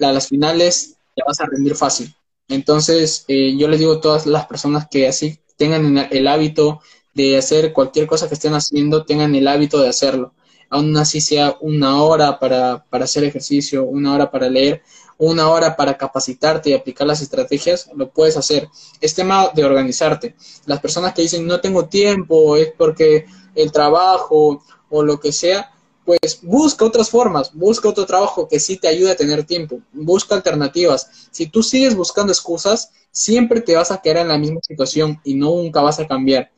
a 0.00 0.12
las 0.12 0.28
finales 0.28 0.96
te 1.14 1.22
vas 1.26 1.40
a 1.40 1.46
rendir 1.46 1.74
fácil. 1.74 2.14
Entonces, 2.48 3.24
eh, 3.28 3.56
yo 3.56 3.68
les 3.68 3.80
digo 3.80 3.94
a 3.94 4.00
todas 4.00 4.26
las 4.26 4.46
personas 4.46 4.86
que 4.90 5.08
así 5.08 5.38
tengan 5.56 6.08
el 6.10 6.28
hábito 6.28 6.80
de 7.14 7.36
hacer 7.36 7.72
cualquier 7.72 8.06
cosa 8.06 8.28
que 8.28 8.34
estén 8.34 8.54
haciendo, 8.54 9.04
tengan 9.04 9.34
el 9.34 9.48
hábito 9.48 9.80
de 9.80 9.88
hacerlo. 9.88 10.32
Aún 10.70 10.96
así 10.96 11.20
sea 11.20 11.56
una 11.60 12.02
hora 12.02 12.38
para, 12.38 12.84
para 12.88 13.04
hacer 13.04 13.24
ejercicio, 13.24 13.84
una 13.84 14.14
hora 14.14 14.30
para 14.30 14.48
leer, 14.48 14.82
una 15.18 15.50
hora 15.50 15.76
para 15.76 15.96
capacitarte 15.96 16.70
y 16.70 16.72
aplicar 16.72 17.06
las 17.06 17.20
estrategias, 17.20 17.90
lo 17.94 18.10
puedes 18.10 18.36
hacer. 18.36 18.68
Es 19.00 19.14
tema 19.14 19.50
de 19.54 19.64
organizarte. 19.64 20.34
Las 20.66 20.80
personas 20.80 21.12
que 21.14 21.22
dicen 21.22 21.46
no 21.46 21.60
tengo 21.60 21.86
tiempo, 21.86 22.56
es 22.56 22.72
porque 22.76 23.26
el 23.54 23.70
trabajo 23.70 24.64
o 24.88 25.02
lo 25.02 25.20
que 25.20 25.30
sea, 25.30 25.70
pues 26.04 26.40
busca 26.42 26.84
otras 26.84 27.10
formas, 27.10 27.52
busca 27.54 27.88
otro 27.88 28.06
trabajo 28.06 28.48
que 28.48 28.58
sí 28.58 28.76
te 28.76 28.88
ayude 28.88 29.12
a 29.12 29.16
tener 29.16 29.44
tiempo, 29.44 29.80
busca 29.92 30.34
alternativas. 30.34 31.28
Si 31.30 31.46
tú 31.46 31.62
sigues 31.62 31.94
buscando 31.94 32.32
excusas, 32.32 32.90
siempre 33.10 33.60
te 33.60 33.76
vas 33.76 33.90
a 33.90 34.00
quedar 34.00 34.18
en 34.18 34.28
la 34.28 34.38
misma 34.38 34.60
situación 34.62 35.20
y 35.22 35.34
nunca 35.34 35.80
vas 35.80 36.00
a 36.00 36.06
cambiar. 36.06 36.50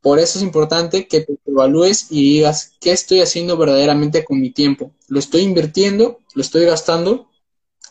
Por 0.00 0.18
eso 0.18 0.38
es 0.38 0.44
importante 0.44 1.06
que 1.06 1.20
te 1.20 1.38
evalúes 1.46 2.06
y 2.10 2.34
digas 2.34 2.72
qué 2.80 2.92
estoy 2.92 3.20
haciendo 3.20 3.56
verdaderamente 3.56 4.24
con 4.24 4.40
mi 4.40 4.50
tiempo. 4.50 4.92
¿Lo 5.08 5.18
estoy 5.18 5.42
invirtiendo? 5.42 6.20
¿Lo 6.34 6.40
estoy 6.40 6.64
gastando? 6.64 7.28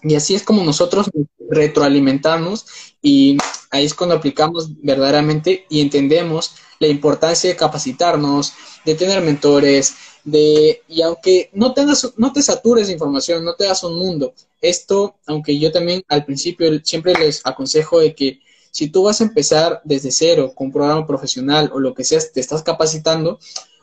Y 0.02 0.16
así 0.16 0.34
es 0.34 0.44
como 0.44 0.64
nosotros 0.64 1.10
retroalimentamos 1.50 2.66
y 3.02 3.38
ahí 3.72 3.86
es 3.86 3.94
cuando 3.94 4.16
aplicamos 4.16 4.82
verdaderamente 4.82 5.66
y 5.70 5.82
entendemos 5.82 6.56
la 6.80 6.88
importancia 6.88 7.50
de 7.50 7.58
capacitarnos, 7.58 8.54
de 8.86 8.96
tener 8.96 9.22
mentores, 9.22 9.96
de 10.24 10.82
y 10.88 11.02
aunque 11.02 11.50
no 11.54 11.74
tengas 11.74 12.14
no 12.18 12.32
te 12.34 12.42
satures 12.42 12.88
de 12.88 12.94
información, 12.94 13.44
no 13.44 13.56
te 13.56 13.66
das 13.66 13.84
un 13.84 13.98
mundo. 13.98 14.34
Esto, 14.62 15.16
aunque 15.26 15.58
yo 15.60 15.72
también 15.72 16.04
al 16.08 16.26
principio 16.26 16.70
siempre 16.84 17.14
les 17.14 17.46
aconsejo 17.46 18.00
de 18.00 18.16
que 18.16 18.40
si 18.72 18.90
tú 18.90 19.04
vas 19.04 19.22
a 19.22 19.26
empezar 19.26 19.82
desde 19.84 20.12
cero 20.12 20.54
con 20.56 20.68
un 20.68 20.74
programa 20.74 21.08
profesional 21.08 21.70
o 21.74 21.80
lo 21.80 21.94
que 21.94 22.04
sea, 22.04 22.20
te 22.34 22.40
estás 22.40 22.64
capacitando, 22.64 23.40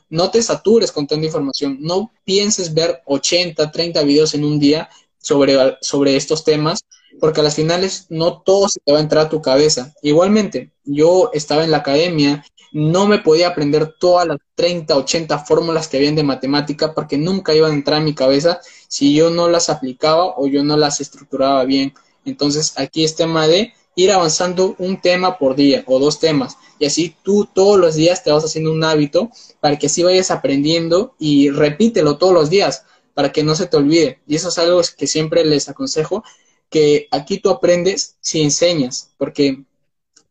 no 0.08 0.30
te 0.30 0.42
satures 0.42 0.92
con 0.92 1.06
tanta 1.06 1.26
información, 1.26 1.78
no 1.80 2.12
pienses 2.24 2.72
ver 2.74 3.02
80, 3.06 3.70
30 3.70 4.02
videos 4.02 4.34
en 4.34 4.44
un 4.44 4.58
día 4.58 4.88
sobre, 5.18 5.56
sobre 5.80 6.16
estos 6.16 6.44
temas, 6.44 6.80
porque 7.18 7.40
a 7.40 7.44
las 7.44 7.56
finales 7.56 8.06
no 8.10 8.40
todo 8.42 8.68
se 8.68 8.80
te 8.84 8.92
va 8.92 8.98
a 8.98 9.02
entrar 9.02 9.26
a 9.26 9.28
tu 9.28 9.40
cabeza. 9.42 9.94
Igualmente, 10.02 10.70
yo 10.84 11.30
estaba 11.32 11.64
en 11.64 11.70
la 11.70 11.78
academia, 11.78 12.44
no 12.72 13.06
me 13.06 13.18
podía 13.18 13.48
aprender 13.48 13.94
todas 13.98 14.26
las 14.26 14.38
30, 14.54 14.96
80 14.96 15.38
fórmulas 15.40 15.88
que 15.88 15.96
habían 15.96 16.14
de 16.14 16.22
matemática 16.22 16.94
porque 16.94 17.16
nunca 17.16 17.54
iban 17.54 17.72
a 17.72 17.74
entrar 17.74 18.00
a 18.00 18.04
mi 18.04 18.14
cabeza 18.14 18.60
si 18.88 19.14
yo 19.14 19.30
no 19.30 19.48
las 19.48 19.70
aplicaba 19.70 20.34
o 20.36 20.46
yo 20.46 20.62
no 20.62 20.76
las 20.76 21.00
estructuraba 21.00 21.64
bien. 21.64 21.94
Entonces, 22.24 22.74
aquí 22.76 23.04
es 23.04 23.16
tema 23.16 23.46
de 23.46 23.72
ir 23.96 24.12
avanzando 24.12 24.76
un 24.78 25.00
tema 25.00 25.38
por 25.38 25.56
día 25.56 25.82
o 25.86 25.98
dos 25.98 26.20
temas. 26.20 26.56
Y 26.78 26.86
así 26.86 27.16
tú 27.22 27.48
todos 27.52 27.78
los 27.78 27.96
días 27.96 28.22
te 28.22 28.30
vas 28.30 28.44
haciendo 28.44 28.70
un 28.70 28.84
hábito 28.84 29.30
para 29.58 29.78
que 29.78 29.86
así 29.86 30.02
vayas 30.02 30.30
aprendiendo 30.30 31.16
y 31.18 31.50
repítelo 31.50 32.18
todos 32.18 32.34
los 32.34 32.50
días 32.50 32.84
para 33.14 33.32
que 33.32 33.42
no 33.42 33.54
se 33.54 33.66
te 33.66 33.78
olvide. 33.78 34.20
Y 34.26 34.36
eso 34.36 34.50
es 34.50 34.58
algo 34.58 34.82
que 34.96 35.06
siempre 35.06 35.44
les 35.44 35.70
aconsejo, 35.70 36.22
que 36.68 37.08
aquí 37.10 37.38
tú 37.38 37.48
aprendes 37.48 38.16
si 38.20 38.42
enseñas, 38.42 39.10
porque, 39.16 39.64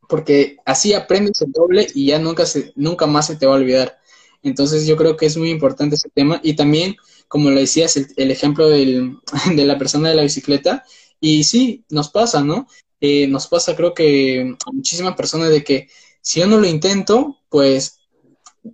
porque 0.07 0.57
así 0.65 0.93
aprendes 0.93 1.41
el 1.41 1.51
doble 1.51 1.87
y 1.95 2.07
ya 2.07 2.19
nunca, 2.19 2.45
se, 2.45 2.71
nunca 2.75 3.07
más 3.07 3.25
se 3.25 3.35
te 3.35 3.47
va 3.47 3.55
a 3.55 3.57
olvidar. 3.57 3.97
Entonces 4.43 4.85
yo 4.85 4.95
creo 4.95 5.17
que 5.17 5.25
es 5.25 5.37
muy 5.37 5.49
importante 5.49 5.95
ese 5.95 6.09
tema. 6.13 6.39
Y 6.43 6.55
también, 6.55 6.95
como 7.27 7.49
le 7.49 7.61
decías, 7.61 7.97
el, 7.97 8.29
ejemplo 8.29 8.69
del, 8.69 9.17
de 9.55 9.65
la 9.65 9.79
persona 9.79 10.09
de 10.09 10.15
la 10.15 10.21
bicicleta, 10.21 10.85
y 11.19 11.45
sí, 11.45 11.83
nos 11.89 12.11
pasa, 12.11 12.43
¿no? 12.43 12.67
Eh, 13.01 13.27
nos 13.27 13.47
pasa 13.47 13.75
creo 13.75 13.93
que 13.93 14.55
a 14.65 14.71
muchísimas 14.71 15.15
personas 15.15 15.49
de 15.49 15.63
que 15.63 15.89
si 16.21 16.39
yo 16.39 16.47
no 16.47 16.57
lo 16.57 16.67
intento, 16.67 17.37
pues 17.49 17.99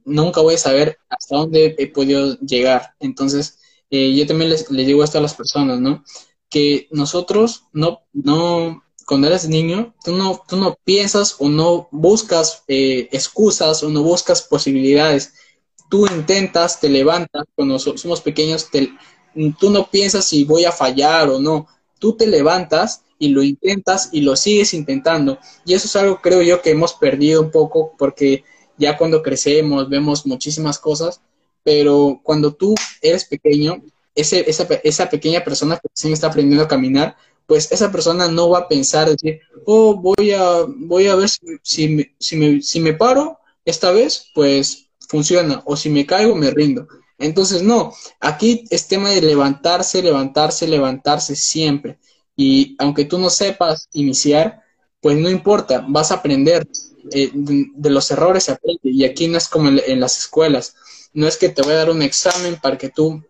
nunca 0.05 0.41
voy 0.41 0.55
a 0.55 0.57
saber 0.57 0.97
hasta 1.09 1.35
dónde 1.35 1.75
he 1.77 1.87
podido 1.87 2.37
llegar. 2.39 2.93
Entonces, 2.99 3.59
eh, 3.89 4.15
yo 4.15 4.25
también 4.25 4.49
les, 4.49 4.69
digo 4.69 5.03
esto 5.03 5.17
a 5.17 5.21
las 5.21 5.33
personas, 5.33 5.79
¿no? 5.79 6.03
Que 6.49 6.87
nosotros 6.91 7.65
no, 7.73 8.01
no, 8.13 8.83
cuando 9.05 9.27
eres 9.27 9.47
niño, 9.47 9.93
tú 10.03 10.15
no, 10.15 10.41
tú 10.47 10.55
no 10.55 10.77
piensas 10.83 11.35
o 11.39 11.49
no 11.49 11.89
buscas 11.91 12.63
eh, 12.67 13.09
excusas 13.11 13.83
o 13.83 13.89
no 13.89 14.01
buscas 14.03 14.41
posibilidades. 14.43 15.33
Tú 15.89 16.07
intentas, 16.07 16.79
te 16.79 16.87
levantas, 16.89 17.43
cuando 17.53 17.77
somos 17.79 18.21
pequeños, 18.21 18.69
tú 19.59 19.69
no 19.69 19.89
piensas 19.89 20.23
si 20.23 20.45
voy 20.45 20.63
a 20.63 20.71
fallar 20.71 21.29
o 21.29 21.39
no. 21.39 21.67
Tú 21.99 22.15
te 22.15 22.27
levantas 22.27 23.03
y 23.21 23.29
lo 23.29 23.43
intentas 23.43 24.09
y 24.11 24.21
lo 24.21 24.35
sigues 24.35 24.73
intentando. 24.73 25.39
Y 25.65 25.73
eso 25.73 25.87
es 25.87 25.95
algo 25.95 26.19
creo 26.21 26.41
yo 26.41 26.61
que 26.61 26.71
hemos 26.71 26.93
perdido 26.93 27.41
un 27.41 27.51
poco 27.51 27.93
porque 27.97 28.43
ya 28.77 28.97
cuando 28.97 29.21
crecemos 29.21 29.87
vemos 29.87 30.25
muchísimas 30.25 30.77
cosas 30.79 31.21
pero 31.63 32.19
cuando 32.23 32.53
tú 32.53 32.75
eres 33.01 33.25
pequeño, 33.25 33.83
ese, 34.15 34.49
esa, 34.49 34.67
esa 34.83 35.09
pequeña 35.09 35.43
persona 35.43 35.77
que 35.77 35.87
recién 35.89 36.13
está 36.13 36.27
aprendiendo 36.27 36.63
a 36.63 36.67
caminar, 36.67 37.15
pues 37.45 37.71
esa 37.71 37.91
persona 37.91 38.27
no 38.27 38.49
va 38.49 38.59
a 38.59 38.67
pensar, 38.67 39.09
decir, 39.09 39.39
oh, 39.65 39.95
voy 39.95 40.31
a, 40.31 40.65
voy 40.67 41.07
a 41.07 41.15
ver 41.15 41.29
si, 41.29 41.39
si, 41.61 41.87
me, 41.89 42.15
si, 42.19 42.35
me, 42.37 42.61
si 42.61 42.79
me 42.79 42.93
paro 42.93 43.39
esta 43.65 43.91
vez, 43.91 44.27
pues 44.33 44.87
funciona, 45.07 45.61
o 45.65 45.75
si 45.75 45.89
me 45.89 46.05
caigo, 46.05 46.35
me 46.35 46.51
rindo. 46.51 46.87
Entonces, 47.19 47.61
no, 47.61 47.93
aquí 48.19 48.65
es 48.69 48.87
tema 48.87 49.09
de 49.09 49.21
levantarse, 49.21 50.01
levantarse, 50.01 50.67
levantarse 50.67 51.35
siempre. 51.35 51.99
Y 52.41 52.75
aunque 52.79 53.05
tú 53.05 53.19
no 53.19 53.29
sepas 53.29 53.87
iniciar, 53.93 54.61
pues 54.99 55.17
no 55.17 55.29
importa, 55.29 55.85
vas 55.87 56.11
a 56.11 56.15
aprender. 56.15 56.67
Eh, 57.11 57.31
de, 57.33 57.89
los 57.89 58.09
errores 58.11 58.43
se 58.45 58.51
aprende. 58.51 58.79
Y 58.83 59.03
aquí 59.05 59.27
no 59.27 59.37
es 59.37 59.47
como 59.47 59.69
en 59.69 59.99
las 59.99 60.19
escuelas 60.19 60.75
no 61.13 61.27
es 61.27 61.37
que 61.37 61.49
te 61.49 61.61
voy 61.61 61.73
a 61.73 61.77
dar 61.77 61.89
un 61.89 62.01
examen 62.01 62.57
para 62.61 62.77
que 62.77 62.89
tú, 62.89 63.23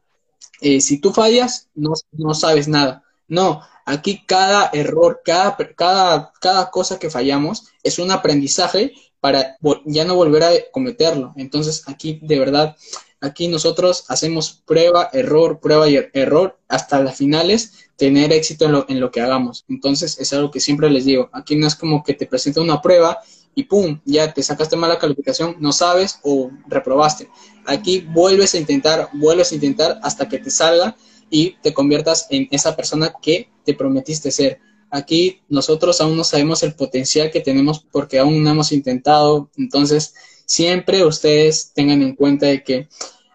eh, 0.61 0.81
si 0.81 0.99
tú 0.99 1.11
fallas, 1.11 1.69
no, 1.73 1.93
no 2.11 2.33
sabes 2.33 2.67
nada. 2.67 3.03
No, 3.27 3.61
aquí 3.85 4.23
cada 4.25 4.69
error, 4.73 5.21
cada, 5.23 5.55
cada, 5.75 6.31
cada 6.39 6.69
cosa 6.69 6.99
que 6.99 7.09
fallamos 7.09 7.67
es 7.83 7.99
un 7.99 8.11
aprendizaje 8.11 8.93
para 9.19 9.57
ya 9.85 10.05
no 10.05 10.15
volver 10.15 10.43
a 10.43 10.51
cometerlo. 10.71 11.33
Entonces 11.37 11.83
aquí 11.87 12.19
de 12.21 12.39
verdad, 12.39 12.75
aquí 13.19 13.47
nosotros 13.47 14.05
hacemos 14.09 14.61
prueba, 14.65 15.09
error, 15.13 15.59
prueba 15.59 15.87
y 15.89 15.95
er-, 15.95 16.11
error 16.13 16.59
hasta 16.67 17.01
las 17.01 17.17
finales 17.17 17.73
tener 18.01 18.33
éxito 18.33 18.65
en 18.65 18.71
lo, 18.71 18.85
lo 18.89 19.11
que 19.11 19.21
hagamos. 19.21 19.63
Entonces 19.69 20.19
es 20.19 20.33
algo 20.33 20.49
que 20.49 20.59
siempre 20.59 20.89
les 20.89 21.05
digo. 21.05 21.29
Aquí 21.33 21.55
no 21.55 21.67
es 21.67 21.75
como 21.75 22.03
que 22.03 22.15
te 22.15 22.25
presenta 22.25 22.59
una 22.59 22.81
prueba 22.81 23.19
y 23.53 23.65
pum, 23.65 23.99
ya 24.05 24.33
te 24.33 24.41
sacaste 24.41 24.75
mala 24.75 24.97
calificación, 24.97 25.57
no 25.59 25.71
sabes 25.71 26.19
o 26.23 26.49
reprobaste. 26.67 27.29
Aquí 27.67 27.99
vuelves 28.11 28.55
a 28.55 28.57
intentar, 28.57 29.09
vuelves 29.13 29.51
a 29.51 29.53
intentar 29.53 29.99
hasta 30.01 30.27
que 30.27 30.39
te 30.39 30.49
salga 30.49 30.95
y 31.29 31.57
te 31.61 31.75
conviertas 31.75 32.25
en 32.31 32.47
esa 32.49 32.75
persona 32.75 33.13
que 33.21 33.51
te 33.63 33.75
prometiste 33.75 34.31
ser. 34.31 34.57
Aquí 34.89 35.43
nosotros 35.47 36.01
aún 36.01 36.17
no 36.17 36.23
sabemos 36.23 36.63
el 36.63 36.73
potencial 36.73 37.29
que 37.29 37.41
tenemos 37.41 37.85
porque 37.91 38.17
aún 38.17 38.43
no 38.43 38.49
hemos 38.49 38.71
intentado. 38.71 39.51
Entonces, 39.57 40.15
siempre 40.47 41.05
ustedes 41.05 41.71
tengan 41.75 42.01
en 42.01 42.15
cuenta 42.15 42.47
de 42.47 42.63
que 42.63 42.89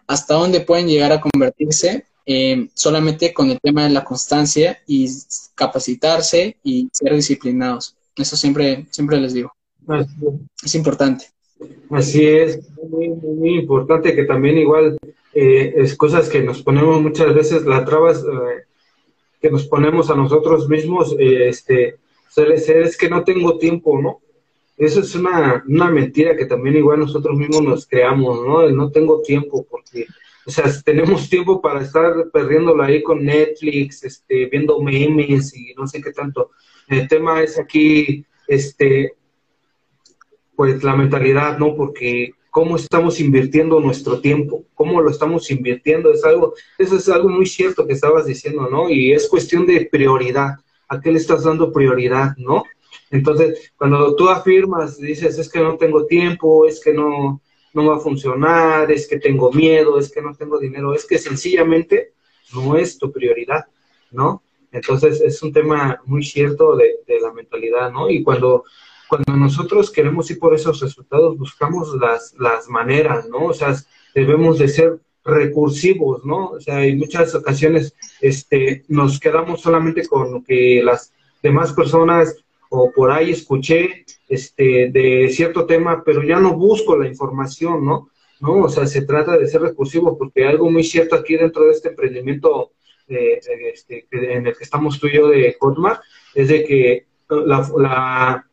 hasta 0.07 0.33
dónde 0.33 0.59
pueden 0.59 0.89
llegar 0.89 1.13
a 1.13 1.21
convertirse 1.21 2.06
eh, 2.27 2.67
solamente 2.73 3.33
con 3.33 3.49
el 3.49 3.59
tema 3.59 3.83
de 3.85 3.89
la 3.89 4.03
constancia 4.03 4.77
y 4.85 5.09
capacitarse 5.55 6.57
y 6.63 6.89
ser 6.91 7.15
disciplinados. 7.15 7.95
Eso 8.15 8.35
siempre, 8.35 8.85
siempre 8.91 9.19
les 9.19 9.33
digo. 9.33 9.53
Es 10.63 10.75
importante. 10.75 11.25
Así 11.89 12.25
es, 12.27 12.59
muy, 12.89 13.07
muy 13.09 13.57
importante 13.57 14.13
que 14.13 14.25
también 14.25 14.57
igual 14.57 14.97
eh, 15.33 15.73
es 15.77 15.95
cosas 15.95 16.29
que 16.29 16.41
nos 16.41 16.61
ponemos 16.61 17.01
muchas 17.01 17.33
veces, 17.33 17.65
las 17.65 17.85
trabas 17.85 18.23
eh, 18.23 18.63
que 19.41 19.49
nos 19.49 19.65
ponemos 19.67 20.09
a 20.09 20.15
nosotros 20.15 20.67
mismos, 20.67 21.15
eh, 21.17 21.47
este, 21.47 21.97
suele 22.29 22.57
ser 22.57 22.83
es 22.83 22.97
que 22.97 23.09
no 23.09 23.23
tengo 23.23 23.57
tiempo, 23.57 23.99
¿no? 24.01 24.19
Eso 24.77 24.99
es 24.99 25.15
una, 25.15 25.63
una 25.67 25.89
mentira 25.89 26.35
que 26.35 26.45
también 26.45 26.77
igual 26.77 26.99
nosotros 26.99 27.35
mismos 27.37 27.61
nos 27.61 27.87
creamos, 27.87 28.45
¿no? 28.45 28.61
El 28.61 28.75
no 28.75 28.91
tengo 28.91 29.21
tiempo 29.21 29.65
porque, 29.69 30.05
o 30.47 30.51
sea, 30.51 30.65
tenemos 30.85 31.29
tiempo 31.29 31.61
para 31.61 31.81
estar 31.81 32.13
perdiéndolo 32.31 32.81
ahí 32.81 33.03
con 33.03 33.23
Netflix, 33.23 34.03
este, 34.03 34.45
viendo 34.45 34.81
memes 34.81 35.55
y 35.55 35.73
no 35.75 35.85
sé 35.85 36.01
qué 36.01 36.11
tanto. 36.11 36.51
El 36.87 37.07
tema 37.07 37.43
es 37.43 37.59
aquí, 37.59 38.25
este, 38.47 39.13
pues 40.55 40.83
la 40.83 40.95
mentalidad, 40.95 41.57
¿no? 41.57 41.75
Porque 41.75 42.31
cómo 42.49 42.77
estamos 42.77 43.19
invirtiendo 43.19 43.79
nuestro 43.81 44.21
tiempo, 44.21 44.63
cómo 44.73 45.01
lo 45.01 45.11
estamos 45.11 45.51
invirtiendo, 45.51 46.11
es 46.11 46.23
algo, 46.23 46.55
eso 46.77 46.95
es 46.95 47.09
algo 47.09 47.29
muy 47.29 47.45
cierto 47.45 47.85
que 47.85 47.93
estabas 47.93 48.25
diciendo, 48.25 48.67
¿no? 48.71 48.89
Y 48.89 49.11
es 49.11 49.27
cuestión 49.27 49.65
de 49.67 49.87
prioridad, 49.91 50.55
¿a 50.87 51.01
qué 51.01 51.11
le 51.11 51.17
estás 51.19 51.43
dando 51.43 51.71
prioridad, 51.73 52.35
¿no? 52.37 52.63
Entonces, 53.11 53.71
cuando 53.77 54.15
tú 54.15 54.29
afirmas, 54.29 54.97
dices, 54.97 55.37
es 55.37 55.51
que 55.51 55.59
no 55.59 55.77
tengo 55.77 56.05
tiempo, 56.05 56.65
es 56.65 56.81
que 56.83 56.93
no, 56.93 57.41
no 57.77 57.85
va 57.85 57.95
a 57.95 57.99
funcionar, 57.99 58.91
es 58.91 59.07
que 59.07 59.19
tengo 59.19 59.51
miedo, 59.53 59.97
es 59.97 60.11
que 60.11 60.21
no 60.21 60.35
tengo 60.35 60.59
dinero, 60.59 60.93
es 60.93 61.05
que 61.05 61.17
sencillamente 61.17 62.13
no 62.53 62.75
es 62.75 62.97
tu 62.97 63.11
prioridad, 63.11 63.65
¿no? 64.11 64.43
Entonces, 64.71 65.21
es 65.21 65.41
un 65.41 65.53
tema 65.53 66.01
muy 66.05 66.23
cierto 66.23 66.75
de, 66.75 66.97
de 67.07 67.21
la 67.21 67.31
mentalidad, 67.31 67.91
¿no? 67.91 68.09
Y 68.09 68.23
cuando 68.23 68.65
cuando 69.07 69.37
nosotros 69.37 69.89
queremos 69.89 70.29
ir 70.29 70.39
por 70.39 70.53
esos 70.53 70.81
resultados, 70.81 71.37
buscamos 71.37 71.95
las, 71.95 72.33
las 72.37 72.67
maneras, 72.67 73.27
¿no? 73.29 73.45
O 73.45 73.53
sea, 73.53 73.75
debemos 74.13 74.59
de 74.59 74.67
ser 74.67 74.99
recursivos, 75.23 76.25
¿no? 76.25 76.49
O 76.49 76.59
sea, 76.59 76.83
en 76.83 76.97
muchas 76.97 77.33
ocasiones 77.33 77.93
este, 78.21 78.83
nos 78.87 79.19
quedamos 79.19 79.61
solamente 79.61 80.05
con 80.07 80.31
lo 80.31 80.43
que 80.43 80.81
las 80.83 81.13
demás 81.41 81.73
personas 81.73 82.35
o 82.69 82.91
por 82.91 83.11
ahí 83.11 83.31
escuché 83.31 84.05
este, 84.27 84.89
de 84.91 85.29
cierto 85.29 85.65
tema, 85.65 86.03
pero 86.03 86.23
ya 86.23 86.39
no 86.39 86.55
busco 86.55 86.97
la 86.97 87.07
información, 87.07 87.85
¿no? 87.85 88.09
¿no? 88.39 88.63
O 88.63 88.69
sea, 88.69 88.85
se 88.85 89.01
trata 89.03 89.37
de 89.37 89.47
ser 89.47 89.61
recursivo 89.61 90.17
porque 90.17 90.45
algo 90.45 90.69
muy 90.69 90.83
cierto 90.83 91.15
aquí 91.15 91.35
dentro 91.35 91.65
de 91.65 91.71
este 91.71 91.89
emprendimiento 91.89 92.71
eh, 93.07 93.39
este, 93.73 94.05
en 94.11 94.47
el 94.47 94.57
que 94.57 94.63
estamos 94.63 94.99
tú 94.99 95.07
y 95.07 95.13
yo 95.13 95.29
de 95.29 95.55
Hotmart 95.59 96.01
es 96.35 96.49
de 96.49 96.65
que 96.65 97.05
la, 97.29 97.69
la, 97.77 98.45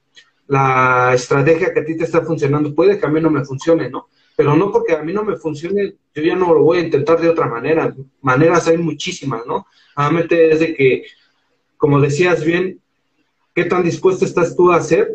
la 0.47 1.15
estrategia 1.15 1.73
que 1.73 1.81
a 1.81 1.85
ti 1.85 1.97
te 1.97 2.05
está 2.05 2.23
funcionando, 2.23 2.75
puede 2.75 2.99
que 2.99 3.07
a 3.07 3.11
mí 3.11 3.21
no 3.21 3.31
me 3.31 3.45
funcione, 3.45 3.91
¿no? 3.91 4.09
Pero 4.37 4.57
no 4.57 4.73
porque 4.73 4.95
a 4.95 5.03
mí 5.03 5.13
no 5.13 5.25
me 5.25 5.37
funcione, 5.37 5.95
yo 6.15 6.23
ya 6.23 6.35
no 6.35 6.53
lo 6.53 6.63
voy 6.63 6.79
a 6.79 6.83
intentar 6.83 7.21
de 7.21 7.29
otra 7.29 7.47
manera. 7.47 7.95
Maneras 8.21 8.67
hay 8.67 8.79
muchísimas, 8.79 9.47
¿no? 9.47 9.67
Solamente 9.95 10.53
es 10.53 10.61
de 10.61 10.75
que, 10.75 11.05
como 11.77 12.01
decías 12.01 12.45
bien, 12.45 12.81
¿qué 13.55 13.65
tan 13.65 13.85
dispuesto 13.85 14.25
estás 14.25 14.57
tú 14.57 14.73
a 14.73 14.77
hacer 14.77 15.15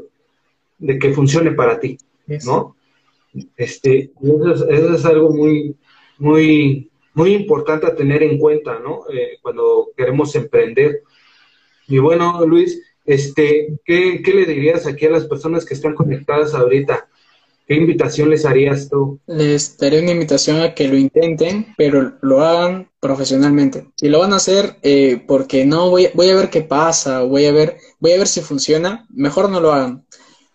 de 0.80 0.98
que 0.98 1.14
funcione 1.14 1.52
para 1.52 1.80
ti, 1.80 1.98
¿no? 2.46 2.76
Este, 3.56 4.12
eso 4.22 4.96
es, 4.96 5.06
algo 5.06 5.32
muy, 5.32 5.76
muy, 6.18 6.90
muy 7.14 7.34
importante 7.34 7.86
a 7.86 7.96
tener 7.96 8.24
en 8.24 8.40
cuenta, 8.40 8.80
¿no? 8.80 9.04
Eh, 9.14 9.38
cuando 9.42 9.90
queremos 9.96 10.34
emprender. 10.36 11.04
Y 11.88 12.00
bueno, 12.00 12.46
Luis, 12.46 12.82
este, 13.06 13.80
¿qué, 13.86 14.22
le 14.26 14.46
dirías 14.46 14.86
aquí 14.86 15.06
a 15.06 15.12
las 15.12 15.26
personas 15.26 15.66
que 15.66 15.74
están 15.74 15.96
conectadas 15.96 16.54
ahorita? 16.54 17.08
¿qué 17.68 17.76
invitación 17.76 18.32
les 18.32 18.46
harías 18.46 18.90
tú? 18.90 19.20
Les 19.28 19.78
daré 19.78 20.02
una 20.02 20.12
invitación 20.12 20.60
a 20.60 20.74
que 20.74 20.88
lo 20.88 20.98
intenten, 20.98 21.68
pero 21.78 22.14
lo 22.22 22.42
hagan 22.42 22.90
profesionalmente. 23.00 23.88
Si 23.96 24.10
lo 24.10 24.20
van 24.20 24.34
a 24.34 24.38
hacer 24.38 24.78
eh, 24.82 25.24
porque 25.28 25.68
no 25.68 25.92
voy, 25.92 26.10
voy 26.16 26.30
a 26.32 26.36
ver 26.36 26.50
qué 26.50 26.62
pasa, 26.62 27.22
voy 27.22 27.46
a 27.46 27.52
ver, 27.52 27.78
voy 28.00 28.14
a 28.14 28.18
ver 28.18 28.28
si 28.28 28.42
funciona, 28.42 29.06
mejor 29.14 29.52
no 29.52 29.60
lo 29.60 29.72
hagan. 29.72 30.04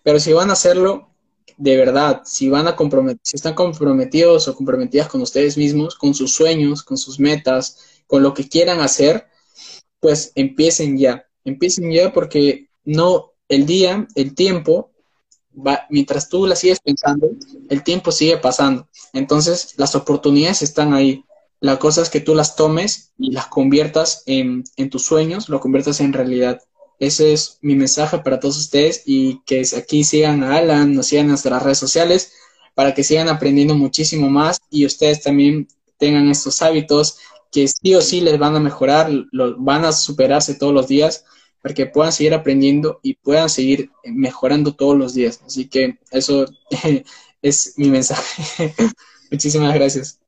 Pero 0.05 0.21
si 0.21 0.33
van 0.33 0.51
a 0.51 0.53
hacerlo, 0.53 1.09
de 1.57 1.77
verdad, 1.77 2.23
si 2.25 2.49
van 2.49 2.69
a 2.69 2.77
comprometer, 2.77 3.21
si 3.23 3.37
están 3.37 3.55
comprometidos 3.55 4.47
o 4.47 4.55
comprometidas 4.55 5.09
con 5.09 5.23
ustedes 5.23 5.57
mismos, 5.57 5.97
con 5.97 6.15
sus 6.15 6.33
sueños, 6.33 6.83
con 6.85 6.97
sus 6.97 7.19
metas, 7.19 7.79
con 8.07 8.23
lo 8.23 8.35
que 8.35 8.49
quieran 8.49 8.81
hacer, 8.81 9.27
pues 10.01 10.33
empiecen 10.35 10.99
ya, 10.99 11.27
empiecen 11.45 11.91
ya 11.91 12.13
porque 12.13 12.69
no, 12.85 13.33
el 13.49 13.67
día, 13.67 14.07
el 14.15 14.35
tiempo, 14.35 14.91
va, 15.55 15.87
mientras 15.89 16.29
tú 16.29 16.47
la 16.47 16.55
sigues 16.55 16.81
pensando, 16.81 17.31
el 17.71 17.83
tiempo 17.83 18.13
sigue 18.13 18.37
pasando. 18.37 18.89
Entonces, 19.15 19.75
las 19.79 19.95
oportunidades 19.95 20.63
están 20.63 20.93
ahí. 20.93 21.25
La 21.61 21.79
cosa 21.79 22.03
es 22.03 22.11
que 22.11 22.21
tú 22.21 22.35
las 22.35 22.57
tomes 22.57 23.13
y 23.17 23.33
las 23.33 23.47
conviertas 23.47 24.23
en, 24.27 24.65
en 24.77 24.91
tus 24.91 25.07
sueños, 25.07 25.49
lo 25.49 25.61
conviertas 25.61 26.01
en 26.01 26.13
realidad. 26.13 26.61
Ese 26.99 27.33
es 27.33 27.59
mi 27.61 27.75
mensaje 27.75 28.19
para 28.19 28.41
todos 28.41 28.57
ustedes 28.57 29.03
y 29.07 29.41
que 29.45 29.63
aquí 29.77 30.05
sigan 30.05 30.43
a 30.43 30.57
Alan, 30.57 30.95
nos 30.95 31.07
sigan 31.07 31.27
en 31.27 31.31
nuestras 31.31 31.63
redes 31.63 31.79
sociales 31.79 32.33
para 32.75 32.95
que 32.95 33.05
sigan 33.05 33.29
aprendiendo 33.29 33.75
muchísimo 33.75 34.29
más 34.29 34.61
y 34.71 34.87
ustedes 34.87 35.23
también 35.23 35.69
tengan 35.99 36.29
estos 36.29 36.61
hábitos 36.63 37.19
que 37.51 37.69
sí 37.69 37.95
o 37.95 38.01
sí 38.01 38.21
les 38.21 38.39
van 38.39 38.57
a 38.57 38.61
mejorar, 38.61 39.11
van 39.59 39.85
a 39.85 39.93
superarse 39.93 40.57
todos 40.57 40.75
los 40.75 40.89
días 40.89 41.25
para 41.63 41.75
que 41.75 41.87
puedan 41.87 42.13
seguir 42.13 42.35
aprendiendo 42.35 43.01
y 43.03 43.15
puedan 43.15 43.49
seguir 43.49 43.91
mejorando 44.05 44.75
todos 44.75 44.97
los 44.99 45.15
días. 45.15 45.41
Así 45.47 45.69
que 45.69 45.99
eso 46.11 46.47
es 47.43 47.75
mi 47.77 47.89
mensaje. 47.91 48.75
Muchísimas 49.31 49.73
gracias. 49.75 50.21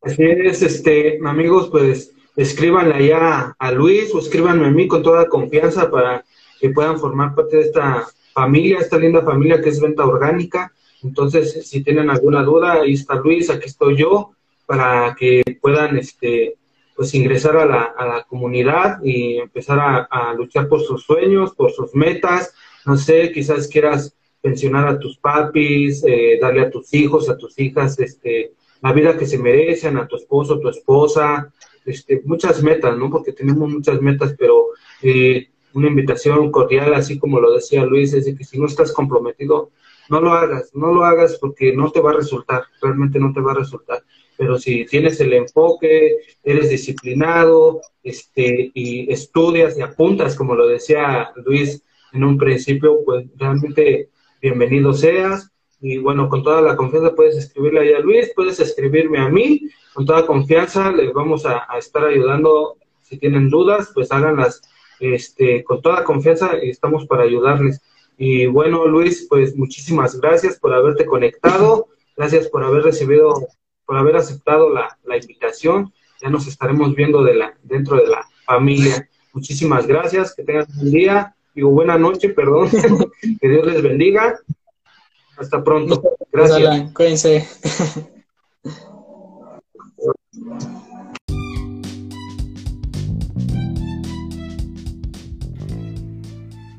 Así 0.00 0.22
es, 0.22 0.62
este, 0.62 1.18
amigos, 1.26 1.68
pues 1.70 2.12
escríbanle 2.36 2.94
allá 2.94 3.54
a 3.58 3.70
Luis 3.72 4.14
o 4.14 4.18
escríbanme 4.18 4.66
a 4.66 4.70
mí 4.70 4.86
con 4.86 5.02
toda 5.02 5.28
confianza 5.28 5.90
para 5.90 6.24
que 6.60 6.70
puedan 6.70 6.98
formar 6.98 7.34
parte 7.34 7.56
de 7.56 7.62
esta 7.62 8.06
familia, 8.32 8.78
esta 8.78 8.98
linda 8.98 9.22
familia 9.22 9.60
que 9.60 9.68
es 9.70 9.80
venta 9.80 10.04
orgánica. 10.04 10.72
Entonces, 11.02 11.68
si 11.68 11.82
tienen 11.82 12.10
alguna 12.10 12.42
duda, 12.42 12.72
ahí 12.74 12.94
está 12.94 13.16
Luis, 13.16 13.50
aquí 13.50 13.66
estoy 13.66 13.96
yo, 13.96 14.30
para 14.66 15.14
que 15.18 15.42
puedan 15.60 15.96
este, 15.98 16.56
pues 16.96 17.14
ingresar 17.14 17.56
a 17.56 17.66
la, 17.66 17.82
a 17.82 18.06
la 18.06 18.24
comunidad 18.24 18.98
y 19.02 19.38
empezar 19.38 20.06
a, 20.10 20.32
luchar 20.34 20.68
por 20.68 20.80
sus 20.82 21.04
sueños, 21.04 21.54
por 21.54 21.72
sus 21.72 21.94
metas. 21.94 22.54
No 22.86 22.96
sé, 22.96 23.30
quizás 23.32 23.68
quieras 23.68 24.16
pensionar 24.40 24.86
a 24.88 24.98
tus 24.98 25.18
papis, 25.18 26.02
eh, 26.06 26.38
darle 26.40 26.62
a 26.62 26.70
tus 26.70 26.92
hijos, 26.94 27.28
a 27.28 27.36
tus 27.36 27.58
hijas, 27.58 27.98
este, 27.98 28.52
la 28.80 28.92
vida 28.92 29.16
que 29.16 29.26
se 29.26 29.38
merecen, 29.38 29.96
a 29.96 30.06
tu 30.06 30.16
esposo, 30.16 30.60
tu 30.60 30.68
esposa, 30.68 31.52
este, 31.84 32.22
muchas 32.24 32.62
metas, 32.62 32.96
¿no? 32.96 33.10
Porque 33.10 33.32
tenemos 33.32 33.68
muchas 33.68 34.00
metas, 34.00 34.34
pero 34.38 34.68
eh, 35.02 35.48
una 35.74 35.88
invitación 35.88 36.50
cordial, 36.50 36.94
así 36.94 37.18
como 37.18 37.40
lo 37.40 37.52
decía 37.52 37.84
Luis, 37.84 38.12
es 38.14 38.24
que 38.36 38.44
si 38.44 38.58
no 38.58 38.66
estás 38.66 38.92
comprometido, 38.92 39.70
no 40.08 40.20
lo 40.20 40.32
hagas, 40.32 40.70
no 40.74 40.92
lo 40.92 41.04
hagas 41.04 41.38
porque 41.40 41.72
no 41.74 41.90
te 41.90 42.00
va 42.00 42.10
a 42.10 42.16
resultar, 42.16 42.64
realmente 42.80 43.18
no 43.18 43.32
te 43.32 43.40
va 43.40 43.52
a 43.52 43.56
resultar. 43.56 44.02
Pero 44.36 44.58
si 44.58 44.84
tienes 44.84 45.20
el 45.20 45.32
enfoque, 45.32 46.16
eres 46.42 46.70
disciplinado, 46.70 47.80
este, 48.02 48.70
y 48.74 49.12
estudias 49.12 49.78
y 49.78 49.82
apuntas, 49.82 50.34
como 50.34 50.54
lo 50.54 50.66
decía 50.66 51.32
Luis 51.44 51.82
en 52.12 52.24
un 52.24 52.36
principio, 52.38 52.98
pues 53.04 53.26
realmente 53.36 54.10
bienvenido 54.40 54.92
seas. 54.92 55.50
Y 55.80 55.98
bueno, 55.98 56.28
con 56.28 56.42
toda 56.42 56.62
la 56.62 56.76
confianza 56.76 57.14
puedes 57.14 57.36
escribirle 57.36 57.94
a 57.94 58.00
Luis, 58.00 58.32
puedes 58.34 58.58
escribirme 58.58 59.18
a 59.18 59.28
mí, 59.28 59.68
con 59.94 60.04
toda 60.04 60.26
confianza 60.26 60.90
les 60.90 61.12
vamos 61.12 61.46
a, 61.46 61.66
estar 61.78 62.04
ayudando. 62.04 62.76
Si 63.00 63.16
tienen 63.16 63.48
dudas, 63.48 63.90
pues 63.94 64.10
háganlas 64.10 64.60
este, 64.98 65.62
con 65.62 65.80
toda 65.82 66.04
confianza 66.04 66.52
y 66.60 66.70
estamos 66.70 67.06
para 67.06 67.22
ayudarles. 67.22 67.80
Y 68.18 68.46
bueno, 68.46 68.86
Luis, 68.86 69.26
pues 69.28 69.56
muchísimas 69.56 70.20
gracias 70.20 70.58
por 70.58 70.74
haberte 70.74 71.06
conectado, 71.06 71.88
gracias 72.16 72.48
por 72.48 72.64
haber 72.64 72.82
recibido, 72.82 73.46
por 73.86 73.96
haber 73.96 74.16
aceptado 74.16 74.70
la, 74.70 74.98
la 75.04 75.16
invitación. 75.16 75.92
Ya 76.20 76.28
nos 76.28 76.46
estaremos 76.46 76.94
viendo 76.94 77.22
de 77.22 77.34
la, 77.34 77.54
dentro 77.62 77.96
de 77.96 78.08
la 78.08 78.26
familia. 78.46 79.08
Muchísimas 79.32 79.86
gracias, 79.86 80.34
que 80.34 80.42
tengan 80.42 80.66
un 80.80 80.90
día, 80.90 81.34
digo 81.54 81.70
buena 81.70 81.98
noche, 81.98 82.30
perdón, 82.30 82.68
que 83.40 83.48
Dios 83.48 83.66
les 83.66 83.82
bendiga. 83.82 84.38
Hasta 85.36 85.62
pronto. 85.62 86.02
Gracias. 86.32 86.92
Cuídense. 86.92 87.46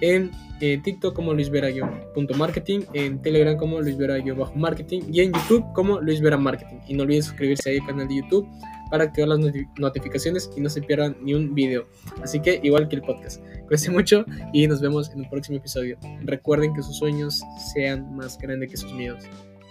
en 0.00 0.30
eh, 0.60 0.80
TikTok 0.82 1.14
como 1.14 1.34
luisvera-marketing, 1.34 2.80
en 2.92 3.22
Telegram 3.22 3.56
como 3.56 3.80
luisvera-marketing 3.80 5.02
y 5.12 5.20
en 5.20 5.32
YouTube 5.32 5.64
como 5.72 6.00
luisvera 6.00 6.36
marketing. 6.36 6.78
Y 6.88 6.94
no 6.94 7.04
olviden 7.04 7.22
suscribirse 7.22 7.78
al 7.78 7.86
canal 7.86 8.08
de 8.08 8.16
YouTube 8.16 8.48
para 8.90 9.04
activar 9.04 9.28
las 9.28 9.40
notificaciones 9.78 10.50
y 10.56 10.60
no 10.60 10.68
se 10.68 10.82
pierdan 10.82 11.16
ni 11.22 11.34
un 11.34 11.54
video. 11.54 11.86
Así 12.22 12.40
que 12.40 12.60
igual 12.62 12.88
que 12.88 12.96
el 12.96 13.02
podcast. 13.02 13.40
Cuídense 13.66 13.90
mucho 13.90 14.24
y 14.52 14.66
nos 14.66 14.80
vemos 14.80 15.10
en 15.10 15.20
un 15.20 15.30
próximo 15.30 15.58
episodio. 15.58 15.98
Recuerden 16.22 16.74
que 16.74 16.82
sus 16.82 16.96
sueños 16.96 17.40
sean 17.72 18.16
más 18.16 18.38
grandes 18.38 18.70
que 18.70 18.76
sus 18.76 18.92
miedos. 18.92 19.24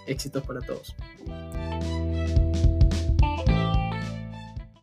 Éxitos 0.05 0.43
para 0.43 0.61
todos. 0.61 0.95